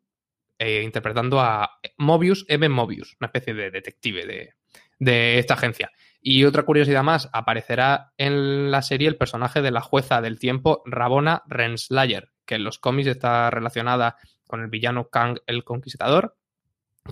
eh, 0.57 0.83
interpretando 0.83 1.41
a 1.41 1.79
Mobius, 1.97 2.45
Eben 2.47 2.71
Mobius, 2.71 3.17
una 3.19 3.27
especie 3.27 3.53
de 3.53 3.71
detective 3.71 4.25
de, 4.25 4.53
de 4.99 5.39
esta 5.39 5.55
agencia. 5.55 5.91
Y 6.27 6.43
otra 6.45 6.63
curiosidad 6.63 7.03
más, 7.03 7.29
aparecerá 7.33 8.11
en 8.17 8.71
la 8.71 8.81
serie 8.81 9.07
el 9.07 9.15
personaje 9.15 9.61
de 9.61 9.69
la 9.69 9.81
jueza 9.81 10.21
del 10.21 10.39
tiempo, 10.39 10.81
Rabona 10.87 11.43
Renslayer, 11.45 12.31
que 12.47 12.55
en 12.55 12.63
los 12.63 12.79
cómics 12.79 13.07
está 13.09 13.51
relacionada 13.51 14.17
con 14.47 14.59
el 14.61 14.67
villano 14.69 15.07
Kang 15.09 15.37
el 15.45 15.63
Conquistador, 15.63 16.35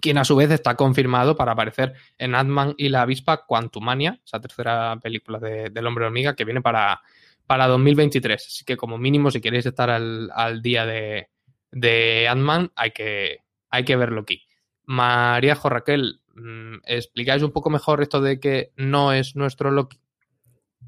quien 0.02 0.18
a 0.18 0.26
su 0.26 0.36
vez 0.36 0.50
está 0.50 0.74
confirmado 0.76 1.36
para 1.36 1.52
aparecer 1.52 1.94
en 2.18 2.34
Ant-Man 2.34 2.74
y 2.76 2.90
la 2.90 3.04
avispa 3.04 3.46
Quantumania, 3.46 4.20
esa 4.26 4.42
tercera 4.42 4.98
película 5.00 5.38
de- 5.38 5.70
del 5.70 5.86
hombre 5.86 6.06
hormiga 6.06 6.36
que 6.36 6.44
viene 6.46 6.64
para, 6.64 7.00
para 7.46 7.68
2023. 7.68 8.44
Así 8.48 8.66
que 8.66 8.76
como 8.78 8.98
mínimo, 8.98 9.30
si 9.30 9.42
queréis 9.42 9.68
estar 9.68 9.92
al, 9.92 10.32
al 10.34 10.64
día 10.64 10.88
de, 10.88 11.30
de 11.72 12.28
Ant-Man, 12.28 12.72
hay 12.76 12.90
que, 12.90 13.38
hay 13.70 13.86
que 13.86 13.96
verlo 13.96 14.22
aquí. 14.22 14.42
María 14.86 15.54
Jo 15.54 15.70
Raquel, 15.70 16.20
¿explicáis 16.86 17.44
un 17.44 17.52
poco 17.52 17.70
mejor 17.70 18.02
esto 18.02 18.22
de 18.22 18.40
que 18.40 18.72
no 18.76 19.14
es 19.14 19.36
nuestro? 19.36 19.72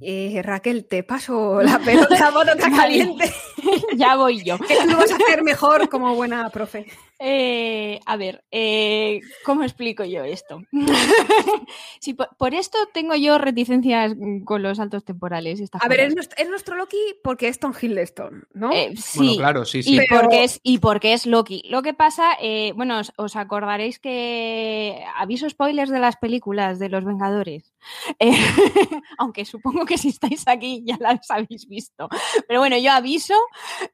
Eh, 0.01 0.41
Raquel, 0.43 0.85
te 0.87 1.03
paso 1.03 1.61
la 1.63 1.79
pelota 1.79 2.31
Vale. 2.31 2.75
caliente. 2.75 3.33
ya 3.95 4.15
voy 4.15 4.43
yo. 4.43 4.57
Que 4.59 4.75
tú 4.83 4.89
lo 4.91 4.97
vas 4.97 5.11
a 5.11 5.15
hacer 5.15 5.43
mejor 5.43 5.89
como 5.89 6.13
buena 6.15 6.49
profe. 6.49 6.85
Eh, 7.17 7.97
a 8.05 8.17
ver, 8.17 8.43
eh, 8.51 9.21
¿cómo 9.45 9.63
explico 9.63 10.03
yo 10.03 10.25
esto? 10.25 10.61
sí, 11.99 12.13
por, 12.13 12.27
por 12.37 12.53
esto 12.53 12.77
tengo 12.93 13.15
yo 13.15 13.37
reticencias 13.37 14.15
mm, 14.17 14.43
con 14.43 14.61
los 14.61 14.77
saltos 14.77 15.05
temporales. 15.05 15.59
y 15.59 15.63
estas 15.63 15.81
A 15.83 15.87
ver, 15.87 16.01
es 16.01 16.15
nuestro, 16.15 16.43
es 16.43 16.49
nuestro 16.49 16.75
Loki 16.75 16.97
porque 17.23 17.47
es 17.47 17.59
Tom 17.59 17.73
Hiddleston, 17.79 18.47
¿no? 18.53 18.71
Eh, 18.73 18.93
sí, 18.97 19.19
Bueno, 19.19 19.35
claro, 19.37 19.65
sí, 19.65 19.81
sí. 19.81 19.95
Y, 19.95 19.97
Pero- 19.99 20.21
porque 20.23 20.43
es, 20.43 20.59
y 20.61 20.79
porque 20.79 21.13
es 21.13 21.25
Loki. 21.25 21.63
Lo 21.69 21.81
que 21.81 21.93
pasa, 21.93 22.31
eh, 22.41 22.73
bueno, 22.75 22.99
os, 22.99 23.13
os 23.15 23.35
acordaréis 23.37 23.99
que 23.99 25.01
aviso 25.15 25.49
spoilers 25.49 25.89
de 25.89 25.99
las 25.99 26.17
películas 26.17 26.79
de 26.79 26.89
los 26.89 27.05
Vengadores. 27.05 27.73
Eh, 28.19 28.31
aunque 29.17 29.45
supongo 29.45 29.85
que 29.85 29.97
si 29.97 30.09
estáis 30.09 30.47
aquí 30.47 30.83
ya 30.85 30.97
las 30.99 31.29
habéis 31.29 31.67
visto. 31.67 32.07
Pero 32.47 32.59
bueno, 32.59 32.77
yo 32.77 32.91
aviso 32.91 33.35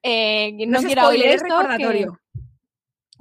eh, 0.03 0.53
no, 0.67 0.79
quiero 0.81 1.07
oír 1.07 1.25
es 1.25 1.41
esto. 1.41 1.55
que- 1.77 2.07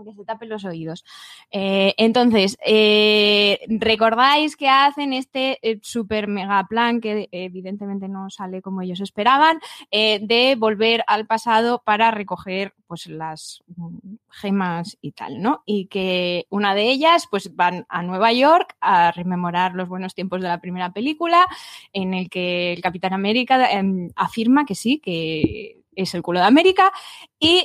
que 0.04 0.14
se 0.14 0.24
tapen 0.24 0.48
los 0.48 0.64
oídos. 0.64 1.04
Eh, 1.50 1.94
entonces, 1.96 2.58
eh, 2.64 3.60
recordáis 3.68 4.56
que 4.56 4.68
hacen 4.68 5.12
este 5.12 5.58
eh, 5.62 5.78
super 5.82 6.28
mega 6.28 6.66
plan 6.68 7.00
que 7.00 7.28
evidentemente 7.32 8.08
no 8.08 8.30
sale 8.30 8.62
como 8.62 8.82
ellos 8.82 9.00
esperaban, 9.00 9.58
de 9.90 10.56
volver 10.58 11.04
al 11.06 11.26
pasado 11.26 11.82
para 11.84 12.10
recoger 12.10 12.74
pues 12.90 13.06
las 13.06 13.62
mm, 13.76 14.16
gemas 14.30 14.98
y 15.00 15.12
tal, 15.12 15.40
¿no? 15.40 15.62
Y 15.64 15.86
que 15.86 16.46
una 16.50 16.74
de 16.74 16.90
ellas 16.90 17.28
pues 17.30 17.54
van 17.54 17.86
a 17.88 18.02
Nueva 18.02 18.32
York 18.32 18.76
a 18.80 19.12
rememorar 19.12 19.76
los 19.76 19.88
buenos 19.88 20.12
tiempos 20.12 20.40
de 20.40 20.48
la 20.48 20.60
primera 20.60 20.92
película, 20.92 21.46
en 21.92 22.14
el 22.14 22.28
que 22.28 22.72
el 22.72 22.82
Capitán 22.82 23.12
América 23.12 23.70
em, 23.70 24.10
afirma 24.16 24.66
que 24.66 24.74
sí, 24.74 24.98
que 24.98 25.84
es 25.94 26.14
el 26.14 26.22
culo 26.22 26.40
de 26.40 26.46
América, 26.46 26.90
y 27.38 27.64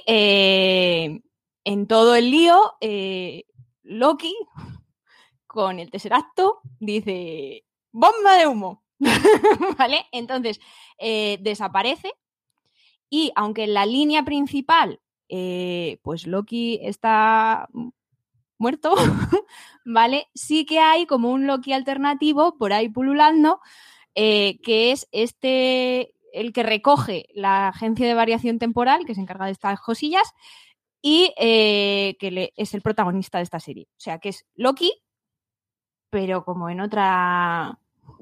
en 1.65 1.87
todo 1.87 2.15
el 2.15 2.31
lío, 2.31 2.75
eh, 2.79 3.45
Loki, 3.83 4.35
con 5.47 5.79
el 5.79 5.89
Tesseracto, 5.89 6.61
dice, 6.79 7.65
bomba 7.91 8.37
de 8.37 8.47
humo, 8.47 8.83
¿vale? 9.77 10.05
Entonces, 10.11 10.61
eh, 10.99 11.37
desaparece 11.41 12.13
y 13.09 13.31
aunque 13.35 13.63
en 13.63 13.73
la 13.73 13.85
línea 13.85 14.23
principal, 14.23 15.01
eh, 15.27 15.99
pues 16.03 16.27
Loki 16.27 16.79
está 16.83 17.67
muerto, 18.59 18.93
¿vale? 19.85 20.27
Sí 20.35 20.65
que 20.65 20.79
hay 20.79 21.07
como 21.07 21.31
un 21.31 21.47
Loki 21.47 21.73
alternativo 21.73 22.57
por 22.57 22.73
ahí 22.73 22.89
pululando, 22.89 23.59
que 24.13 24.91
es 24.91 25.09
este, 25.11 26.13
el 26.31 26.53
que 26.53 26.63
recoge 26.63 27.25
la 27.33 27.69
agencia 27.69 28.07
de 28.07 28.13
variación 28.13 28.59
temporal, 28.59 29.05
que 29.05 29.15
se 29.15 29.21
encarga 29.21 29.47
de 29.47 29.51
estas 29.51 29.81
cosillas, 29.81 30.33
y 31.07 31.31
eh, 31.37 32.17
que 32.19 32.31
le- 32.31 32.53
es 32.57 32.73
el 32.73 32.81
protagonista 32.81 33.37
de 33.37 33.43
esta 33.43 33.59
serie. 33.59 33.87
O 33.91 33.99
sea, 33.99 34.17
que 34.17 34.29
es 34.29 34.47
Loki, 34.55 34.91
pero 36.09 36.43
como 36.45 36.69
en 36.69 36.81
otra 36.81 37.77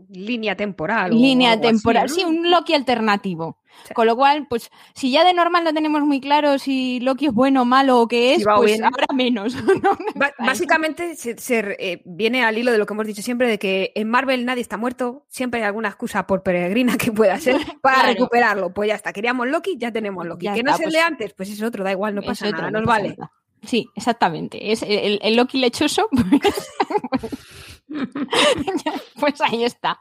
Línea 0.10 0.56
temporal. 0.56 1.12
línea 1.12 1.54
así, 1.54 1.62
temporal. 1.62 2.08
¿no? 2.08 2.14
Sí, 2.14 2.24
un 2.24 2.50
Loki 2.52 2.74
alternativo. 2.74 3.60
Sí. 3.88 3.94
Con 3.96 4.06
lo 4.06 4.16
cual, 4.16 4.46
pues, 4.48 4.70
si 4.94 5.10
ya 5.12 5.24
de 5.26 5.34
normal 5.34 5.64
no 5.64 5.74
tenemos 5.74 6.04
muy 6.04 6.22
claro 6.22 6.60
si 6.60 7.00
Loki 7.00 7.26
es 7.26 7.34
bueno 7.34 7.64
o 7.64 7.66
malo 7.66 8.00
o 8.02 8.08
qué 8.08 8.34
es, 8.34 8.40
Si 8.40 8.46
pues 8.46 8.80
ahora 8.82 9.08
menos. 9.16 9.56
básicamente 10.40 11.16
se, 11.16 11.38
se, 11.40 11.76
eh, 11.80 12.02
viene 12.06 12.44
al 12.44 12.56
hilo 12.58 12.72
de 12.72 12.78
lo 12.78 12.86
que 12.86 12.94
hemos 12.94 13.08
dicho 13.08 13.22
siempre 13.24 13.48
de 13.48 13.58
que 13.58 13.92
en 13.96 14.10
Marvel 14.10 14.46
nadie 14.46 14.62
está 14.62 14.78
muerto, 14.78 15.26
siempre 15.28 15.62
hay 15.62 15.66
alguna 15.66 15.88
excusa 15.90 16.28
por 16.28 16.44
peregrina 16.44 16.98
que 16.98 17.12
pueda 17.12 17.40
ser 17.40 17.56
para 17.82 17.96
Claro. 17.96 18.10
recuperarlo. 18.14 18.74
Pues 18.74 18.90
ya 18.90 18.96
está, 18.96 19.12
queríamos 19.12 19.48
Loki, 19.48 19.76
ya 19.78 19.92
tenemos 19.92 20.26
Loki. 20.26 20.46
Ya 20.46 20.54
que 20.54 20.62
no 20.64 20.72
está, 20.72 20.84
el 20.84 20.88
pues- 20.90 20.94
de 20.94 21.00
antes, 21.02 21.34
pues 21.34 21.50
es 21.50 21.62
otro, 21.64 21.84
da 21.84 21.92
igual, 21.92 22.14
no 22.14 22.22
pasa 22.22 22.46
otro, 22.48 22.60
nada, 22.60 22.72
no 22.72 22.80
nos 22.80 22.88
vale. 22.88 23.16
nada. 23.18 23.32
Sí, 23.66 23.88
exactamente. 23.96 24.72
Es 24.74 24.84
el, 24.84 25.20
el 25.24 25.36
Loki 25.36 25.58
lechoso. 25.58 26.10
Pues, 26.12 27.32
pues 29.20 29.42
ahí 29.42 29.64
está. 29.64 30.00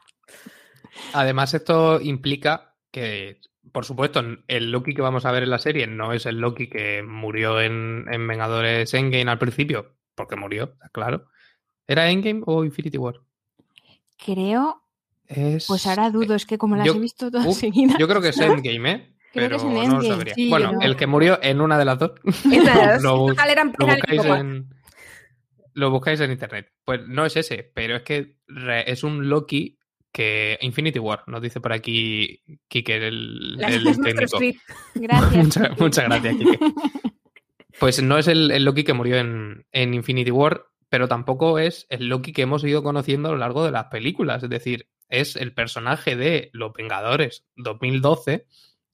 Además, 1.13 1.53
esto 1.53 1.99
implica 2.01 2.75
que, 2.91 3.39
por 3.71 3.85
supuesto, 3.85 4.21
el 4.47 4.71
Loki 4.71 4.93
que 4.93 5.01
vamos 5.01 5.25
a 5.25 5.31
ver 5.31 5.43
en 5.43 5.49
la 5.49 5.57
serie 5.59 5.87
no 5.87 6.13
es 6.13 6.25
el 6.25 6.37
Loki 6.37 6.69
que 6.69 7.03
murió 7.03 7.59
en, 7.61 8.05
en 8.11 8.27
Vengadores 8.27 8.93
Endgame 8.93 9.29
al 9.31 9.39
principio, 9.39 9.95
porque 10.15 10.35
murió, 10.35 10.65
está 10.65 10.89
claro. 10.89 11.25
¿Era 11.87 12.09
Endgame 12.09 12.43
o 12.45 12.63
Infinity 12.63 12.97
War? 12.97 13.15
Creo, 14.23 14.83
Es... 15.27 15.65
pues 15.67 15.85
ahora 15.87 16.09
dudo, 16.11 16.35
es 16.35 16.45
que 16.45 16.57
como 16.57 16.75
las 16.75 16.85
yo- 16.85 16.95
he 16.95 16.99
visto 16.99 17.29
todas 17.31 17.47
Uf, 17.47 17.57
seguidas. 17.57 17.97
Yo 17.97 18.07
creo 18.07 18.21
que 18.21 18.29
es 18.29 18.39
Endgame, 18.39 18.91
¿eh? 18.91 19.09
Creo 19.33 19.49
Pero 19.57 19.63
no 19.87 19.99
lo 19.99 20.01
sabría. 20.03 20.35
sí, 20.35 20.47
bueno, 20.47 20.69
pero- 20.73 20.81
el 20.83 20.95
que 20.95 21.07
murió 21.07 21.39
en 21.41 21.59
una 21.59 21.77
de 21.79 21.85
las 21.85 21.97
dos. 21.97 22.11
Es 22.23 22.63
nada, 22.63 22.99
Lo- 23.01 23.29
lo 23.29 23.33
eran 23.47 23.71
buscáis 23.71 24.23
en 24.25 24.69
lo 25.73 25.91
buscáis 25.91 26.19
en 26.19 26.31
internet. 26.31 26.71
Pues 26.85 27.07
no 27.07 27.25
es 27.25 27.35
ese, 27.37 27.71
pero 27.73 27.95
es 27.95 28.03
que 28.03 28.37
es 28.85 29.03
un 29.03 29.29
Loki 29.29 29.77
que 30.11 30.59
Infinity 30.61 30.99
War, 30.99 31.23
nos 31.27 31.41
dice 31.41 31.59
por 31.59 31.73
aquí 31.73 32.43
Kike, 32.67 33.07
el, 33.07 33.57
técnico. 34.03 34.39
Gracias. 34.95 35.43
Muchas, 35.43 35.79
muchas 35.79 36.05
gracias, 36.05 36.35
Kike. 36.35 36.59
Pues 37.79 38.03
no 38.03 38.19
es 38.19 38.27
el, 38.27 38.51
el 38.51 38.63
Loki 38.63 38.83
que 38.83 38.93
murió 38.93 39.17
en, 39.17 39.65
en 39.71 39.95
Infinity 39.95 40.29
War, 40.29 40.67
pero 40.89 41.07
tampoco 41.07 41.57
es 41.57 41.87
el 41.89 42.07
Loki 42.07 42.31
que 42.31 42.43
hemos 42.43 42.63
ido 42.63 42.83
conociendo 42.83 43.29
a 43.29 43.31
lo 43.31 43.39
largo 43.39 43.65
de 43.65 43.71
las 43.71 43.85
películas. 43.85 44.43
Es 44.43 44.49
decir, 44.51 44.87
es 45.09 45.35
el 45.35 45.53
personaje 45.53 46.15
de 46.15 46.51
Los 46.53 46.73
Vengadores 46.73 47.45
2012 47.55 48.45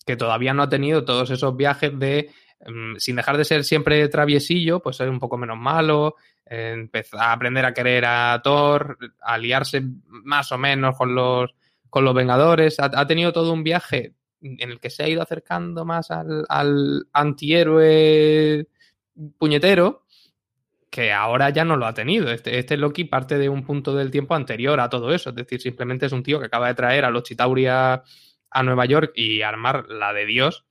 que 0.10 0.18
todavía 0.18 0.56
no 0.56 0.64
ha 0.64 0.70
tenido 0.70 1.06
todos 1.06 1.30
esos 1.30 1.56
viajes 1.56 1.92
de, 2.00 2.32
mm, 2.66 2.96
sin 2.98 3.16
dejar 3.16 3.38
de 3.38 3.46
ser 3.46 3.64
siempre 3.64 4.08
traviesillo, 4.08 4.80
pues 4.80 4.98
ser 4.98 5.08
un 5.08 5.20
poco 5.20 5.38
menos 5.38 5.58
malo, 5.58 6.16
empezar 6.50 7.22
a 7.22 7.34
aprender 7.34 7.66
a 7.66 7.74
querer 7.74 8.06
a 8.06 8.42
Thor, 8.44 8.98
a 9.22 9.34
aliarse 9.34 9.82
más 10.06 10.52
o 10.52 10.58
menos 10.58 10.98
con 10.98 11.16
los, 11.16 11.54
con 11.90 12.04
los 12.04 12.14
Vengadores. 12.14 12.80
Ha, 12.80 12.86
ha 12.86 13.08
tenido 13.08 13.32
todo 13.32 13.54
un 13.54 13.64
viaje 13.64 14.16
en 14.42 14.72
el 14.72 14.80
que 14.80 14.90
se 14.90 15.04
ha 15.04 15.08
ido 15.08 15.22
acercando 15.22 15.86
más 15.86 16.12
al, 16.12 16.46
al 16.48 17.08
antihéroe 17.14 18.68
puñetero 19.38 20.06
que 20.90 21.12
ahora 21.12 21.50
ya 21.52 21.66
no 21.66 21.78
lo 21.78 21.86
ha 21.86 21.94
tenido. 21.94 22.32
Este, 22.32 22.58
este 22.58 22.78
Loki 22.78 23.04
parte 23.04 23.38
de 23.38 23.50
un 23.50 23.64
punto 23.64 23.96
del 23.96 24.12
tiempo 24.12 24.36
anterior 24.36 24.80
a 24.80 24.90
todo 24.90 25.14
eso. 25.14 25.30
Es 25.30 25.36
decir, 25.36 25.62
simplemente 25.62 26.08
es 26.08 26.12
un 26.12 26.24
tío 26.24 26.40
que 26.40 26.48
acaba 26.48 26.68
de 26.68 26.74
traer 26.74 27.06
a 27.06 27.12
los 27.12 27.24
Chitauri 27.24 27.68
a, 27.68 28.04
a 28.50 28.64
Nueva 28.64 28.86
York 28.86 29.12
y 29.16 29.42
armar 29.42 29.88
la 29.90 30.14
de 30.14 30.26
Dios 30.26 30.66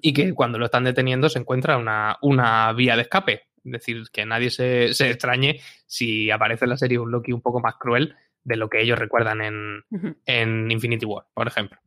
y 0.00 0.12
que 0.12 0.32
cuando 0.32 0.58
lo 0.58 0.64
están 0.66 0.84
deteniendo 0.84 1.28
se 1.28 1.38
encuentra 1.38 1.76
una, 1.76 2.18
una 2.22 2.72
vía 2.72 2.96
de 2.96 3.02
escape. 3.02 3.48
Decir, 3.64 4.04
que 4.12 4.26
nadie 4.26 4.50
se, 4.50 4.92
se 4.92 5.10
extrañe 5.10 5.60
si 5.86 6.30
aparece 6.30 6.66
en 6.66 6.70
la 6.70 6.76
serie 6.76 6.98
un 6.98 7.10
Loki 7.10 7.32
un 7.32 7.40
poco 7.40 7.60
más 7.60 7.76
cruel 7.76 8.14
de 8.44 8.56
lo 8.56 8.68
que 8.68 8.82
ellos 8.82 8.98
recuerdan 8.98 9.40
en, 9.40 9.84
en 10.26 10.70
Infinity 10.70 11.06
War, 11.06 11.24
por 11.32 11.48
ejemplo. 11.48 11.78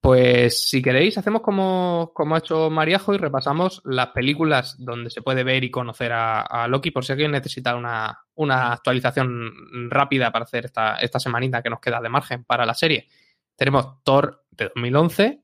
Pues 0.00 0.68
si 0.68 0.82
queréis, 0.82 1.16
hacemos 1.16 1.42
como, 1.42 2.10
como 2.12 2.34
ha 2.34 2.38
hecho 2.38 2.70
Mariajo 2.70 3.14
y 3.14 3.18
repasamos 3.18 3.80
las 3.84 4.08
películas 4.08 4.74
donde 4.78 5.10
se 5.10 5.22
puede 5.22 5.44
ver 5.44 5.62
y 5.62 5.70
conocer 5.70 6.12
a, 6.12 6.40
a 6.40 6.66
Loki, 6.66 6.90
por 6.90 7.04
si 7.04 7.12
alguien 7.12 7.30
necesita 7.30 7.76
una, 7.76 8.18
una 8.34 8.72
actualización 8.72 9.88
rápida 9.90 10.32
para 10.32 10.44
hacer 10.44 10.64
esta, 10.64 10.96
esta 10.96 11.20
semanita 11.20 11.62
que 11.62 11.70
nos 11.70 11.78
queda 11.78 12.00
de 12.00 12.08
margen 12.08 12.42
para 12.42 12.66
la 12.66 12.74
serie. 12.74 13.08
Tenemos 13.54 14.02
Thor 14.02 14.44
de 14.50 14.72
2011. 14.74 15.40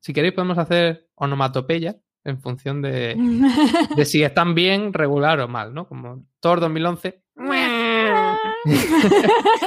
Si 0.00 0.12
queréis, 0.14 0.32
podemos 0.32 0.56
hacer 0.56 1.08
onomatopeya 1.16 1.96
en 2.24 2.40
función 2.40 2.82
de, 2.82 3.16
de 3.96 4.04
si 4.04 4.22
están 4.22 4.54
bien, 4.54 4.92
regular 4.92 5.40
o 5.40 5.48
mal, 5.48 5.72
¿no? 5.74 5.86
Como 5.88 6.24
Thor 6.40 6.60
2011. 6.60 7.22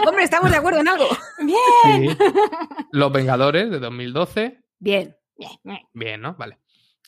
Hombre, 0.07 0.23
estamos 0.23 0.51
de 0.51 0.57
acuerdo 0.57 0.79
en 0.81 0.87
algo. 0.87 1.05
Bien. 1.39 2.09
Sí. 2.09 2.17
Los 2.91 3.11
Vengadores 3.11 3.69
de 3.71 3.79
2012. 3.79 4.59
Bien, 4.79 5.15
Bien, 5.35 5.51
bien. 5.63 5.79
Bien, 5.93 6.21
¿no? 6.21 6.35
Vale. 6.35 6.59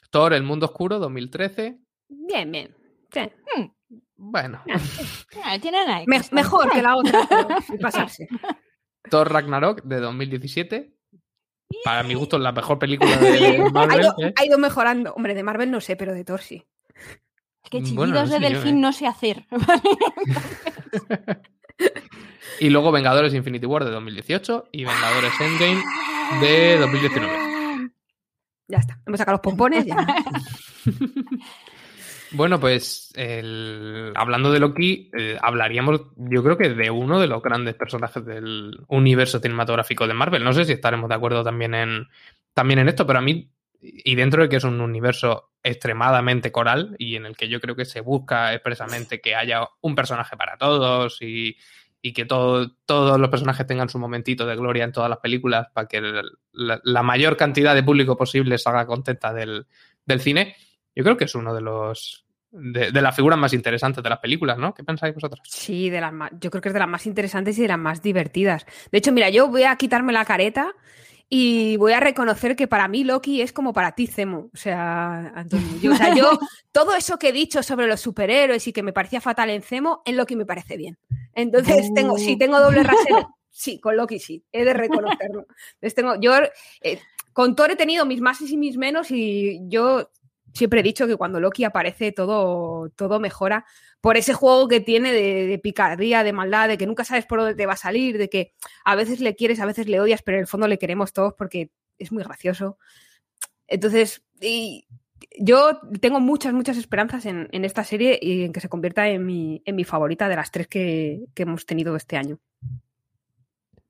Thor, 0.10 0.34
El 0.34 0.43
Mundo 0.43 0.65
Oscuro, 0.67 0.97
2013. 0.99 1.77
bien, 2.10 2.51
bien. 2.51 2.75
Sí. 3.12 3.19
Hmm, 3.55 3.67
Bueno. 4.15 4.62
ah. 4.73 5.58
Me- 6.08 6.21
mejor 6.31 6.71
que 6.71 6.81
la 6.81 6.95
otra, 6.97 7.25
pero 7.29 7.62
sin 7.62 7.77
pasarse. 7.81 8.27
Thor 9.10 9.31
Ragnarok 9.31 9.84
de 9.84 9.99
2017. 9.99 10.94
Para 11.84 12.04
mi 12.04 12.13
gusto, 12.13 12.38
la 12.38 12.51
mejor 12.51 12.80
película 12.80 13.17
de 13.17 13.58
Ha 13.58 13.69
Marvel. 13.69 14.01
ido, 14.01 14.15
¿eh? 14.19 14.34
ha 14.36 14.45
ido 14.45 14.58
mejorando. 14.58 15.13
Hombre, 15.13 15.34
de 15.34 15.43
Marvel 15.43 15.71
no 15.71 15.82
sé, 15.82 15.95
pero 15.95 16.13
de 16.13 16.23
Thor 16.23 16.41
sí. 16.41 16.65
Es 17.63 17.69
que 17.69 17.80
chillidos 17.80 17.95
Bueno, 17.95 18.13
no 18.13 18.28
sé 18.28 18.39
de 18.39 18.49
delfín 18.49 18.78
¿eh? 18.78 18.82
no 18.82 18.93
sé 18.93 19.08
hacer. 19.08 19.45
Y 22.60 22.69
luego 22.69 22.91
Vengadores 22.91 23.34
Infinity 23.34 23.65
War 23.65 23.84
de 23.84 23.91
2018 23.91 24.69
y 24.71 24.86
Vengadores 24.86 25.34
Endgame 25.41 25.84
de 26.39 26.78
2019. 26.80 27.91
Ya 28.67 28.78
está. 28.78 28.99
Hemos 29.06 29.19
sacado 29.19 29.36
los 29.36 29.41
pompones. 29.41 29.86
Ya. 29.86 29.95
Bueno, 32.31 32.59
pues 32.59 33.11
el- 33.15 34.11
hablando 34.15 34.51
de 34.51 34.59
Loki, 34.59 35.09
eh, 35.17 35.38
hablaríamos, 35.41 36.01
yo 36.17 36.43
creo 36.43 36.57
que 36.57 36.69
de 36.69 36.89
uno 36.89 37.19
de 37.19 37.27
los 37.27 37.41
grandes 37.41 37.75
personajes 37.75 38.25
del 38.25 38.79
universo 38.88 39.39
cinematográfico 39.39 40.07
de 40.07 40.13
Marvel. 40.13 40.43
No 40.43 40.51
sé 40.53 40.65
si 40.65 40.73
estaremos 40.73 41.07
de 41.09 41.15
acuerdo 41.15 41.43
también 41.43 41.73
en, 41.75 42.07
también 42.53 42.79
en 42.79 42.89
esto, 42.89 43.05
pero 43.07 43.19
a 43.19 43.21
mí, 43.21 43.49
y 43.81 44.15
dentro 44.15 44.41
de 44.41 44.49
que 44.49 44.55
es 44.57 44.63
un 44.63 44.81
universo 44.81 45.51
extremadamente 45.63 46.51
coral 46.51 46.95
y 46.99 47.15
en 47.15 47.25
el 47.25 47.38
que 47.38 47.47
yo 47.47 47.61
creo 47.61 47.75
que 47.75 47.85
se 47.85 48.01
busca 48.01 48.53
expresamente 48.53 49.21
que 49.21 49.35
haya 49.35 49.67
un 49.81 49.95
personaje 49.95 50.35
para 50.35 50.57
todos 50.57 51.21
y, 51.21 51.55
y 52.01 52.13
que 52.13 52.25
todo- 52.25 52.71
todos 52.85 53.19
los 53.19 53.29
personajes 53.29 53.65
tengan 53.67 53.89
su 53.89 53.99
momentito 53.99 54.45
de 54.45 54.55
gloria 54.55 54.83
en 54.83 54.91
todas 54.91 55.09
las 55.09 55.19
películas 55.19 55.67
para 55.73 55.88
que 55.88 56.01
la, 56.51 56.81
la 56.83 57.03
mayor 57.03 57.38
cantidad 57.38 57.73
de 57.75 57.83
público 57.83 58.17
posible 58.17 58.57
salga 58.57 58.85
contenta 58.85 59.33
del, 59.33 59.67
del 60.05 60.19
cine. 60.21 60.55
Yo 60.95 61.03
creo 61.03 61.17
que 61.17 61.25
es 61.25 61.36
uno 61.36 61.53
de 61.53 61.62
los 61.62 62.25
de, 62.51 62.91
de 62.91 63.01
las 63.01 63.15
figuras 63.15 63.38
más 63.38 63.53
interesantes 63.53 64.03
de 64.03 64.10
las 64.10 64.19
películas, 64.19 64.58
¿no? 64.58 64.73
¿Qué 64.73 64.84
pensáis 64.84 65.13
vosotros? 65.13 65.41
Sí, 65.43 65.89
de 65.89 65.99
las 65.99 66.13
más, 66.13 66.31
yo 66.39 66.49
creo 66.49 66.62
que 66.62 66.69
es 66.69 66.73
de 66.73 66.79
las 66.79 66.88
más 66.88 67.05
interesantes 67.05 67.58
y 67.58 67.63
de 67.63 67.67
las 67.67 67.77
más 67.77 68.01
divertidas. 68.01 68.65
De 68.91 68.97
hecho, 68.97 69.12
mira, 69.12 69.29
yo 69.29 69.49
voy 69.49 69.63
a 69.63 69.75
quitarme 69.75 70.13
la 70.13 70.25
careta 70.25 70.73
y 71.27 71.75
voy 71.77 71.93
a 71.93 71.99
reconocer 71.99 72.55
que 72.55 72.67
para 72.67 72.88
mí 72.88 73.03
Loki 73.03 73.41
es 73.41 73.51
como 73.51 73.73
para 73.73 73.93
ti, 73.93 74.08
Zemo. 74.08 74.49
O 74.53 74.58
sea, 74.58 75.34
Antonio, 75.36 75.67
yo, 75.81 75.91
o 75.93 75.95
sea, 75.95 76.15
yo 76.15 76.39
todo 76.71 76.95
eso 76.95 77.17
que 77.17 77.29
he 77.29 77.34
dicho 77.34 77.63
sobre 77.63 77.88
los 77.88 77.99
superhéroes 77.99 78.67
y 78.67 78.73
que 78.73 78.84
me 78.84 78.93
parecía 78.93 79.21
fatal 79.21 79.49
en 79.49 79.62
Zemo, 79.62 80.01
en 80.05 80.17
Loki 80.17 80.36
me 80.36 80.45
parece 80.45 80.77
bien. 80.77 80.97
Entonces, 81.34 81.91
tengo, 81.93 82.17
sí, 82.17 82.38
tengo 82.38 82.60
doble 82.60 82.84
rasero. 82.84 83.29
Sí, 83.58 83.79
con 83.79 83.95
Loki 83.95 84.19
sí, 84.19 84.43
he 84.51 84.65
de 84.65 84.73
reconocerlo. 84.73 85.47
Entonces, 85.75 85.95
tengo, 85.95 86.19
yo 86.19 86.34
eh, 86.81 86.99
con 87.31 87.55
Thor 87.55 87.71
he 87.71 87.77
tenido 87.77 88.05
mis 88.05 88.19
máses 88.19 88.51
y 88.51 88.58
mis 88.58 88.75
menos 88.75 89.12
y 89.12 89.62
yo 89.69 90.10
siempre 90.55 90.79
he 90.79 90.83
dicho 90.83 91.05
que 91.05 91.17
cuando 91.17 91.39
Loki 91.39 91.65
aparece 91.65 92.11
todo, 92.11 92.89
todo 92.95 93.19
mejora 93.19 93.65
por 94.01 94.17
ese 94.17 94.33
juego 94.33 94.67
que 94.67 94.79
tiene 94.79 95.11
de, 95.11 95.59
picardía, 95.59 96.23
de 96.23 96.33
maldad, 96.33 96.69
de 96.69 96.77
que 96.77 96.87
nunca 96.87 97.03
sabes 97.03 97.25
por 97.25 97.39
dónde 97.39 97.55
te 97.55 97.65
va 97.65 97.73
a 97.73 97.77
salir, 97.77 98.17
de 98.17 98.29
que 98.29 98.53
a 98.85 98.95
veces 98.95 99.19
le 99.19 99.35
quieres, 99.35 99.59
a 99.59 99.65
veces 99.65 99.87
le 99.87 99.99
odias, 99.99 100.21
pero 100.21 100.37
en 100.37 100.41
el 100.41 100.47
fondo 100.47 100.67
le 100.67 100.79
queremos 100.79 101.11
todos 101.11 101.33
porque 101.33 101.71
es 101.97 102.11
muy 102.11 102.23
gracioso. 102.23 102.77
Entonces, 103.67 104.23
y 104.39 104.87
yo 105.37 105.79
tengo 105.99 106.19
muchas, 106.19 106.53
muchas 106.53 106.77
esperanzas 106.77 107.25
en, 107.25 107.49
en 107.51 107.65
esta 107.65 107.83
serie 107.83 108.17
y 108.21 108.43
en 108.43 108.53
que 108.53 108.61
se 108.61 108.69
convierta 108.69 109.09
en 109.09 109.25
mi, 109.25 109.61
en 109.65 109.75
mi 109.75 109.83
favorita 109.83 110.29
de 110.29 110.35
las 110.35 110.51
tres 110.51 110.67
que, 110.67 111.25
que 111.33 111.43
hemos 111.43 111.65
tenido 111.65 111.95
este 111.95 112.15
año. 112.15 112.39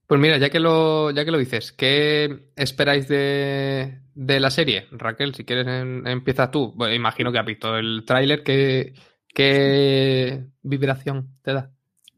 Pues 0.08 0.22
mira, 0.22 0.38
ya 0.38 0.50
que 0.50 0.60
lo, 0.60 1.12
ya 1.12 1.26
que 1.26 1.32
lo 1.32 1.38
dices, 1.38 1.72
¿qué 1.72 2.50
esperáis 2.56 3.08
de, 3.08 4.02
de 4.14 4.40
la 4.40 4.52
serie? 4.52 4.88
Raquel, 4.92 5.34
si 5.34 5.46
quieres 5.46 5.66
empiezas 5.68 6.52
tú. 6.52 6.76
Imagino 6.94 7.32
que 7.32 7.40
has 7.40 7.46
visto 7.46 7.76
el 7.76 8.04
tráiler. 8.06 8.44
¿qué, 8.44 8.94
¿Qué 9.36 10.46
vibración 10.62 11.38
te 11.42 11.54
da? 11.54 11.72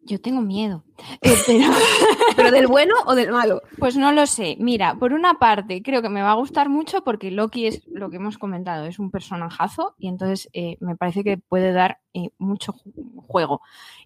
Yo 0.03 0.21
tengo 0.21 0.41
miedo. 0.41 0.85
Eh, 1.21 1.35
¿Pero 2.47 2.57
del 2.57 2.67
bueno 2.67 2.93
o 3.05 3.15
del 3.15 3.31
malo? 3.31 3.61
pues 3.79 3.95
no 3.97 4.11
lo 4.11 4.25
sé. 4.25 4.57
Mira, 4.59 4.95
por 4.95 5.13
una 5.13 5.35
parte, 5.35 5.81
creo 5.81 6.01
que 6.01 6.09
me 6.09 6.21
va 6.21 6.31
a 6.31 6.35
gustar 6.35 6.69
mucho 6.69 7.03
porque 7.03 7.31
Loki 7.31 7.67
es 7.67 7.81
lo 7.87 8.09
que 8.09 8.17
hemos 8.17 8.37
comentado, 8.37 8.85
es 8.85 8.99
un 8.99 9.11
personajazo 9.11 9.95
y 9.97 10.07
entonces 10.07 10.49
eh, 10.53 10.77
me 10.79 10.95
parece 10.95 11.23
que 11.23 11.37
puede 11.37 11.71
dar 11.71 11.99
eh, 12.13 12.29
mucho 12.37 12.73
ju- 12.73 12.93
juego. 13.27 13.61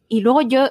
Y 0.08 0.22
luego 0.22 0.42
yo 0.42 0.68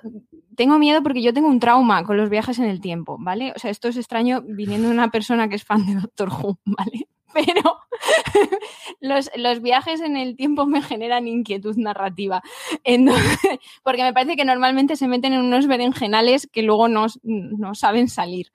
tengo 0.54 0.78
miedo 0.78 1.02
porque 1.02 1.22
yo 1.22 1.32
tengo 1.32 1.48
un 1.48 1.60
trauma 1.60 2.04
con 2.04 2.16
los 2.16 2.28
viajes 2.28 2.58
en 2.58 2.66
el 2.66 2.80
tiempo, 2.80 3.16
¿vale? 3.18 3.52
O 3.56 3.58
sea, 3.58 3.70
esto 3.70 3.88
es 3.88 3.96
extraño 3.96 4.42
viniendo 4.46 4.88
de 4.88 4.94
una 4.94 5.10
persona 5.10 5.48
que 5.48 5.54
es 5.56 5.64
fan 5.64 5.86
de 5.86 5.94
Doctor 5.94 6.28
Who, 6.28 6.58
¿vale? 6.66 7.08
Pero 7.34 7.78
los, 9.00 9.30
los 9.36 9.60
viajes 9.62 10.00
en 10.00 10.16
el 10.16 10.36
tiempo 10.36 10.66
me 10.66 10.82
generan 10.82 11.28
inquietud 11.28 11.76
narrativa. 11.76 12.42
Porque 13.82 14.02
me 14.02 14.12
parece 14.12 14.36
que 14.36 14.44
normalmente 14.44 14.96
se 14.96 15.08
meten 15.08 15.32
en 15.32 15.40
unos 15.40 15.66
berenjenales 15.66 16.48
que 16.50 16.62
luego 16.62 16.88
no, 16.88 17.06
no 17.22 17.74
saben 17.74 18.08
salir. 18.08 18.52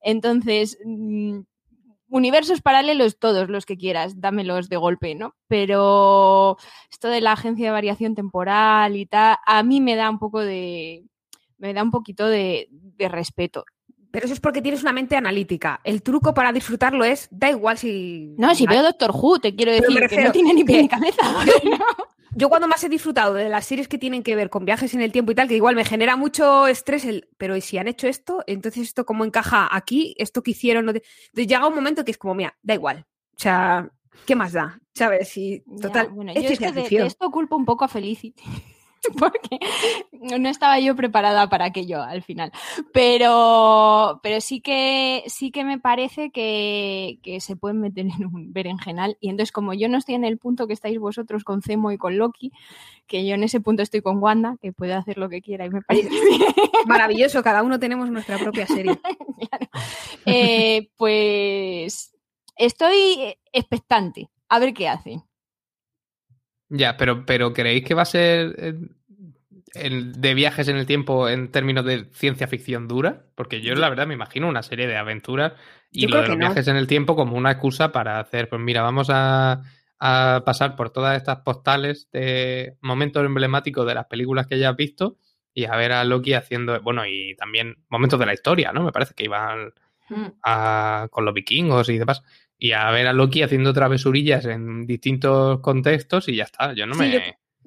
Entonces, 0.00 0.78
mm, 0.84 1.40
universos 2.08 2.60
paralelos, 2.60 3.18
todos 3.18 3.48
los 3.48 3.66
que 3.66 3.76
quieras, 3.76 4.20
dámelos 4.20 4.68
de 4.68 4.76
golpe, 4.76 5.14
¿no? 5.14 5.34
Pero 5.48 6.56
esto 6.90 7.08
de 7.08 7.20
la 7.20 7.32
agencia 7.32 7.66
de 7.66 7.72
variación 7.72 8.14
temporal 8.14 8.96
y 8.96 9.06
tal, 9.06 9.36
a 9.44 9.62
mí 9.62 9.80
me 9.80 9.96
da 9.96 10.10
un 10.10 10.18
poco 10.18 10.40
de. 10.40 11.04
me 11.58 11.74
da 11.74 11.82
un 11.82 11.90
poquito 11.90 12.26
de 12.28 12.68
respeto. 12.98 13.64
Pero 14.10 14.24
eso 14.24 14.32
es 14.34 14.40
porque 14.40 14.62
tienes 14.62 14.82
una 14.82 14.92
mente 14.92 15.16
analítica. 15.16 15.80
El 15.84 16.02
truco 16.02 16.32
para 16.34 16.52
disfrutarlo 16.52 17.04
es, 17.04 17.28
da 17.30 17.50
igual 17.50 17.76
si... 17.78 18.34
No, 18.38 18.54
si 18.54 18.66
veo 18.66 18.82
Doctor 18.82 19.10
Who, 19.14 19.38
te 19.38 19.54
quiero 19.54 19.72
decir 19.72 19.88
que 20.08 20.24
no 20.24 20.32
tiene 20.32 20.54
ni 20.54 20.64
pie 20.64 20.82
ni 20.82 20.88
cabeza. 20.88 21.22
Yo 22.34 22.48
cuando 22.50 22.68
más 22.68 22.84
he 22.84 22.88
disfrutado 22.88 23.34
de 23.34 23.48
las 23.48 23.64
series 23.66 23.88
que 23.88 23.98
tienen 23.98 24.22
que 24.22 24.36
ver 24.36 24.50
con 24.50 24.64
viajes 24.64 24.92
en 24.94 25.00
el 25.00 25.12
tiempo 25.12 25.32
y 25.32 25.34
tal, 25.34 25.48
que 25.48 25.56
igual 25.56 25.74
me 25.74 25.84
genera 25.84 26.14
mucho 26.16 26.66
estrés, 26.66 27.04
el, 27.04 27.28
pero 27.38 27.56
¿y 27.56 27.60
si 27.60 27.78
han 27.78 27.88
hecho 27.88 28.06
esto? 28.06 28.44
Entonces 28.46 28.82
esto 28.88 29.04
cómo 29.06 29.24
encaja 29.24 29.68
aquí, 29.70 30.14
esto 30.18 30.42
que 30.42 30.50
hicieron. 30.52 30.84
no 30.84 30.92
te- 30.92 31.02
Entonces 31.28 31.46
llega 31.48 31.66
un 31.66 31.74
momento 31.74 32.04
que 32.04 32.10
es 32.12 32.18
como, 32.18 32.34
mira, 32.34 32.56
da 32.62 32.74
igual. 32.74 33.06
O 33.34 33.40
sea, 33.40 33.90
¿qué 34.26 34.36
más 34.36 34.52
da? 34.52 34.78
¿Sabes? 34.94 35.36
Y 35.36 35.62
Ya, 35.66 35.82
total, 35.88 36.08
bueno, 36.10 36.30
es 36.32 36.36
yo 36.36 36.40
es 36.42 36.46
ciencia 36.58 36.68
que 36.68 36.74
de, 36.74 36.80
ficción. 36.82 37.02
de 37.02 37.08
esto 37.08 37.30
culpo 37.30 37.56
un 37.56 37.64
poco 37.64 37.84
a 37.84 37.88
Felicity. 37.88 38.42
Porque 39.18 39.58
no 40.12 40.48
estaba 40.48 40.78
yo 40.80 40.96
preparada 40.96 41.48
para 41.48 41.66
aquello 41.66 42.02
al 42.02 42.22
final. 42.22 42.52
Pero, 42.92 44.20
pero 44.22 44.40
sí 44.40 44.60
que 44.60 45.24
sí 45.26 45.50
que 45.50 45.64
me 45.64 45.78
parece 45.78 46.30
que, 46.30 47.18
que 47.22 47.40
se 47.40 47.56
pueden 47.56 47.80
meter 47.80 48.06
en 48.06 48.26
un 48.26 48.52
berenjenal. 48.52 49.16
Y 49.20 49.28
entonces, 49.28 49.52
como 49.52 49.74
yo 49.74 49.88
no 49.88 49.98
estoy 49.98 50.14
en 50.14 50.24
el 50.24 50.38
punto 50.38 50.66
que 50.66 50.72
estáis 50.72 50.98
vosotros 50.98 51.44
con 51.44 51.62
Zemo 51.62 51.92
y 51.92 51.98
con 51.98 52.18
Loki, 52.18 52.52
que 53.06 53.26
yo 53.26 53.34
en 53.34 53.44
ese 53.44 53.60
punto 53.60 53.82
estoy 53.82 54.02
con 54.02 54.22
Wanda, 54.22 54.56
que 54.60 54.72
puede 54.72 54.94
hacer 54.94 55.18
lo 55.18 55.28
que 55.28 55.42
quiera 55.42 55.64
y 55.66 55.70
me 55.70 55.82
parece. 55.82 56.10
Maravilloso, 56.86 57.42
cada 57.42 57.62
uno 57.62 57.78
tenemos 57.78 58.10
nuestra 58.10 58.38
propia 58.38 58.66
serie. 58.66 58.98
Claro. 58.98 59.68
Eh, 60.26 60.90
pues 60.96 62.14
estoy 62.56 63.36
expectante 63.52 64.28
a 64.48 64.58
ver 64.58 64.74
qué 64.74 64.88
hace. 64.88 65.22
Ya, 66.68 66.96
pero, 66.96 67.24
pero 67.24 67.52
¿creéis 67.52 67.84
que 67.84 67.94
va 67.94 68.02
a 68.02 68.06
ser 68.06 68.54
eh, 68.58 68.74
el 69.74 70.20
de 70.20 70.34
viajes 70.34 70.68
en 70.68 70.76
el 70.76 70.86
tiempo 70.86 71.28
en 71.28 71.50
términos 71.50 71.84
de 71.84 72.06
ciencia 72.12 72.46
ficción 72.46 72.88
dura? 72.88 73.24
Porque 73.34 73.60
yo 73.60 73.74
la 73.74 73.88
verdad 73.88 74.06
me 74.06 74.14
imagino 74.14 74.48
una 74.48 74.62
serie 74.62 74.86
de 74.86 74.96
aventuras 74.96 75.52
y 75.90 76.02
Yo 76.02 76.08
lo 76.08 76.20
de 76.22 76.28
los 76.28 76.36
no. 76.36 76.40
viajes 76.44 76.68
en 76.68 76.76
el 76.76 76.86
tiempo 76.86 77.16
como 77.16 77.36
una 77.36 77.52
excusa 77.52 77.92
para 77.92 78.20
hacer, 78.20 78.48
pues 78.48 78.60
mira, 78.60 78.82
vamos 78.82 79.08
a, 79.10 79.62
a 79.98 80.42
pasar 80.44 80.76
por 80.76 80.90
todas 80.90 81.16
estas 81.16 81.38
postales 81.38 82.08
de 82.12 82.76
momentos 82.82 83.24
emblemáticos 83.24 83.86
de 83.86 83.94
las 83.94 84.06
películas 84.06 84.46
que 84.46 84.58
ya 84.58 84.70
has 84.70 84.76
visto 84.76 85.16
y 85.54 85.64
a 85.64 85.74
ver 85.76 85.92
a 85.92 86.04
Loki 86.04 86.34
haciendo, 86.34 86.80
bueno, 86.82 87.06
y 87.06 87.34
también 87.36 87.76
momentos 87.88 88.20
de 88.20 88.26
la 88.26 88.34
historia, 88.34 88.72
¿no? 88.72 88.84
Me 88.84 88.92
parece 88.92 89.14
que 89.14 89.24
iban 89.24 89.72
Mm. 90.10 90.26
a- 90.42 91.08
con 91.10 91.24
los 91.26 91.34
vikingos 91.34 91.88
y 91.90 91.98
demás. 91.98 92.22
Y 92.58 92.72
a 92.72 92.90
ver 92.90 93.06
a 93.06 93.12
Loki 93.12 93.42
haciendo 93.42 93.72
travesurillas 93.72 94.44
en 94.46 94.86
distintos 94.86 95.60
contextos 95.60 96.28
y 96.28 96.36
ya 96.36 96.44
está. 96.44 96.72
Yo 96.74 96.86
no 96.86 96.94
Sí, 96.94 97.00
me. 97.00 97.12
yo- 97.12 97.20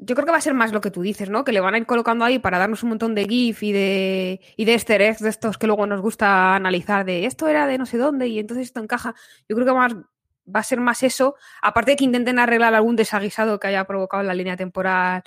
Yo 0.04 0.16
creo 0.16 0.26
que 0.26 0.32
va 0.32 0.40
a 0.40 0.42
ser 0.42 0.56
más 0.56 0.74
lo 0.74 0.82
que 0.82 0.90
tú 0.90 1.04
dices, 1.04 1.30
¿no? 1.30 1.44
Que 1.44 1.52
le 1.52 1.60
van 1.60 1.76
a 1.76 1.78
ir 1.78 1.86
colocando 1.86 2.26
ahí 2.26 2.40
para 2.40 2.58
darnos 2.58 2.82
un 2.82 2.90
montón 2.90 3.14
de 3.14 3.26
GIF 3.26 3.62
y 3.62 3.72
de, 3.72 4.42
y 4.58 4.66
de 4.66 4.72
easter 4.72 5.00
eggs 5.00 5.20
de 5.22 5.30
estos 5.30 5.60
que 5.60 5.68
luego 5.68 5.86
nos 5.86 6.02
gusta 6.02 6.56
analizar 6.56 7.06
de 7.06 7.26
esto 7.28 7.48
era 7.48 7.68
de 7.68 7.78
no 7.78 7.86
sé 7.86 8.00
dónde 8.00 8.28
y 8.28 8.40
entonces 8.40 8.66
esto 8.68 8.80
encaja. 8.82 9.14
Yo 9.48 9.56
creo 9.56 9.68
que 9.68 9.74
más, 9.74 9.94
va 9.94 10.60
a 10.60 10.64
ser 10.64 10.80
más 10.80 11.04
eso. 11.04 11.36
Aparte 11.62 11.92
de 11.92 11.98
que 11.98 12.04
intenten 12.06 12.40
arreglar 12.40 12.74
algún 12.74 12.96
desaguisado 12.96 13.60
que 13.60 13.68
haya 13.68 13.86
provocado 13.86 14.22
en 14.22 14.28
la 14.28 14.34
línea 14.34 14.58
temporal 14.58 15.22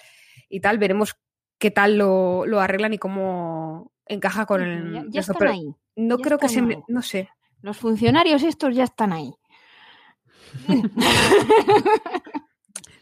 y 0.49 0.59
tal, 0.59 0.79
veremos 0.79 1.15
qué 1.59 1.71
tal 1.71 1.97
lo, 1.97 2.45
lo 2.45 2.61
arreglan 2.61 2.95
y 2.95 2.99
cómo 2.99 3.93
encaja 4.07 4.45
con 4.45 4.61
el... 4.61 5.09
ya, 5.11 5.21
están 5.21 5.47
ahí. 5.49 5.73
no 5.95 6.19
ya 6.19 6.25
creo 6.25 6.39
que 6.39 6.49
se... 6.49 6.61
me-. 6.63 6.83
No 6.89 7.01
sé. 7.01 7.29
Los 7.63 7.77
funcionarios 7.77 8.43
estos 8.43 8.75
ya 8.75 8.85
están 8.85 9.13
ahí. 9.13 9.33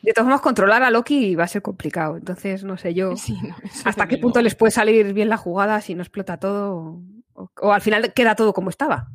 De 0.03 0.13
todos 0.13 0.27
modos, 0.27 0.41
controlar 0.41 0.83
a 0.83 0.91
Loki 0.91 1.37
va 1.37 1.45
a 1.45 1.49
ser 1.49 1.63
complicado. 1.63 2.17
Entonces, 2.17 2.65
no 2.65 2.77
sé 2.77 2.93
yo... 2.93 3.17
Sí, 3.17 3.39
no, 3.41 3.57
eso 3.63 3.89
hasta 3.89 4.09
qué 4.09 4.19
punto 4.19 4.43
les 4.43 4.55
puede 4.55 4.73
salir 4.73 5.13
bien 5.15 5.29
la 5.29 5.37
jugada 5.37 5.81
si 5.81 5.95
no 5.95 6.03
explota 6.03 6.39
todo 6.39 7.03
o, 7.35 7.51
o 7.61 7.73
al 7.73 7.81
final 7.81 8.13
queda 8.13 8.35
todo 8.35 8.53
como 8.53 8.71
estaba. 8.71 9.09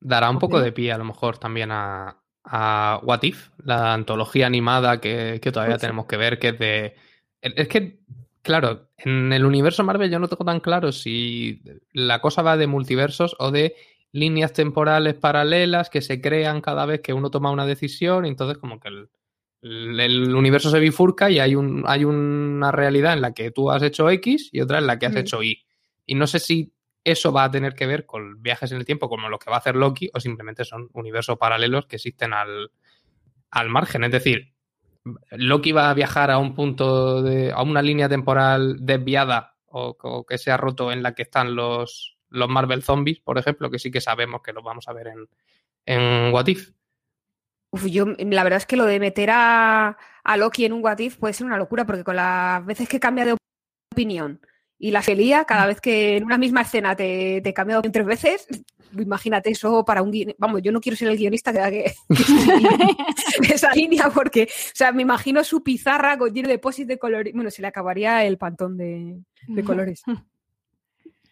Dará 0.00 0.30
un 0.30 0.38
poco 0.38 0.60
de 0.60 0.72
pie 0.72 0.92
a 0.92 0.98
lo 0.98 1.04
mejor 1.04 1.38
también 1.38 1.70
a, 1.70 2.22
a 2.44 3.00
What 3.02 3.22
If, 3.22 3.50
la 3.58 3.92
antología 3.94 4.46
animada 4.46 5.00
que, 5.00 5.40
que 5.40 5.52
todavía 5.52 5.74
Pues 5.74 5.82
tenemos 5.82 6.06
que 6.06 6.16
ver, 6.16 6.38
que 6.38 6.48
es 6.48 6.58
de, 6.58 6.96
Es 7.40 7.68
que, 7.68 8.00
claro, 8.42 8.88
en 8.96 9.32
el 9.32 9.44
universo 9.44 9.84
Marvel 9.84 10.10
yo 10.10 10.18
no 10.18 10.28
tengo 10.28 10.44
tan 10.44 10.60
claro 10.60 10.90
si 10.92 11.62
la 11.92 12.20
cosa 12.20 12.42
va 12.42 12.56
de 12.56 12.66
multiversos 12.66 13.36
o 13.38 13.50
de 13.50 13.76
líneas 14.12 14.52
temporales 14.52 15.14
paralelas 15.14 15.90
que 15.90 16.02
se 16.02 16.20
crean 16.20 16.60
cada 16.60 16.86
vez 16.86 17.00
que 17.00 17.12
uno 17.12 17.30
toma 17.30 17.50
una 17.50 17.66
decisión. 17.66 18.26
Y 18.26 18.28
entonces, 18.28 18.58
como 18.58 18.78
que 18.78 18.88
el, 18.88 20.00
el 20.00 20.34
universo 20.34 20.70
se 20.70 20.80
bifurca 20.80 21.30
y 21.30 21.38
hay, 21.38 21.54
un, 21.54 21.84
hay 21.86 22.04
una 22.04 22.72
realidad 22.72 23.14
en 23.14 23.22
la 23.22 23.32
que 23.32 23.50
tú 23.50 23.70
has 23.70 23.82
hecho 23.82 24.10
X 24.10 24.50
y 24.52 24.60
otra 24.60 24.78
en 24.78 24.86
la 24.86 24.98
que 24.98 25.06
has 25.06 25.16
hecho 25.16 25.42
Y. 25.42 25.64
Y 26.04 26.14
no 26.14 26.26
sé 26.26 26.38
si 26.38 26.74
eso 27.04 27.32
va 27.32 27.44
a 27.44 27.50
tener 27.50 27.74
que 27.74 27.86
ver 27.86 28.06
con 28.06 28.42
viajes 28.42 28.70
en 28.72 28.78
el 28.78 28.84
tiempo, 28.84 29.08
como 29.08 29.28
lo 29.28 29.38
que 29.38 29.50
va 29.50 29.56
a 29.56 29.60
hacer 29.60 29.76
Loki, 29.76 30.10
o 30.12 30.20
simplemente 30.20 30.64
son 30.64 30.88
universos 30.92 31.38
paralelos 31.38 31.86
que 31.86 31.96
existen 31.96 32.32
al, 32.32 32.70
al 33.50 33.68
margen. 33.68 34.04
Es 34.04 34.12
decir, 34.12 34.52
Loki 35.30 35.72
va 35.72 35.90
a 35.90 35.94
viajar 35.94 36.30
a 36.30 36.38
un 36.38 36.54
punto 36.54 37.22
de. 37.22 37.52
a 37.52 37.62
una 37.62 37.82
línea 37.82 38.08
temporal 38.08 38.76
desviada 38.80 39.56
o, 39.66 40.24
que 40.26 40.38
se 40.38 40.50
ha 40.50 40.56
roto 40.56 40.92
en 40.92 41.02
la 41.02 41.14
que 41.14 41.22
están 41.22 41.54
los, 41.54 42.18
los 42.32 42.48
Marvel 42.48 42.82
Zombies, 42.82 43.20
por 43.20 43.38
ejemplo, 43.38 43.70
que 43.70 43.78
sí 43.78 43.90
que 43.90 44.00
sabemos 44.00 44.42
que 44.42 44.52
los 44.52 44.64
vamos 44.64 44.88
a 44.88 44.92
ver 44.92 45.08
en, 45.08 45.28
en 45.86 46.32
What 46.32 46.46
If. 46.48 46.70
Uf, 47.70 47.86
yo, 47.86 48.06
la 48.06 48.44
verdad 48.44 48.58
es 48.58 48.66
que 48.66 48.76
lo 48.76 48.84
de 48.84 49.00
meter 49.00 49.30
a, 49.30 49.96
a, 50.24 50.36
Loki 50.36 50.64
en 50.64 50.72
un 50.72 50.84
What 50.84 50.98
If 50.98 51.16
puede 51.16 51.34
ser 51.34 51.46
una 51.46 51.56
locura, 51.56 51.86
porque 51.86 52.04
con 52.04 52.16
las 52.16 52.64
veces 52.66 52.88
que 52.88 53.00
cambia 53.00 53.24
de 53.24 53.36
opinión 53.92 54.40
y 54.78 54.90
la 54.90 55.00
felía, 55.00 55.44
cada 55.44 55.66
vez 55.66 55.80
que 55.80 56.16
en 56.16 56.24
una 56.24 56.38
misma 56.38 56.62
escena 56.62 56.96
te, 56.96 57.40
te 57.40 57.54
cambia 57.54 57.76
de 57.76 57.78
opinión 57.78 57.92
tres 57.92 58.06
veces, 58.06 58.48
imagínate 59.00 59.50
eso 59.50 59.84
para 59.84 60.02
un 60.02 60.10
guionista. 60.10 60.36
Vamos, 60.38 60.60
yo 60.62 60.72
no 60.72 60.80
quiero 60.80 60.96
ser 60.96 61.08
el 61.08 61.16
guionista 61.16 61.52
que, 61.52 61.92
que 63.42 63.54
esa 63.54 63.72
línea, 63.72 64.10
porque, 64.10 64.44
o 64.44 64.72
sea, 64.74 64.92
me 64.92 65.02
imagino 65.02 65.44
su 65.44 65.62
pizarra 65.62 66.18
con 66.18 66.32
lleno 66.32 66.48
de 66.48 66.58
posis 66.58 66.86
de 66.86 66.98
colores. 66.98 67.32
Bueno, 67.32 67.50
se 67.50 67.62
le 67.62 67.68
acabaría 67.68 68.24
el 68.24 68.38
pantón 68.38 68.76
de, 68.76 69.18
de 69.46 69.64
colores. 69.64 70.02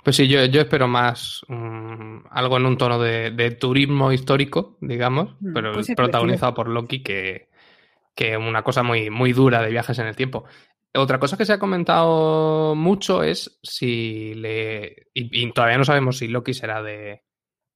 Pues 0.02 0.16
sí, 0.16 0.28
yo, 0.28 0.44
yo 0.46 0.62
espero 0.62 0.88
más 0.88 1.42
um, 1.48 2.22
algo 2.30 2.56
en 2.56 2.66
un 2.66 2.78
tono 2.78 2.98
de, 2.98 3.30
de, 3.32 3.50
turismo 3.52 4.12
histórico, 4.12 4.78
digamos, 4.80 5.34
mm, 5.40 5.52
pero 5.52 5.72
pues 5.72 5.92
protagonizado 5.94 6.54
por 6.54 6.68
Loki, 6.68 7.02
que, 7.02 7.50
que, 8.14 8.36
una 8.36 8.62
cosa 8.62 8.82
muy, 8.82 9.10
muy 9.10 9.32
dura 9.32 9.62
de 9.62 9.70
viajes 9.70 9.98
en 9.98 10.06
el 10.06 10.16
tiempo. 10.16 10.44
Otra 10.94 11.18
cosa 11.18 11.36
que 11.36 11.44
se 11.44 11.52
ha 11.52 11.58
comentado 11.58 12.74
mucho 12.74 13.22
es 13.22 13.58
si 13.62 14.34
le. 14.34 15.08
Y, 15.14 15.42
y 15.42 15.52
todavía 15.52 15.78
no 15.78 15.84
sabemos 15.84 16.18
si 16.18 16.28
Loki 16.28 16.54
será 16.54 16.82
de, 16.82 17.22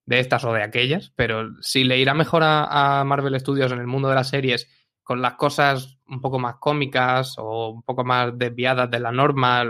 de, 0.06 0.18
estas 0.18 0.44
o 0.44 0.52
de 0.52 0.62
aquellas, 0.62 1.12
pero 1.14 1.50
si 1.60 1.84
le 1.84 1.98
irá 1.98 2.14
mejor 2.14 2.42
a, 2.42 3.00
a 3.00 3.04
Marvel 3.04 3.38
Studios 3.38 3.70
en 3.70 3.78
el 3.80 3.86
mundo 3.86 4.08
de 4.08 4.14
las 4.14 4.30
series 4.30 4.68
con 5.04 5.20
las 5.20 5.34
cosas 5.34 5.98
un 6.08 6.20
poco 6.20 6.38
más 6.38 6.56
cómicas 6.56 7.34
o 7.38 7.68
un 7.68 7.82
poco 7.82 8.04
más 8.04 8.36
desviadas 8.36 8.90
de 8.90 9.00
la 9.00 9.12
norma, 9.12 9.64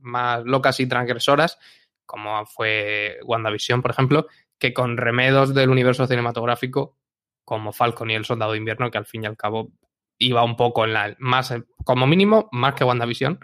más 0.00 0.42
locas 0.44 0.80
y 0.80 0.86
transgresoras, 0.86 1.58
como 2.08 2.46
fue 2.46 3.18
WandaVision, 3.24 3.82
por 3.82 3.90
ejemplo, 3.90 4.26
que 4.58 4.72
con 4.72 4.96
remedos 4.96 5.54
del 5.54 5.68
universo 5.68 6.06
cinematográfico, 6.06 6.96
como 7.44 7.72
Falcon 7.72 8.10
y 8.10 8.14
el 8.14 8.24
Soldado 8.24 8.52
de 8.52 8.58
Invierno, 8.58 8.90
que 8.90 8.96
al 8.96 9.06
fin 9.06 9.24
y 9.24 9.26
al 9.26 9.36
cabo 9.36 9.70
iba 10.16 10.42
un 10.42 10.56
poco 10.56 10.86
en 10.86 10.94
la 10.94 11.14
más, 11.18 11.54
como 11.84 12.06
mínimo, 12.06 12.48
más 12.50 12.74
que 12.74 12.84
WandaVision, 12.84 13.38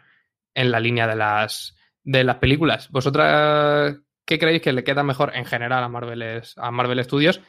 en 0.55 0.71
la 0.71 0.81
línea 0.81 1.07
de 1.07 1.17
las 1.17 1.77
de 2.03 2.25
las 2.25 2.37
películas. 2.37 2.91
¿Vosotras 2.91 3.97
qué 4.25 4.39
creéis 4.39 4.63
que 4.63 4.73
le 4.73 4.85
queda 4.85 5.03
mejor 5.03 5.37
en 5.37 5.45
general 5.45 5.85
a 5.85 5.89
Marvel, 5.89 6.43
a 6.57 6.71
Marvel 6.71 7.05
Studios 7.05 7.41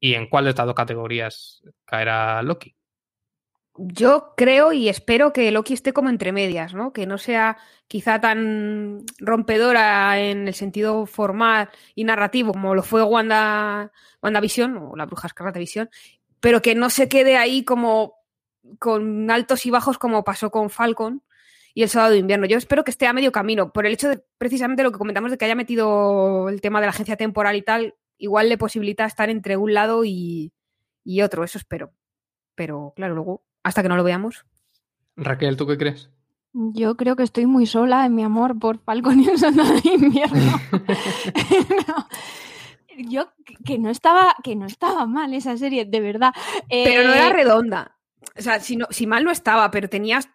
y 0.00 0.14
en 0.14 0.28
cuál 0.28 0.44
de 0.44 0.50
estas 0.50 0.66
dos 0.66 0.74
categorías 0.74 1.62
caerá 1.84 2.42
Loki? 2.42 2.74
Yo 3.76 4.34
creo 4.36 4.72
y 4.72 4.90
espero 4.90 5.32
que 5.32 5.50
Loki 5.50 5.72
esté 5.72 5.94
como 5.94 6.10
entre 6.10 6.30
medias, 6.30 6.74
¿no? 6.74 6.92
Que 6.92 7.06
no 7.06 7.16
sea 7.16 7.56
quizá 7.88 8.20
tan 8.20 9.04
rompedora 9.18 10.20
en 10.20 10.46
el 10.46 10.54
sentido 10.54 11.06
formal 11.06 11.70
y 11.94 12.04
narrativo 12.04 12.52
como 12.52 12.74
lo 12.74 12.82
fue 12.82 13.02
Wanda, 13.02 13.90
WandaVision 14.22 14.76
o 14.76 14.96
la 14.96 15.06
Bruja 15.06 15.28
Escarlata 15.28 15.58
Visión, 15.58 15.88
pero 16.40 16.60
que 16.60 16.74
no 16.74 16.90
se 16.90 17.08
quede 17.08 17.38
ahí 17.38 17.64
como 17.64 18.16
con 18.78 19.30
altos 19.30 19.64
y 19.64 19.70
bajos 19.70 19.98
como 19.98 20.22
pasó 20.22 20.50
con 20.50 20.68
Falcon 20.68 21.22
y 21.74 21.82
el 21.82 21.88
Sábado 21.88 22.12
de 22.12 22.18
Invierno. 22.18 22.46
Yo 22.46 22.58
espero 22.58 22.84
que 22.84 22.90
esté 22.90 23.06
a 23.06 23.14
medio 23.14 23.32
camino, 23.32 23.72
por 23.72 23.86
el 23.86 23.94
hecho 23.94 24.08
de 24.10 24.22
precisamente 24.38 24.82
lo 24.82 24.92
que 24.92 24.98
comentamos 24.98 25.30
de 25.30 25.38
que 25.38 25.46
haya 25.46 25.54
metido 25.54 26.48
el 26.50 26.60
tema 26.60 26.80
de 26.80 26.86
la 26.86 26.90
agencia 26.90 27.16
temporal 27.16 27.56
y 27.56 27.62
tal, 27.62 27.94
igual 28.18 28.50
le 28.50 28.58
posibilita 28.58 29.06
estar 29.06 29.30
entre 29.30 29.56
un 29.56 29.72
lado 29.72 30.04
y, 30.04 30.52
y 31.04 31.22
otro, 31.22 31.44
eso 31.44 31.58
espero. 31.58 31.92
Pero 32.54 32.92
claro, 32.94 33.14
luego 33.14 33.44
hasta 33.62 33.82
que 33.82 33.88
no 33.88 33.96
lo 33.96 34.04
veamos. 34.04 34.44
Raquel, 35.16 35.56
¿tú 35.56 35.66
qué 35.66 35.78
crees? 35.78 36.10
Yo 36.52 36.96
creo 36.96 37.16
que 37.16 37.22
estoy 37.22 37.46
muy 37.46 37.66
sola 37.66 38.04
en 38.04 38.14
mi 38.14 38.22
amor 38.22 38.58
por 38.58 38.78
Falcon 38.78 39.20
y 39.20 39.28
el 39.28 39.38
Soldado 39.38 39.72
de 39.72 39.90
Invierno. 39.90 40.60
no. 41.88 42.08
Yo 43.08 43.32
que 43.64 43.78
no 43.78 43.88
estaba 43.88 44.36
que 44.42 44.54
no 44.54 44.66
estaba 44.66 45.06
mal 45.06 45.32
esa 45.32 45.56
serie, 45.56 45.86
de 45.86 46.00
verdad. 46.00 46.32
Pero 46.68 47.04
no 47.04 47.14
era 47.14 47.28
eh, 47.28 47.32
redonda. 47.32 47.96
O 48.36 48.42
sea, 48.42 48.60
si, 48.60 48.76
no, 48.76 48.86
si 48.90 49.06
mal 49.06 49.24
no 49.24 49.30
estaba, 49.30 49.70
pero 49.70 49.88
tenías 49.88 50.28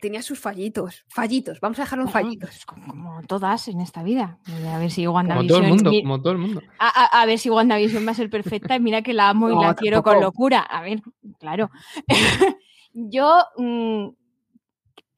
tenía 0.00 0.22
sus 0.22 0.38
fallitos, 0.38 1.04
fallitos, 1.08 1.60
vamos 1.60 1.78
a 1.78 1.82
dejarlo 1.82 2.04
en 2.04 2.10
fallitos. 2.10 2.64
Como, 2.66 2.86
como, 2.86 3.22
todas 3.22 3.68
en 3.68 3.80
esta 3.80 4.02
vida. 4.02 4.38
A 4.70 4.78
ver 4.78 4.90
si 4.90 5.06
WandaVision. 5.06 5.48
Como 5.48 5.48
todo 5.48 5.58
el 5.58 5.68
mundo, 5.68 5.90
como 6.02 6.22
todo 6.22 6.32
el 6.32 6.38
mundo. 6.38 6.62
A, 6.78 6.88
a, 6.88 7.22
a, 7.22 7.26
ver 7.26 7.38
si 7.38 7.50
WandaVision 7.50 8.06
va 8.06 8.10
a 8.10 8.14
ser 8.14 8.30
perfecta 8.30 8.76
y 8.76 8.80
mira 8.80 9.02
que 9.02 9.12
la 9.12 9.28
amo 9.28 9.50
y 9.50 9.54
no, 9.54 9.62
la 9.62 9.74
quiero 9.74 9.98
tampoco. 9.98 10.14
con 10.14 10.22
locura. 10.22 10.60
A 10.60 10.82
ver, 10.82 11.02
claro. 11.38 11.70
Yo, 12.92 13.44
mmm, 13.56 14.08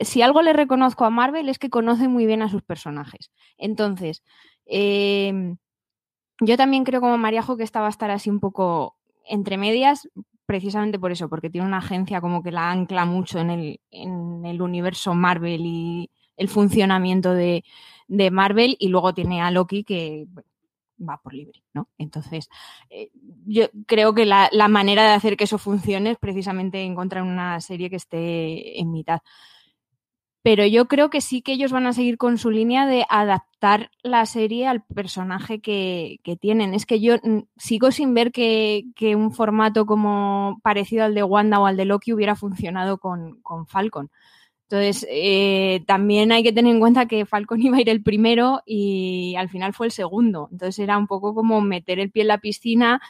si 0.00 0.22
algo 0.22 0.42
le 0.42 0.52
reconozco 0.52 1.04
a 1.04 1.10
Marvel 1.10 1.48
es 1.48 1.58
que 1.58 1.70
conoce 1.70 2.08
muy 2.08 2.26
bien 2.26 2.42
a 2.42 2.48
sus 2.48 2.62
personajes. 2.62 3.32
Entonces, 3.58 4.22
eh, 4.66 5.56
yo 6.40 6.56
también 6.56 6.84
creo 6.84 7.00
como 7.00 7.18
Mariajo 7.18 7.56
que 7.56 7.62
esta 7.62 7.80
va 7.80 7.86
a 7.86 7.90
estar 7.90 8.10
así 8.10 8.30
un 8.30 8.40
poco 8.40 8.96
entre 9.26 9.56
medias, 9.56 10.08
precisamente 10.54 11.00
por 11.00 11.10
eso, 11.10 11.28
porque 11.28 11.50
tiene 11.50 11.66
una 11.66 11.78
agencia 11.78 12.20
como 12.20 12.40
que 12.40 12.52
la 12.52 12.70
ancla 12.70 13.04
mucho 13.06 13.40
en 13.40 13.50
el, 13.50 13.80
en 13.90 14.46
el 14.46 14.62
universo 14.62 15.12
Marvel 15.12 15.62
y 15.66 16.10
el 16.36 16.48
funcionamiento 16.48 17.34
de, 17.34 17.64
de, 18.06 18.30
Marvel, 18.30 18.76
y 18.78 18.86
luego 18.86 19.12
tiene 19.12 19.42
a 19.42 19.50
Loki 19.50 19.82
que 19.82 20.28
va 21.00 21.20
por 21.20 21.34
libre, 21.34 21.64
¿no? 21.72 21.88
Entonces, 21.98 22.48
eh, 22.88 23.10
yo 23.46 23.64
creo 23.86 24.14
que 24.14 24.26
la, 24.26 24.48
la, 24.52 24.68
manera 24.68 25.02
de 25.02 25.14
hacer 25.14 25.36
que 25.36 25.42
eso 25.42 25.58
funcione 25.58 26.12
es 26.12 26.18
precisamente 26.18 26.84
encontrar 26.84 27.24
una 27.24 27.60
serie 27.60 27.90
que 27.90 27.96
esté 27.96 28.78
en 28.78 28.92
mitad 28.92 29.22
pero 30.44 30.66
yo 30.66 30.88
creo 30.88 31.08
que 31.08 31.22
sí 31.22 31.40
que 31.40 31.52
ellos 31.52 31.72
van 31.72 31.86
a 31.86 31.94
seguir 31.94 32.18
con 32.18 32.36
su 32.36 32.50
línea 32.50 32.86
de 32.86 33.06
adaptar 33.08 33.90
la 34.02 34.26
serie 34.26 34.66
al 34.66 34.84
personaje 34.84 35.62
que, 35.62 36.20
tienen. 36.38 36.74
Es 36.74 36.84
que 36.84 37.00
yo 37.00 37.14
mm, 37.22 37.44
sigo 37.56 37.90
sin 37.90 38.12
ver 38.12 38.30
que, 38.30 38.84
un 39.16 39.32
formato 39.32 39.86
como 39.86 40.60
parecido 40.62 41.04
al 41.04 41.14
de 41.14 41.22
Wanda 41.22 41.60
o 41.60 41.66
al 41.66 41.78
de 41.78 41.86
Loki 41.86 42.12
hubiera 42.12 42.36
funcionado 42.36 42.98
con, 42.98 43.40
con 43.40 43.66
Falcon. 43.66 44.10
Entonces, 44.68 45.06
eh, 45.10 45.82
también 45.86 46.30
hay 46.30 46.42
que 46.42 46.52
tener 46.52 46.74
en 46.74 46.80
cuenta 46.80 47.06
que 47.06 47.24
Falcon 47.24 47.62
iba 47.62 47.78
a 47.78 47.80
ir 47.80 47.88
el 47.88 48.02
primero 48.02 48.60
y 48.66 49.36
al 49.38 49.48
final 49.48 49.72
fue 49.72 49.86
el 49.86 49.92
segundo. 49.92 50.50
Entonces 50.52 50.78
era 50.78 50.98
un 50.98 51.06
poco 51.06 51.34
como 51.34 51.62
meter 51.62 51.98
el 51.98 52.10
pie 52.10 52.20
en 52.20 52.28
la 52.28 52.38
piscina 52.38 53.00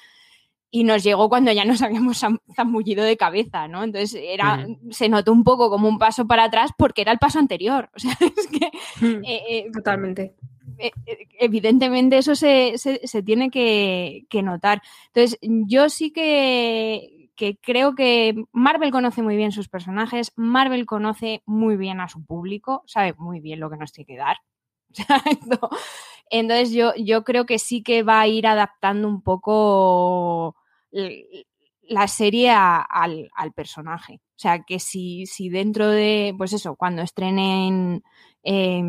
y 0.74 0.82
nos 0.82 1.04
llegó 1.04 1.28
cuando 1.28 1.52
ya 1.52 1.64
nos 1.64 1.82
habíamos 1.82 2.20
zambullido 2.56 3.04
de 3.04 3.16
cabeza, 3.16 3.68
¿no? 3.68 3.84
Entonces 3.84 4.20
era, 4.20 4.56
mm. 4.56 4.90
se 4.90 5.08
notó 5.08 5.30
un 5.30 5.44
poco 5.44 5.70
como 5.70 5.88
un 5.88 5.98
paso 5.98 6.26
para 6.26 6.44
atrás 6.44 6.72
porque 6.76 7.02
era 7.02 7.12
el 7.12 7.20
paso 7.20 7.38
anterior. 7.38 7.90
O 7.94 7.98
sea, 8.00 8.10
es 8.36 8.48
que. 8.48 8.70
Mm, 9.00 9.24
eh, 9.24 9.42
eh, 9.48 9.70
totalmente. 9.72 10.34
Eh, 10.78 10.90
evidentemente 11.38 12.18
eso 12.18 12.34
se, 12.34 12.76
se, 12.76 13.06
se 13.06 13.22
tiene 13.22 13.50
que, 13.50 14.26
que, 14.28 14.42
notar. 14.42 14.82
Entonces, 15.14 15.38
yo 15.40 15.88
sí 15.88 16.10
que, 16.10 17.30
que 17.36 17.56
creo 17.58 17.94
que 17.94 18.34
Marvel 18.50 18.90
conoce 18.90 19.22
muy 19.22 19.36
bien 19.36 19.52
sus 19.52 19.68
personajes, 19.68 20.32
Marvel 20.34 20.86
conoce 20.86 21.44
muy 21.46 21.76
bien 21.76 22.00
a 22.00 22.08
su 22.08 22.24
público, 22.26 22.82
sabe 22.86 23.14
muy 23.16 23.38
bien 23.38 23.60
lo 23.60 23.70
que 23.70 23.76
nos 23.76 23.92
tiene 23.92 24.06
que 24.06 24.16
dar. 24.16 24.38
Entonces 26.30 26.72
yo, 26.72 26.94
yo 26.96 27.22
creo 27.22 27.46
que 27.46 27.60
sí 27.60 27.84
que 27.84 28.02
va 28.02 28.20
a 28.20 28.26
ir 28.26 28.48
adaptando 28.48 29.06
un 29.06 29.22
poco 29.22 30.56
la 31.82 32.08
serie 32.08 32.50
al, 32.50 33.28
al, 33.34 33.52
personaje. 33.52 34.14
O 34.14 34.38
sea, 34.38 34.62
que 34.62 34.78
si, 34.78 35.26
si, 35.26 35.48
dentro 35.48 35.88
de, 35.88 36.34
pues 36.36 36.52
eso, 36.52 36.76
cuando 36.76 37.02
estrenen 37.02 38.02
eh, 38.42 38.82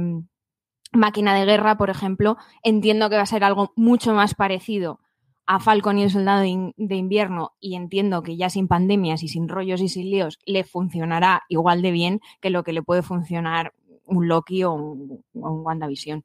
Máquina 0.94 1.36
de 1.36 1.46
Guerra, 1.46 1.78
por 1.78 1.90
ejemplo, 1.90 2.38
entiendo 2.64 3.10
que 3.10 3.18
va 3.18 3.24
a 3.24 3.28
ser 3.28 3.44
algo 3.44 3.74
mucho 3.76 4.14
más 4.14 4.34
parecido 4.34 5.00
a 5.46 5.60
Falcon 5.60 6.00
y 6.00 6.04
el 6.04 6.12
Soldado 6.12 6.42
de, 6.42 6.96
Invierno 6.96 7.54
y 7.60 7.76
entiendo 7.76 8.24
que 8.24 8.36
ya 8.36 8.50
sin 8.50 8.68
pandemias 8.68 9.22
y 9.24 9.28
sin 9.28 9.48
rollos 9.48 9.82
y 9.82 9.90
sin 9.90 10.10
líos 10.10 10.40
le 10.46 10.64
funcionará 10.64 11.44
igual 11.50 11.82
de 11.82 11.92
bien 11.92 12.20
que 12.42 12.50
lo 12.50 12.64
que 12.64 12.74
le 12.74 12.82
puede 12.82 13.04
funcionar 13.04 13.74
un 14.06 14.28
Loki 14.28 14.64
o 14.64 14.74
un, 14.74 15.24
o 15.36 15.52
un 15.52 15.66
WandaVision. 15.66 16.24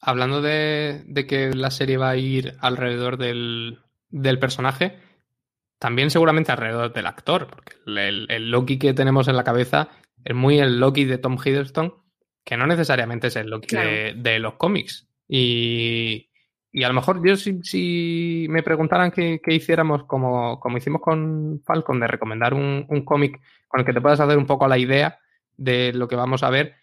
Hablando 0.00 0.40
de, 0.42 1.02
de, 1.06 1.26
que 1.26 1.50
la 1.54 1.70
serie 1.70 1.96
va 1.96 2.10
a 2.10 2.16
ir 2.16 2.54
alrededor 2.60 3.16
del, 3.16 3.80
del, 4.10 4.38
personaje, 4.38 4.98
también 5.78 6.10
seguramente 6.10 6.52
alrededor 6.52 6.92
del 6.92 7.06
actor, 7.06 7.48
porque 7.48 7.74
el, 7.86 8.26
el, 8.30 8.50
Loki 8.50 8.78
que 8.78 8.94
tenemos 8.94 9.26
en 9.26 9.36
la 9.36 9.44
cabeza 9.44 9.88
es 10.24 10.34
muy 10.34 10.58
el 10.58 10.78
Loki 10.78 11.04
de 11.04 11.18
Tom 11.18 11.36
Hiddleston, 11.42 11.94
que 12.44 12.56
no 12.56 12.66
necesariamente 12.66 13.26
es 13.26 13.36
el 13.36 13.50
Loki 13.50 13.76
de, 13.76 14.38
los 14.38 14.54
cómics. 14.54 15.06
Y, 15.28 16.30
a 16.82 16.88
lo 16.88 16.94
mejor 16.94 17.20
yo 17.22 17.36
si, 17.36 18.46
me 18.48 18.62
preguntaran 18.62 19.10
qué, 19.10 19.40
hiciéramos 19.48 20.04
como, 20.04 20.58
como, 20.58 20.78
hicimos 20.78 21.02
con 21.02 21.60
Falcon, 21.66 22.00
de 22.00 22.06
recomendar 22.06 22.54
un, 22.54 22.86
cómic 23.04 23.38
con 23.66 23.80
el 23.80 23.86
que 23.86 23.92
te 23.92 24.00
puedas 24.00 24.20
hacer 24.20 24.38
un 24.38 24.46
poco 24.46 24.66
la 24.66 24.78
idea 24.78 25.18
de 25.58 25.92
lo 25.92 26.08
que 26.08 26.16
vamos 26.16 26.42
a 26.42 26.48
ver, 26.48 26.76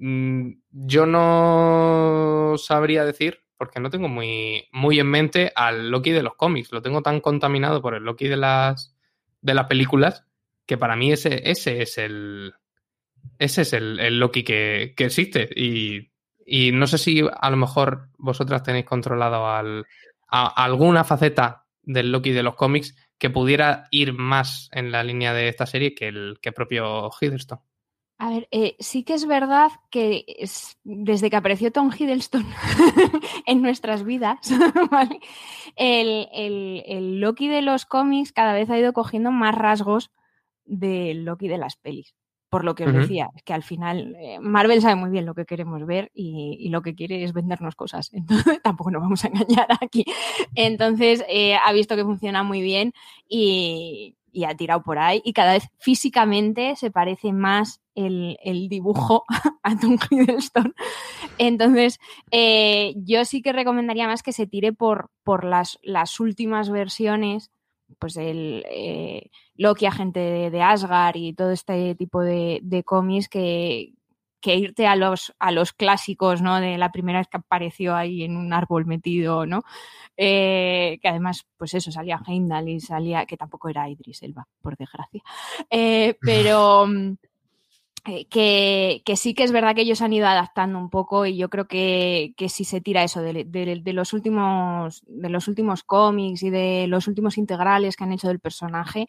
yo 0.00 1.06
no 1.06 2.54
sabría 2.56 3.04
decir, 3.04 3.40
porque 3.56 3.80
no 3.80 3.90
tengo 3.90 4.08
muy, 4.08 4.68
muy 4.72 5.00
en 5.00 5.08
mente 5.08 5.52
al 5.54 5.90
Loki 5.90 6.12
de 6.12 6.22
los 6.22 6.36
cómics, 6.36 6.72
lo 6.72 6.82
tengo 6.82 7.02
tan 7.02 7.20
contaminado 7.20 7.82
por 7.82 7.94
el 7.94 8.04
Loki 8.04 8.28
de 8.28 8.36
las, 8.36 8.96
de 9.40 9.54
las 9.54 9.66
películas, 9.66 10.24
que 10.66 10.78
para 10.78 10.96
mí 10.96 11.12
ese, 11.12 11.50
ese 11.50 11.82
es 11.82 11.98
el, 11.98 12.54
ese 13.38 13.62
es 13.62 13.72
el, 13.72 14.18
Loki 14.18 14.44
que, 14.44 14.94
existe. 14.96 15.48
Y, 15.54 16.10
no 16.72 16.86
sé 16.86 16.98
si 16.98 17.22
a 17.40 17.50
lo 17.50 17.56
mejor 17.56 18.08
vosotras 18.16 18.62
tenéis 18.62 18.86
controlado 18.86 19.48
al, 19.48 19.86
a, 20.28 20.64
alguna 20.64 21.04
faceta 21.04 21.66
del 21.82 22.12
Loki 22.12 22.30
de 22.30 22.42
los 22.42 22.54
cómics 22.54 22.94
que 23.18 23.30
pudiera 23.30 23.88
ir 23.90 24.12
más 24.12 24.68
en 24.72 24.92
la 24.92 25.02
línea 25.02 25.34
de 25.34 25.48
esta 25.48 25.66
serie 25.66 25.94
que 25.94 26.08
el 26.08 26.38
que 26.40 26.52
propio 26.52 27.10
Hiddleston. 27.20 27.60
A 28.18 28.30
ver, 28.30 28.48
eh, 28.50 28.76
sí 28.80 29.04
que 29.04 29.14
es 29.14 29.26
verdad 29.26 29.70
que 29.90 30.24
desde 30.82 31.30
que 31.30 31.36
apareció 31.36 31.70
Tom 31.70 31.90
Hiddleston 31.96 32.44
en 33.46 33.62
nuestras 33.62 34.02
vidas, 34.04 34.38
el, 35.76 36.28
el, 36.32 37.20
Loki 37.20 37.46
de 37.46 37.62
los 37.62 37.86
cómics 37.86 38.32
cada 38.32 38.54
vez 38.54 38.68
ha 38.70 38.78
ido 38.78 38.92
cogiendo 38.92 39.30
más 39.30 39.54
rasgos 39.54 40.10
del 40.64 41.24
Loki 41.24 41.46
de 41.46 41.58
las 41.58 41.76
pelis 41.76 42.14
por 42.48 42.64
lo 42.64 42.74
que 42.74 42.84
os 42.84 42.92
decía, 42.92 43.30
es 43.36 43.42
que 43.42 43.52
al 43.52 43.62
final 43.62 44.16
eh, 44.18 44.38
Marvel 44.40 44.80
sabe 44.80 44.94
muy 44.94 45.10
bien 45.10 45.26
lo 45.26 45.34
que 45.34 45.44
queremos 45.44 45.84
ver 45.84 46.10
y, 46.14 46.68
lo 46.70 46.80
que 46.80 46.94
quiere 46.94 47.22
es 47.22 47.32
vendernos 47.32 47.74
cosas. 47.74 48.10
Entonces, 48.12 48.60
tampoco 48.62 48.90
nos 48.90 49.02
vamos 49.02 49.24
a 49.24 49.28
engañar 49.28 49.66
aquí. 49.80 50.04
Entonces, 50.54 51.24
eh, 51.28 51.56
ha 51.56 51.72
visto 51.72 51.94
que 51.94 52.04
funciona 52.04 52.42
muy 52.42 52.62
bien 52.62 52.92
y, 53.28 54.14
ha 54.46 54.54
tirado 54.54 54.82
por 54.82 54.98
ahí. 54.98 55.20
Y 55.24 55.32
cada 55.32 55.52
vez 55.52 55.68
físicamente 55.78 56.76
se 56.76 56.90
parece 56.90 57.32
más 57.32 57.82
el, 58.06 58.68
dibujo 58.68 59.24
a 59.62 59.78
Tom 59.78 59.98
Hiddleston. 60.10 60.74
Entonces, 61.38 61.98
eh, 62.30 62.94
yo 62.96 63.24
sí 63.24 63.42
que 63.42 63.52
recomendaría 63.52 64.06
más 64.06 64.22
que 64.22 64.32
se 64.32 64.46
tire 64.46 64.72
por, 64.72 65.10
por 65.24 65.44
las, 65.44 65.78
las 65.82 66.20
últimas 66.20 66.70
versiones 66.70 67.50
pues 67.98 68.16
el 68.16 68.64
eh, 68.70 69.30
Loki, 69.56 69.86
agente 69.86 70.20
de, 70.50 70.62
Asgard 70.62 71.16
y 71.16 71.32
todo 71.32 71.50
este 71.52 71.94
tipo 71.94 72.22
de, 72.22 72.82
cómics 72.84 73.28
que, 73.28 73.94
irte 74.44 74.86
a 74.86 74.96
los, 74.96 75.34
a 75.38 75.52
los 75.52 75.72
clásicos, 75.72 76.42
¿no? 76.42 76.60
De 76.60 76.78
la 76.78 76.92
primera 76.92 77.18
vez 77.18 77.28
que 77.28 77.38
apareció 77.38 77.94
ahí 77.94 78.24
en 78.24 78.36
un 78.36 78.52
árbol 78.52 78.86
metido, 78.86 79.46
¿no? 79.46 79.62
Eh, 80.16 80.98
que 81.02 81.08
además, 81.08 81.46
pues 81.56 81.74
eso, 81.74 81.92
salía 81.92 82.20
Heimdall 82.26 82.68
y 82.68 82.80
salía, 82.80 83.26
que 83.26 83.36
tampoco 83.36 83.68
era 83.68 83.88
Idris 83.88 84.22
Elba, 84.22 84.46
por 84.60 84.76
desgracia. 84.76 85.22
Eh, 85.70 86.16
pero... 86.20 86.86
Eh, 88.10 88.26
que, 89.04 89.16
sí 89.16 89.34
que 89.34 89.44
es 89.44 89.52
verdad 89.52 89.74
que 89.74 89.82
ellos 89.82 90.00
han 90.00 90.14
ido 90.14 90.26
adaptando 90.26 90.78
un 90.78 90.88
poco 90.88 91.26
y 91.26 91.36
yo 91.36 91.50
creo 91.50 91.68
que, 91.68 92.32
si 92.48 92.64
se 92.64 92.80
tira 92.80 93.04
eso 93.04 93.20
de, 93.20 93.82
los 93.92 94.14
últimos 94.14 95.02
de 95.06 95.28
los 95.28 95.46
últimos 95.46 95.82
cómics 95.82 96.42
y 96.42 96.48
de 96.48 96.86
los 96.88 97.06
últimos 97.06 97.36
integrales 97.36 97.96
que 97.96 98.04
han 98.04 98.12
hecho 98.12 98.28
del 98.28 98.40
personaje 98.40 99.08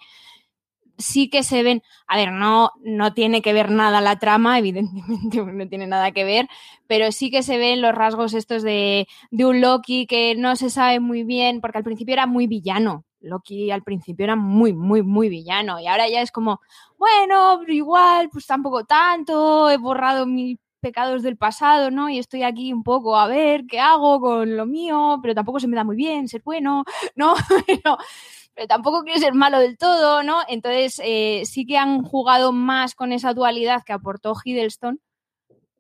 sí 0.98 1.30
que 1.30 1.44
se 1.44 1.64
ven, 1.64 1.82
a 2.08 2.18
ver, 2.18 2.34
no, 2.34 2.72
no 2.84 3.14
tiene 3.14 3.42
que 3.42 3.54
ver 3.54 3.72
nada 3.72 4.02
la 4.02 4.20
trama, 4.20 4.60
evidentemente 4.60 5.42
no 5.42 5.70
tiene 5.70 5.88
nada 5.88 6.12
que 6.12 6.26
ver, 6.26 6.50
pero 6.88 7.14
sí 7.14 7.32
que 7.32 7.42
se 7.42 7.58
ven 7.58 7.82
los 7.82 7.96
rasgos 7.96 8.34
estos 8.34 8.64
de, 8.64 9.08
de 9.32 9.46
un 9.46 9.62
Loki 9.62 10.08
que 10.08 10.36
no 10.36 10.58
se 10.58 10.70
sabe 10.70 11.00
muy 11.00 11.24
bien, 11.24 11.62
porque 11.62 11.78
al 11.78 11.86
principio 11.86 12.14
era 12.14 12.28
muy 12.28 12.48
villano, 12.48 13.06
Loki 13.22 13.72
al 13.72 13.84
principio 13.84 14.24
era 14.24 14.36
muy, 14.36 14.74
muy, 14.74 15.04
muy 15.04 15.30
villano 15.30 15.80
y 15.80 15.88
ahora 15.88 16.08
ya 16.08 16.22
es 16.22 16.32
como, 16.32 16.62
bueno, 16.98 17.62
igual, 17.68 18.30
pues 18.30 18.46
tampoco 18.46 18.86
tanto, 18.86 19.70
he 19.70 19.78
borrado 19.78 20.26
mis 20.26 20.58
pecados 20.80 21.24
del 21.24 21.38
pasado, 21.38 21.92
¿no? 21.92 22.10
Y 22.10 22.20
estoy 22.20 22.44
aquí 22.44 22.74
un 22.74 22.84
poco 22.84 23.18
a 23.18 23.28
ver 23.28 23.66
qué 23.68 23.80
hago 23.80 24.20
con 24.22 24.56
lo 24.56 24.66
mío, 24.66 25.20
pero 25.22 25.36
tampoco 25.36 25.60
se 25.60 25.68
me 25.68 25.76
da 25.76 25.84
muy 25.84 25.96
bien 25.96 26.28
ser 26.28 26.42
bueno, 26.44 26.84
¿no? 27.16 27.36
pero, 27.66 27.98
tampoco 28.68 29.04
quiero 29.04 29.20
ser 29.20 29.34
malo 29.34 29.60
del 29.60 29.78
todo, 29.78 30.24
¿no? 30.24 30.40
Entonces 30.48 31.02
eh, 31.04 31.44
sí 31.46 31.66
que 31.66 31.78
han 31.78 32.04
jugado 32.04 32.52
más 32.52 32.96
con 32.96 33.14
esa 33.14 33.34
dualidad 33.34 33.84
que 33.84 33.94
aportó 33.94 34.34
Hiddleston 34.44 35.00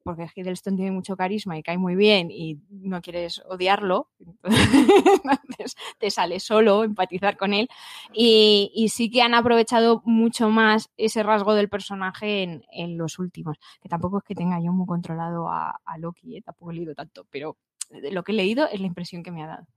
porque 0.03 0.27
Hiddleston 0.33 0.75
tiene 0.75 0.91
mucho 0.91 1.15
carisma 1.15 1.57
y 1.57 1.63
cae 1.63 1.77
muy 1.77 1.95
bien 1.95 2.31
y 2.31 2.57
no 2.69 3.01
quieres 3.01 3.41
odiarlo, 3.47 4.09
entonces 4.43 5.75
te 5.97 6.09
sale 6.11 6.39
solo 6.39 6.83
empatizar 6.83 7.37
con 7.37 7.53
él. 7.53 7.67
Y, 8.13 8.87
sí 8.89 9.09
que 9.11 9.21
han 9.21 9.33
aprovechado 9.33 10.01
mucho 10.05 10.49
más 10.49 10.89
ese 10.97 11.23
rasgo 11.23 11.53
del 11.53 11.69
personaje 11.69 12.61
en, 12.71 12.97
los 12.97 13.19
últimos, 13.19 13.57
que 13.81 13.89
tampoco 13.89 14.19
es 14.19 14.23
que 14.23 14.35
tenga 14.35 14.59
yo 14.59 14.71
muy 14.71 14.87
controlado 14.87 15.47
a, 15.49 15.79
Loki, 15.97 16.37
¿eh? 16.37 16.41
tampoco 16.41 16.71
he 16.71 16.75
leído 16.75 16.95
tanto, 16.95 17.27
pero 17.29 17.57
lo 17.89 18.23
que 18.23 18.31
he 18.31 18.35
leído 18.35 18.67
es 18.67 18.79
la 18.79 18.87
impresión 18.87 19.21
que 19.23 19.31
me 19.31 19.43
ha 19.43 19.47
dado. 19.47 19.67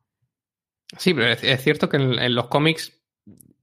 Sí, 0.98 1.14
pero 1.14 1.32
es, 1.32 1.62
cierto 1.62 1.88
que 1.88 1.96
en 1.96 2.35
los 2.35 2.48
cómics 2.48 3.01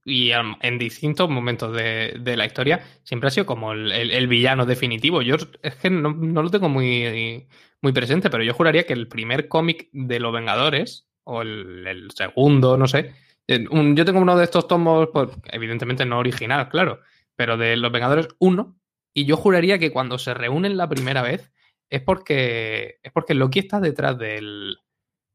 y 0.04 0.32
en 0.32 0.78
distintos 0.78 1.28
momentos 1.28 1.74
de, 1.74 2.34
la 2.36 2.46
historia 2.46 2.80
siempre 3.04 3.28
ha 3.28 3.30
sido 3.30 3.46
como 3.46 3.72
el, 3.72 4.28
villano 4.28 4.66
definitivo. 4.66 5.22
Yo 5.22 5.36
es 5.62 5.74
que 5.76 5.90
no, 5.90 6.10
lo 6.10 6.50
tengo 6.50 6.68
muy, 6.68 7.46
muy 7.82 7.92
presente, 7.92 8.30
pero 8.30 8.42
yo 8.42 8.54
juraría 8.54 8.84
que 8.84 8.92
el 8.92 9.08
primer 9.08 9.48
cómic 9.48 9.88
de 9.92 10.20
los 10.20 10.32
Vengadores, 10.32 11.06
o 11.24 11.42
el, 11.42 12.08
segundo, 12.14 12.76
no 12.76 12.88
sé, 12.88 13.14
yo 13.46 14.04
tengo 14.04 14.20
uno 14.20 14.36
de 14.36 14.44
estos 14.44 14.66
tomos, 14.66 15.08
pues, 15.12 15.28
evidentemente 15.52 16.06
no 16.06 16.18
original, 16.18 16.68
claro, 16.68 17.00
pero 17.36 17.56
de 17.56 17.76
los 17.76 17.92
Vengadores 17.92 18.28
1, 18.38 18.76
y 19.14 19.24
yo 19.24 19.36
juraría 19.36 19.78
que 19.78 19.92
cuando 19.92 20.18
se 20.18 20.34
reúnen 20.34 20.76
la 20.76 20.88
primera 20.88 21.22
vez 21.22 21.52
es 21.90 22.00
porque, 22.02 23.00
es 23.02 23.12
porque 23.12 23.34
Loki 23.34 23.58
está 23.58 23.80
detrás 23.80 24.16
del... 24.16 24.78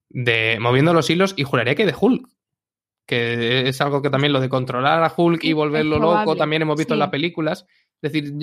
de 0.09 0.57
moviendo 0.61 0.93
los 0.93 1.09
hilos 1.09 1.33
y 1.35 1.43
juraría 1.43 1.75
que 1.75 1.85
de 1.85 1.95
Hulk 1.99 2.34
que 3.05 3.67
es 3.67 3.81
algo 3.81 4.01
que 4.01 4.09
también 4.09 4.33
lo 4.33 4.39
de 4.39 4.49
controlar 4.49 5.03
a 5.03 5.13
Hulk 5.15 5.43
y 5.43 5.53
volverlo 5.53 5.99
loco 5.99 6.35
también 6.35 6.63
hemos 6.63 6.77
visto 6.77 6.93
en 6.93 6.99
las 6.99 7.09
películas. 7.09 7.65
Es 8.01 8.11
decir, 8.11 8.33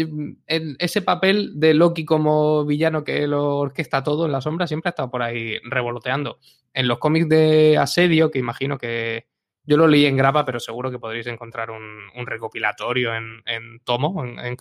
ese 0.46 1.03
papel 1.03 1.53
de 1.61 1.75
Loki 1.75 2.05
como 2.05 2.64
villano 2.64 3.05
que 3.05 3.27
lo 3.27 3.59
orquesta 3.59 4.03
todo 4.03 4.27
en 4.27 4.33
la 4.33 4.40
sombra 4.40 4.66
siempre 4.66 4.88
ha 4.88 4.90
estado 4.90 5.11
por 5.11 5.22
ahí 5.22 5.59
revoloteando. 5.64 6.38
En 6.72 6.88
los 6.88 6.98
cómics 6.98 7.29
de 7.29 7.77
Asedio, 7.79 8.31
que 8.31 8.38
imagino 8.38 8.79
que 8.79 9.27
yo 9.64 9.77
lo 9.77 9.87
leí 9.87 10.07
en 10.07 10.16
grapa, 10.16 10.44
pero 10.44 10.59
seguro 10.59 10.90
que 10.90 10.98
podréis 10.98 11.27
encontrar 11.27 11.70
un, 11.70 12.27
recopilatorio 12.27 13.14
en, 13.14 13.81
tomo, 13.85 14.25
en, 14.25 14.38
en 14.38 14.57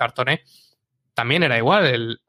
también 1.13 1.43
era 1.43 1.57
igual. 1.57 1.85
El, 1.85 2.19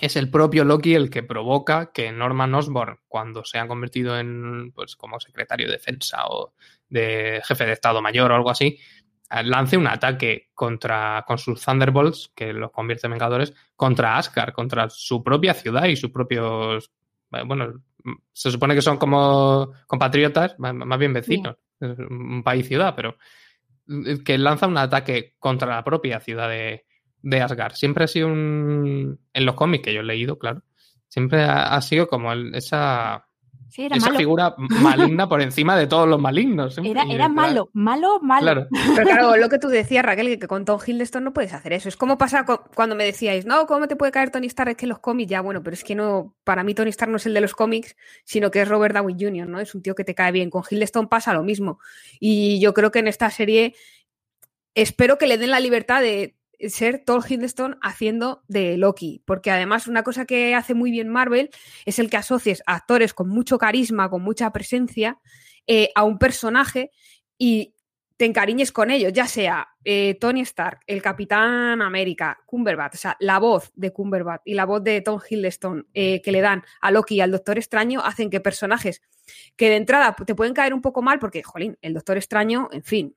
es 0.00 0.16
el 0.16 0.30
propio 0.30 0.64
Loki 0.64 0.94
el 0.94 1.10
que 1.10 1.22
provoca 1.22 1.92
que 1.92 2.12
Norman 2.12 2.54
Osborn, 2.54 2.98
cuando 3.08 3.44
se 3.44 3.58
ha 3.58 3.68
convertido 3.68 4.18
en, 4.18 4.72
pues, 4.72 4.96
como 4.96 5.20
secretario 5.20 5.66
de 5.66 5.74
defensa 5.74 6.26
o 6.26 6.54
de 6.88 7.40
jefe 7.44 7.66
de 7.66 7.72
Estado 7.72 8.02
Mayor 8.02 8.32
o 8.32 8.34
algo 8.34 8.50
así, 8.50 8.78
eh, 9.30 9.42
lance 9.44 9.76
un 9.76 9.86
ataque 9.86 10.50
contra, 10.54 11.24
con 11.26 11.38
sus 11.38 11.64
Thunderbolts, 11.64 12.32
que 12.34 12.52
los 12.52 12.70
convierte 12.70 13.06
en 13.06 13.12
Vengadores, 13.12 13.54
contra 13.76 14.16
Asgard, 14.16 14.52
contra 14.52 14.90
su 14.90 15.22
propia 15.22 15.54
ciudad 15.54 15.84
y 15.84 15.96
sus 15.96 16.10
propios, 16.10 16.90
eh, 17.32 17.42
bueno, 17.46 17.82
se 18.32 18.50
supone 18.50 18.74
que 18.74 18.82
son 18.82 18.98
como 18.98 19.72
compatriotas, 19.86 20.56
más 20.58 20.98
bien 20.98 21.14
vecinos, 21.14 21.56
un 21.80 22.42
país-ciudad, 22.42 22.94
pero 22.94 23.16
eh, 23.88 24.22
que 24.24 24.38
lanza 24.38 24.66
un 24.66 24.76
ataque 24.76 25.34
contra 25.38 25.76
la 25.76 25.84
propia 25.84 26.20
ciudad 26.20 26.48
de, 26.48 26.84
de 27.24 27.40
Asgard. 27.40 27.74
Siempre 27.74 28.04
ha 28.04 28.08
sido 28.08 28.28
un. 28.28 29.18
En 29.32 29.46
los 29.46 29.54
cómics 29.54 29.84
que 29.84 29.94
yo 29.94 30.00
he 30.00 30.04
leído, 30.04 30.38
claro. 30.38 30.62
Siempre 31.08 31.42
ha, 31.44 31.80
sido 31.80 32.06
como 32.06 32.32
esa. 32.32 33.26
esa 33.70 34.12
figura 34.14 34.54
maligna 34.82 35.28
por 35.28 35.40
encima 35.40 35.76
de 35.76 35.86
todos 35.86 36.08
los 36.08 36.20
malignos. 36.20 36.76
Era, 36.78 37.28
malo, 37.28 37.70
malo, 37.72 38.18
malo. 38.20 38.42
Claro. 38.42 38.68
Pero 38.96 39.06
claro, 39.06 39.36
lo 39.36 39.48
que 39.48 39.58
tú 39.58 39.68
decías, 39.68 40.04
Raquel, 40.04 40.38
que 40.38 40.48
con 40.48 40.64
Tom 40.64 40.78
Hiddleston 40.84 41.24
no 41.24 41.32
puedes 41.32 41.54
hacer 41.54 41.72
eso. 41.72 41.88
Es 41.88 41.96
como 41.96 42.18
pasa 42.18 42.44
cuando 42.74 42.94
me 42.94 43.04
decíais, 43.04 43.46
no, 43.46 43.66
¿cómo 43.66 43.88
te 43.88 43.96
puede 43.96 44.12
caer 44.12 44.30
Tony 44.30 44.48
Stark? 44.48 44.72
Es 44.72 44.76
que 44.76 44.86
los 44.86 44.98
cómics, 44.98 45.30
ya, 45.30 45.40
bueno, 45.40 45.62
pero 45.62 45.74
es 45.74 45.84
que 45.84 45.94
no, 45.94 46.34
para 46.44 46.62
mí 46.62 46.74
Tony 46.74 46.90
Stark 46.90 47.10
no 47.10 47.16
es 47.16 47.26
el 47.26 47.34
de 47.34 47.40
los 47.40 47.54
cómics, 47.54 47.96
sino 48.24 48.50
que 48.50 48.60
es 48.60 48.68
Robert 48.68 48.94
Downey 48.94 49.16
Jr., 49.18 49.48
¿no? 49.48 49.60
Es 49.60 49.74
un 49.74 49.82
tío 49.82 49.94
que 49.94 50.04
te 50.04 50.14
cae 50.14 50.32
bien. 50.32 50.50
Con 50.50 50.64
Hiddleston 50.68 51.08
pasa 51.08 51.32
lo 51.32 51.42
mismo. 51.42 51.78
Y 52.20 52.60
yo 52.60 52.74
creo 52.74 52.90
que 52.90 52.98
en 52.98 53.08
esta 53.08 53.30
serie 53.30 53.74
espero 54.74 55.16
que 55.16 55.26
le 55.26 55.38
den 55.38 55.50
la 55.50 55.60
libertad 55.60 56.00
de 56.02 56.34
ser 56.68 57.02
Thor 57.04 57.24
Hiddleston 57.28 57.78
haciendo 57.82 58.42
de 58.48 58.76
Loki, 58.76 59.22
porque 59.24 59.50
además 59.50 59.86
una 59.86 60.02
cosa 60.02 60.24
que 60.24 60.54
hace 60.54 60.74
muy 60.74 60.90
bien 60.90 61.08
Marvel 61.08 61.50
es 61.84 61.98
el 61.98 62.10
que 62.10 62.16
asocies 62.16 62.62
a 62.66 62.74
actores 62.74 63.14
con 63.14 63.28
mucho 63.28 63.58
carisma, 63.58 64.10
con 64.10 64.22
mucha 64.22 64.52
presencia, 64.52 65.18
eh, 65.66 65.90
a 65.94 66.04
un 66.04 66.18
personaje 66.18 66.90
y 67.38 67.74
te 68.16 68.26
encariñes 68.26 68.70
con 68.70 68.90
ellos, 68.90 69.12
ya 69.12 69.26
sea 69.26 69.68
eh, 69.84 70.16
Tony 70.20 70.42
Stark, 70.42 70.80
el 70.86 71.02
Capitán 71.02 71.82
América, 71.82 72.38
Cumberbatch, 72.46 72.94
o 72.94 72.98
sea, 72.98 73.16
la 73.18 73.38
voz 73.38 73.72
de 73.74 73.92
Cumberbatch 73.92 74.42
y 74.44 74.54
la 74.54 74.66
voz 74.66 74.84
de 74.84 75.00
Tom 75.00 75.20
Hiddleston 75.28 75.88
eh, 75.94 76.22
que 76.22 76.30
le 76.30 76.40
dan 76.40 76.62
a 76.80 76.90
Loki 76.90 77.16
y 77.16 77.20
al 77.20 77.32
Doctor 77.32 77.58
Extraño 77.58 78.00
hacen 78.04 78.30
que 78.30 78.40
personajes 78.40 79.02
que 79.56 79.68
de 79.68 79.76
entrada 79.76 80.14
te 80.26 80.34
pueden 80.34 80.54
caer 80.54 80.74
un 80.74 80.82
poco 80.82 81.02
mal 81.02 81.18
porque, 81.18 81.42
jolín, 81.42 81.76
el 81.82 81.94
Doctor 81.94 82.16
Extraño, 82.16 82.68
en 82.72 82.84
fin, 82.84 83.16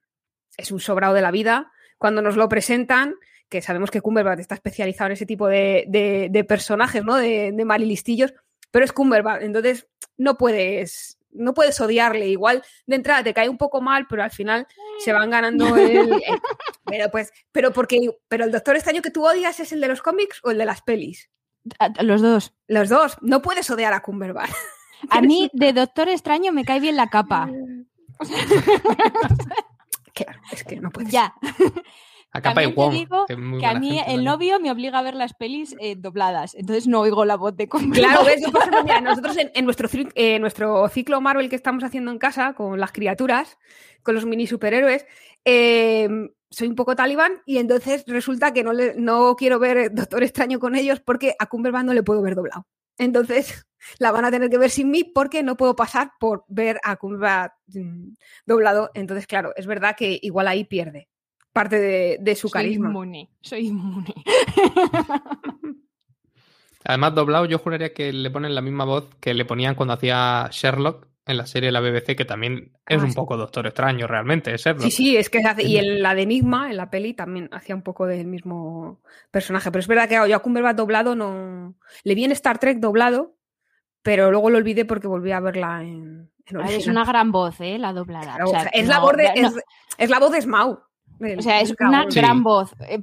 es 0.58 0.72
un 0.72 0.80
sobrado 0.80 1.14
de 1.14 1.22
la 1.22 1.32
vida. 1.32 1.72
Cuando 1.98 2.22
nos 2.22 2.36
lo 2.36 2.50
presentan, 2.50 3.16
que 3.50 3.62
sabemos 3.62 3.92
que 3.92 4.02
Cumberbatch 4.02 4.40
está 4.40 4.56
especializado 4.56 5.08
en 5.08 5.14
ese 5.14 5.26
tipo 5.26 5.48
de, 5.48 6.46
personajes, 6.48 7.04
¿no? 7.04 7.16
De, 7.16 7.52
de 7.52 7.66
malilistillos, 7.66 8.34
pero 8.72 8.86
es 8.86 8.92
Cumberbatch, 8.92 9.44
entonces 9.44 9.88
no 10.18 10.38
puedes 10.38 11.18
no 11.38 11.54
puedes 11.54 11.80
odiarle. 11.80 12.28
Igual 12.28 12.64
de 12.86 12.96
entrada 12.96 13.24
te 13.24 13.34
cae 13.34 13.50
un 13.50 13.58
poco 13.58 13.82
mal, 13.82 14.08
pero 14.10 14.24
al 14.24 14.32
final 14.32 14.68
se 15.00 15.14
van 15.14 15.30
ganando 15.30 15.66
el. 15.78 16.22
pero 16.86 17.10
pues, 17.10 17.32
pero 17.52 17.72
porque, 17.72 18.12
pero 18.28 18.46
el 18.46 18.52
Doctor 18.52 18.76
Extraño 18.76 19.02
que 19.02 19.12
tú 19.12 19.26
odias 19.26 19.60
es 19.60 19.72
el 19.72 19.82
de 19.82 19.88
los 19.88 20.02
cómics 20.02 20.42
o 20.44 20.52
el 20.52 20.58
de 20.58 20.66
las 20.66 20.82
pelis. 20.82 21.30
Los 22.00 22.22
dos. 22.22 22.54
Los 22.68 22.90
dos. 22.90 23.18
No 23.22 23.42
puedes 23.42 23.70
odiar 23.70 23.94
a 23.94 24.02
Cumberbatch. 24.02 24.52
A 25.10 25.22
mí 25.22 25.50
de 25.54 25.74
Doctor 25.74 26.10
Extraño 26.10 26.52
me 26.52 26.66
cae 26.66 26.80
bien 26.80 26.96
la 26.96 27.08
capa. 27.08 27.50
claro, 30.24 30.40
es 30.52 30.64
que 30.64 30.80
no 30.80 30.90
puedes. 30.92 31.12
Ya. 31.12 31.34
A 32.34 32.42
capa 32.42 32.62
y 32.62 32.74
digo 32.92 33.26
que, 33.26 33.66
a 33.66 33.80
mí 33.80 34.02
el 34.06 34.26
novio 34.26 34.60
me 34.60 34.70
obliga 34.70 35.00
a 35.00 35.02
ver 35.02 35.16
las 35.16 35.34
pelis 35.34 35.76
eh, 35.80 35.96
dobladas, 35.98 36.56
entonces 36.56 36.86
no 36.86 37.00
oigo 37.00 37.24
la 37.24 37.38
voz 37.38 37.56
de 37.56 37.70
Claro, 37.70 38.26
¿ves? 38.26 38.42
nosotros 39.02 39.38
en, 39.38 39.66
nuestro, 39.66 39.88
eh, 40.14 40.38
nuestro 40.38 40.90
ciclo 40.90 41.22
Marvel 41.22 41.50
que 41.50 41.56
estamos 41.56 41.86
haciendo 41.86 42.12
en 42.12 42.20
casa 42.20 42.54
con 42.54 42.80
las 42.82 42.92
criaturas, 42.92 43.58
con 44.04 44.14
los 44.14 44.26
mini 44.26 44.46
superhéroes, 44.46 45.06
em, 45.46 46.30
soy 46.50 46.68
un 46.68 46.76
poco 46.76 46.98
talibán 46.98 47.42
y 47.46 47.60
entonces 47.60 48.04
resulta 48.08 48.52
que 48.52 48.64
no, 48.64 48.74
le, 48.74 48.94
no 48.96 49.36
quiero 49.38 49.58
ver 49.58 49.94
Doctor 49.94 50.22
Extraño 50.22 50.60
con 50.60 50.76
ellos 50.76 51.00
porque 51.00 51.34
a 51.40 51.46
Cumberbatch 51.48 51.86
no 51.86 51.94
le 51.94 52.04
puedo 52.04 52.22
ver 52.22 52.36
doblado. 52.36 52.68
Entonces 52.98 53.66
la 54.00 54.12
van 54.12 54.26
a 54.26 54.32
tener 54.32 54.50
que 54.50 54.58
ver 54.58 54.70
sin 54.70 54.92
mí 54.92 55.04
porque 55.04 55.44
no 55.44 55.58
puedo 55.58 55.76
pasar 55.76 56.12
por 56.20 56.44
ver 56.48 56.80
a 56.84 56.96
Cumberbatch 56.96 57.54
mm, 57.68 58.10
doblado. 58.46 58.92
Entonces, 58.94 59.28
claro, 59.28 59.54
es 59.56 59.66
verdad 59.66 59.96
que 59.96 60.20
igual 60.22 60.48
ahí 60.48 60.64
pierde 60.64 61.10
parte 61.58 62.20
de, 62.20 62.36
su 62.36 62.52
carisma. 62.52 62.86
Soy 62.86 62.92
inmune, 62.92 63.30
soy 63.42 63.68
inmune. 63.68 64.14
Además, 66.86 67.16
doblado, 67.16 67.46
yo 67.46 67.58
juraría 67.58 67.96
que 67.96 68.14
le 68.14 68.30
ponen 68.30 68.54
la 68.54 68.62
misma 68.62 68.86
voz 68.86 69.10
que 69.20 69.34
le 69.34 69.44
ponían 69.44 69.74
cuando 69.74 69.96
hacía 69.96 70.50
Sherlock 70.52 71.08
en 71.28 71.38
la 71.38 71.46
serie 71.46 71.68
de 71.68 71.72
la 71.72 71.82
BBC, 71.82 72.16
que 72.16 72.26
también 72.26 72.72
es 72.88 73.02
ah, 73.02 73.06
un 73.06 73.14
poco 73.14 73.38
Doctor 73.38 73.68
Extraño, 73.68 74.08
realmente, 74.08 74.54
es 74.54 74.64
Sherlock. 74.64 74.84
Sí, 74.84 74.92
sí, 74.92 75.18
es 75.18 75.30
que 75.30 75.42
y 75.60 75.78
en 75.78 76.02
la 76.02 76.16
de 76.16 76.24
Enigma, 76.24 76.70
en 76.70 76.78
la 76.78 76.90
peli, 76.90 77.14
también 77.14 77.50
hacía 77.52 77.76
un 77.76 77.82
poco 77.82 78.06
del 78.06 78.28
mismo 78.28 79.02
personaje. 79.32 79.72
Pero 79.72 79.80
es 79.80 79.88
verdad 79.88 80.10
que 80.10 80.30
yo 80.30 80.36
a 80.36 80.40
Cumberbatch 80.40 80.78
doblado 80.78 81.16
no. 81.16 81.76
Le 82.04 82.16
vi 82.16 82.24
en 82.24 82.32
Star 82.32 82.60
Trek 82.60 82.80
doblado, 82.80 83.36
pero 84.02 84.32
luego 84.32 84.50
lo 84.50 84.58
olvidé 84.58 84.86
porque 84.86 85.08
volví 85.08 85.32
a 85.32 85.40
verla 85.40 85.82
en. 85.82 86.32
es 86.70 86.88
una 86.88 87.04
gran 87.04 87.32
voz, 87.32 87.60
¿eh? 87.60 87.78
La 87.78 87.94
doblada. 87.94 88.38
es, 88.72 88.88
la 88.88 89.00
voz 89.00 89.18
de, 89.18 89.32
es, 89.36 89.54
es, 89.98 90.10
la 90.10 90.20
voz 90.20 90.32
de 90.32 90.38
O 91.20 91.42
sea, 91.42 91.62
es 91.62 91.74
una 91.80 92.06
gran 92.06 92.44
voz, 92.44 92.74
eh, 92.88 93.02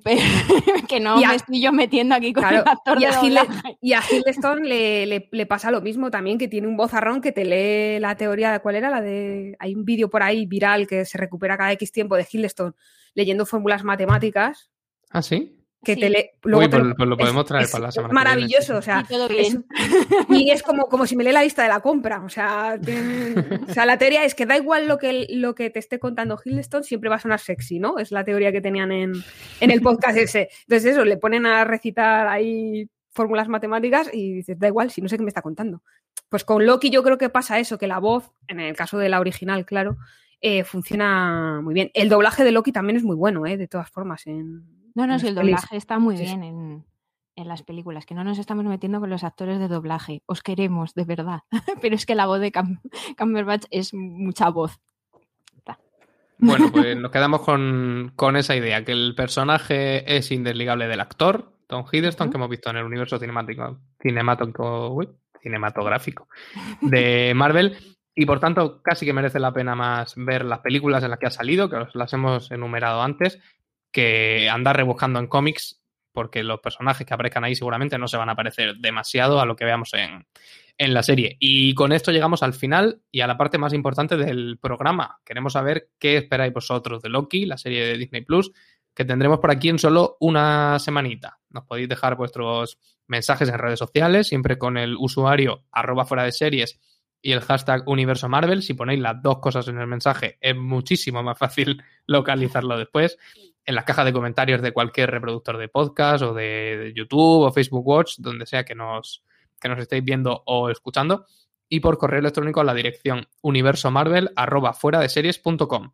que 0.89 1.01
no 1.01 1.17
me 1.17 1.35
estoy 1.35 1.61
yo 1.61 1.73
metiendo 1.73 2.15
aquí 2.15 2.33
con 2.33 2.45
el 2.45 2.59
actor 2.59 3.01
y 3.01 3.05
a 3.07 3.47
Y 3.81 3.93
a 3.93 4.01
Hillstone 4.01 4.69
le, 4.69 5.29
le, 5.31 5.47
pasa 5.47 5.71
lo 5.71 5.81
mismo 5.81 6.11
también, 6.11 6.39
que 6.39 6.49
tiene 6.49 6.69
un 6.69 6.77
vozarrón 6.77 7.21
que 7.21 7.33
te 7.33 7.45
lee 7.45 8.01
la 8.01 8.17
teoría 8.17 8.53
de 8.53 8.61
cuál 8.61 8.77
era, 8.77 8.91
la 8.91 9.01
de... 9.01 9.57
Hay 9.59 9.75
un 9.75 9.85
vídeo 9.85 10.11
por 10.11 10.23
ahí 10.23 10.47
viral 10.47 10.87
que 10.87 11.05
se 11.05 11.19
recupera 11.19 11.57
cada 11.57 11.73
X 11.73 11.91
tiempo 11.91 12.17
de 12.17 12.27
Hillstone 12.31 12.75
leyendo 13.15 13.47
fórmulas 13.47 13.83
matemáticas. 13.85 14.71
¿Ah, 15.11 15.23
sí? 15.23 15.64
Que 15.85 15.97
te 15.97 16.11
le, 16.11 16.33
luego 16.43 16.71
pues, 16.71 16.83
pues, 16.97 17.09
lo 17.09 17.17
podemos 17.17 17.45
traer 17.45 17.69
para 17.71 17.85
la 17.85 17.93
semana. 17.93 18.09
Es 18.09 18.15
maravilloso, 18.15 18.77
o 18.79 18.83
sea, 18.83 19.05
Es, 19.31 19.59
y 20.31 20.51
es 20.51 20.63
como, 20.63 20.87
como 20.87 21.07
si 21.07 21.15
me 21.17 21.23
lee 21.23 21.33
la 21.33 21.43
lista 21.43 21.63
de 21.63 21.69
la 21.69 21.81
compra, 21.81 22.23
o 22.25 22.29
sea, 22.29 22.79
o 23.69 23.73
sea, 23.73 23.87
la 23.87 23.99
teoría 23.99 24.25
es 24.25 24.35
que 24.35 24.47
da 24.47 24.57
igual 24.57 24.89
lo 24.89 24.99
que, 24.99 25.27
lo 25.31 25.55
que 25.55 25.71
te 25.71 25.79
esté 25.79 25.99
contando 25.99 26.41
Hillstone, 26.43 26.85
siempre 26.85 27.11
va 27.11 27.17
a 27.17 27.21
sonar 27.21 27.41
sexy, 27.41 27.79
¿no? 27.79 27.99
Es 27.99 28.11
la 28.11 28.25
teoría 28.25 28.51
que 28.51 28.61
tenían 28.61 28.91
en, 28.91 29.13
en 29.61 29.71
el 29.71 29.81
podcast 29.81 30.17
ese. 30.17 30.49
Entonces 30.63 30.93
eso, 30.93 31.05
le 31.05 31.17
ponen 31.17 31.47
a 31.47 31.65
recitar 31.65 32.27
ahí 32.27 32.89
fórmulas 33.15 33.49
matemáticas 33.49 34.11
y 34.13 34.33
dices, 34.33 34.59
da 34.59 34.69
igual, 34.69 34.91
si 34.91 35.01
no 35.01 35.09
sé 35.09 35.17
qué 35.17 35.23
me 35.23 35.29
está 35.29 35.43
contando. 35.43 35.83
Pues 36.29 36.45
con 36.45 36.67
Loki 36.67 36.91
yo 36.91 37.03
creo 37.03 37.17
que 37.17 37.31
pasa 37.31 37.59
eso, 37.61 37.79
que 37.79 37.87
la 37.87 37.99
voz, 37.99 38.33
en 38.49 38.61
el 38.61 38.75
caso 38.77 38.99
de 38.99 39.09
la 39.09 39.21
original, 39.21 39.65
claro, 39.65 39.97
eh, 40.41 40.65
funciona 40.65 41.61
muy 41.63 41.75
bien. 41.75 41.91
El 41.95 42.09
doblaje 42.09 42.45
de 42.45 42.53
Loki 42.53 42.73
también 42.73 42.97
es 42.97 43.05
muy 43.05 43.17
bueno, 43.17 43.47
¿eh? 43.47 43.57
de 43.57 43.69
todas 43.69 43.91
formas, 43.91 44.27
en, 44.27 44.65
no, 44.95 45.07
no, 45.07 45.19
si 45.19 45.29
el 45.29 45.35
doblaje 45.35 45.77
está 45.77 45.99
muy 45.99 46.17
bien 46.17 46.43
en, 46.43 46.85
las 47.37 47.63
películas, 47.63 48.07
que 48.07 48.15
no 48.15 48.25
nos 48.25 48.39
estamos 48.39 48.65
metiendo 48.65 49.01
con 49.01 49.11
los 49.11 49.25
actores 49.25 49.59
de 49.59 49.69
doblaje. 49.69 50.23
Os 50.27 50.41
queremos, 50.41 50.95
de 50.95 51.05
verdad. 51.05 51.41
Pero 51.83 51.97
es 51.97 52.07
que 52.07 52.15
la 52.15 52.27
voz 52.27 52.41
de 52.41 52.53
Cam 52.53 52.81
Cumberbatch 53.19 53.65
es 53.71 53.93
mucha 53.93 54.49
voz. 54.51 54.81
Bueno, 56.39 56.71
pues 56.73 56.97
nos 57.03 57.11
quedamos 57.11 57.43
con, 57.43 58.13
esa 58.37 58.57
idea, 58.57 58.83
que 58.85 58.93
el 58.93 59.15
personaje 59.17 60.17
es 60.17 60.31
indesligable 60.31 60.89
del 60.89 61.01
actor, 61.01 61.53
Tom 61.67 61.85
Hiddleston, 61.91 62.31
que 62.31 62.37
hemos 62.37 62.51
visto 62.51 62.71
en 62.71 62.77
el 62.77 62.85
universo 62.85 63.19
cinemático, 63.19 63.81
cinematográfico 64.01 66.29
de 66.81 67.33
Marvel. 67.35 67.77
Y 68.17 68.27
por 68.27 68.39
tanto, 68.39 68.81
casi 68.81 69.07
que 69.07 69.13
merece 69.13 69.41
la 69.41 69.53
pena 69.53 69.75
más 69.75 70.15
ver 70.17 70.45
las 70.45 70.61
películas 70.61 71.03
en 71.03 71.11
las 71.11 71.19
que 71.19 71.27
ha 71.27 71.33
salido, 71.33 71.69
que 71.69 71.75
os 71.77 71.97
las 71.97 72.13
hemos 72.13 72.53
enumerado 72.53 73.03
antes, 73.03 73.41
que 73.95 74.51
andar 74.51 74.77
rebuscando 74.77 75.21
en 75.21 75.29
cómics, 75.29 75.81
porque 76.11 76.43
los 76.43 76.59
personajes 76.59 77.07
que 77.07 77.15
aparezcan 77.15 77.45
ahí 77.45 77.55
seguramente 77.55 77.97
no 77.97 78.09
se 78.09 78.17
van 78.17 78.29
a 78.29 78.35
parecer 78.35 78.75
demasiado 78.79 79.41
a 79.41 79.47
lo 79.47 79.55
que 79.55 79.65
veamos 79.65 79.93
en, 79.95 80.27
la 80.77 81.05
serie. 81.05 81.37
Y 81.39 81.75
con 81.75 81.93
esto 81.93 82.11
llegamos 82.11 82.43
al 82.43 82.55
final 82.55 83.03
y 83.13 83.21
a 83.21 83.29
la 83.29 83.37
parte 83.37 83.57
más 83.57 83.73
importante 83.73 84.17
del 84.17 84.59
programa. 84.61 85.21
Queremos 85.25 85.53
saber 85.53 85.91
qué 86.01 86.17
esperáis 86.17 86.53
vosotros 86.53 87.01
de 87.03 87.09
Loki, 87.09 87.47
la 87.47 87.57
serie 87.57 87.87
de 87.87 87.97
Disney 87.97 88.23
Plus, 88.23 88.51
que 88.93 89.05
tendremos 89.05 89.39
por 89.39 89.53
aquí 89.53 89.69
en 89.69 89.79
solo 89.79 90.17
una 90.19 90.81
semanita. 90.81 91.39
Nos 91.51 91.65
podéis 91.65 91.89
dejar 91.89 92.17
vuestros 92.17 92.79
mensajes 93.07 93.49
en 93.49 93.59
redes 93.59 93.79
sociales, 93.79 94.27
siempre 94.27 94.59
con 94.59 94.77
el 94.77 94.97
usuario 94.99 95.63
arroba 95.71 96.05
fuera 96.05 96.25
de 96.25 96.33
series 96.33 96.81
y 97.25 97.33
el 97.33 97.41
hashtag 97.41 97.89
Universo 97.89 98.29
Marvel. 98.29 98.63
Si 98.63 98.75
ponéis 98.75 99.01
las 99.01 99.21
dos 99.23 99.39
cosas 99.39 99.67
en 99.69 99.79
el 99.79 99.87
mensaje, 99.87 100.37
es 100.43 100.55
muchísimo 100.55 101.23
más 101.23 101.39
fácil 101.39 101.83
localizarlo 102.07 102.77
después 102.77 103.19
en 103.65 103.75
las 103.75 103.85
cajas 103.85 104.05
de 104.05 104.13
comentarios 104.13 104.61
de 104.61 104.73
cualquier 104.73 105.11
reproductor 105.11 105.57
de 105.57 105.69
podcast 105.69 106.23
o 106.23 106.35
de, 106.35 106.93
YouTube 106.95 107.47
o 107.47 107.51
Facebook 107.51 107.87
Watch, 107.87 108.17
donde 108.19 108.45
sea 108.45 108.65
que 108.65 108.75
nos, 108.75 109.25
que 109.59 109.71
nos 109.71 109.79
estéis 109.79 110.05
viendo 110.05 110.43
o 110.45 110.69
escuchando, 110.69 111.25
y 111.67 111.81
por 111.81 111.97
correo 111.97 112.21
electrónico 112.21 112.61
a 112.61 112.65
la 112.65 112.75
dirección 112.75 113.27
universomarvel 113.41 114.31
arroba 114.37 114.75
fuera 114.75 115.01
de 115.01 115.09
series.com. 115.09 115.93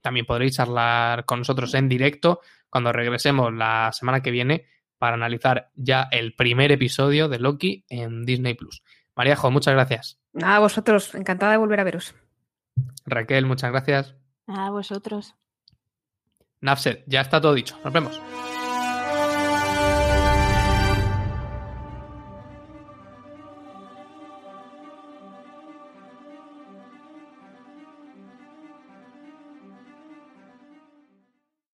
También 0.00 0.26
podréis 0.26 0.56
charlar 0.56 1.24
con 1.26 1.38
nosotros 1.38 1.72
en 1.74 1.88
directo 1.88 2.40
cuando 2.68 2.92
regresemos 2.92 3.54
la 3.54 3.92
semana 3.92 4.20
que 4.20 4.32
viene 4.32 4.66
para 4.98 5.14
analizar 5.14 5.70
ya 5.76 6.08
el 6.10 6.34
primer 6.34 6.72
episodio 6.72 7.28
de 7.28 7.38
Loki 7.38 7.84
en 7.88 8.24
Disney 8.24 8.54
Plus. 8.54 8.82
Maríajo, 9.14 9.52
muchas 9.52 9.74
gracias. 9.74 10.18
A 10.42 10.58
vosotros, 10.58 11.14
encantada 11.14 11.52
de 11.52 11.58
volver 11.58 11.80
a 11.80 11.84
veros. 11.84 12.14
Raquel, 13.06 13.46
muchas 13.46 13.70
gracias. 13.70 14.14
A 14.46 14.70
vosotros. 14.70 15.34
Nafset, 16.60 17.04
ya 17.06 17.20
está 17.20 17.40
todo 17.40 17.54
dicho. 17.54 17.78
Nos 17.84 17.92
vemos. 17.92 18.20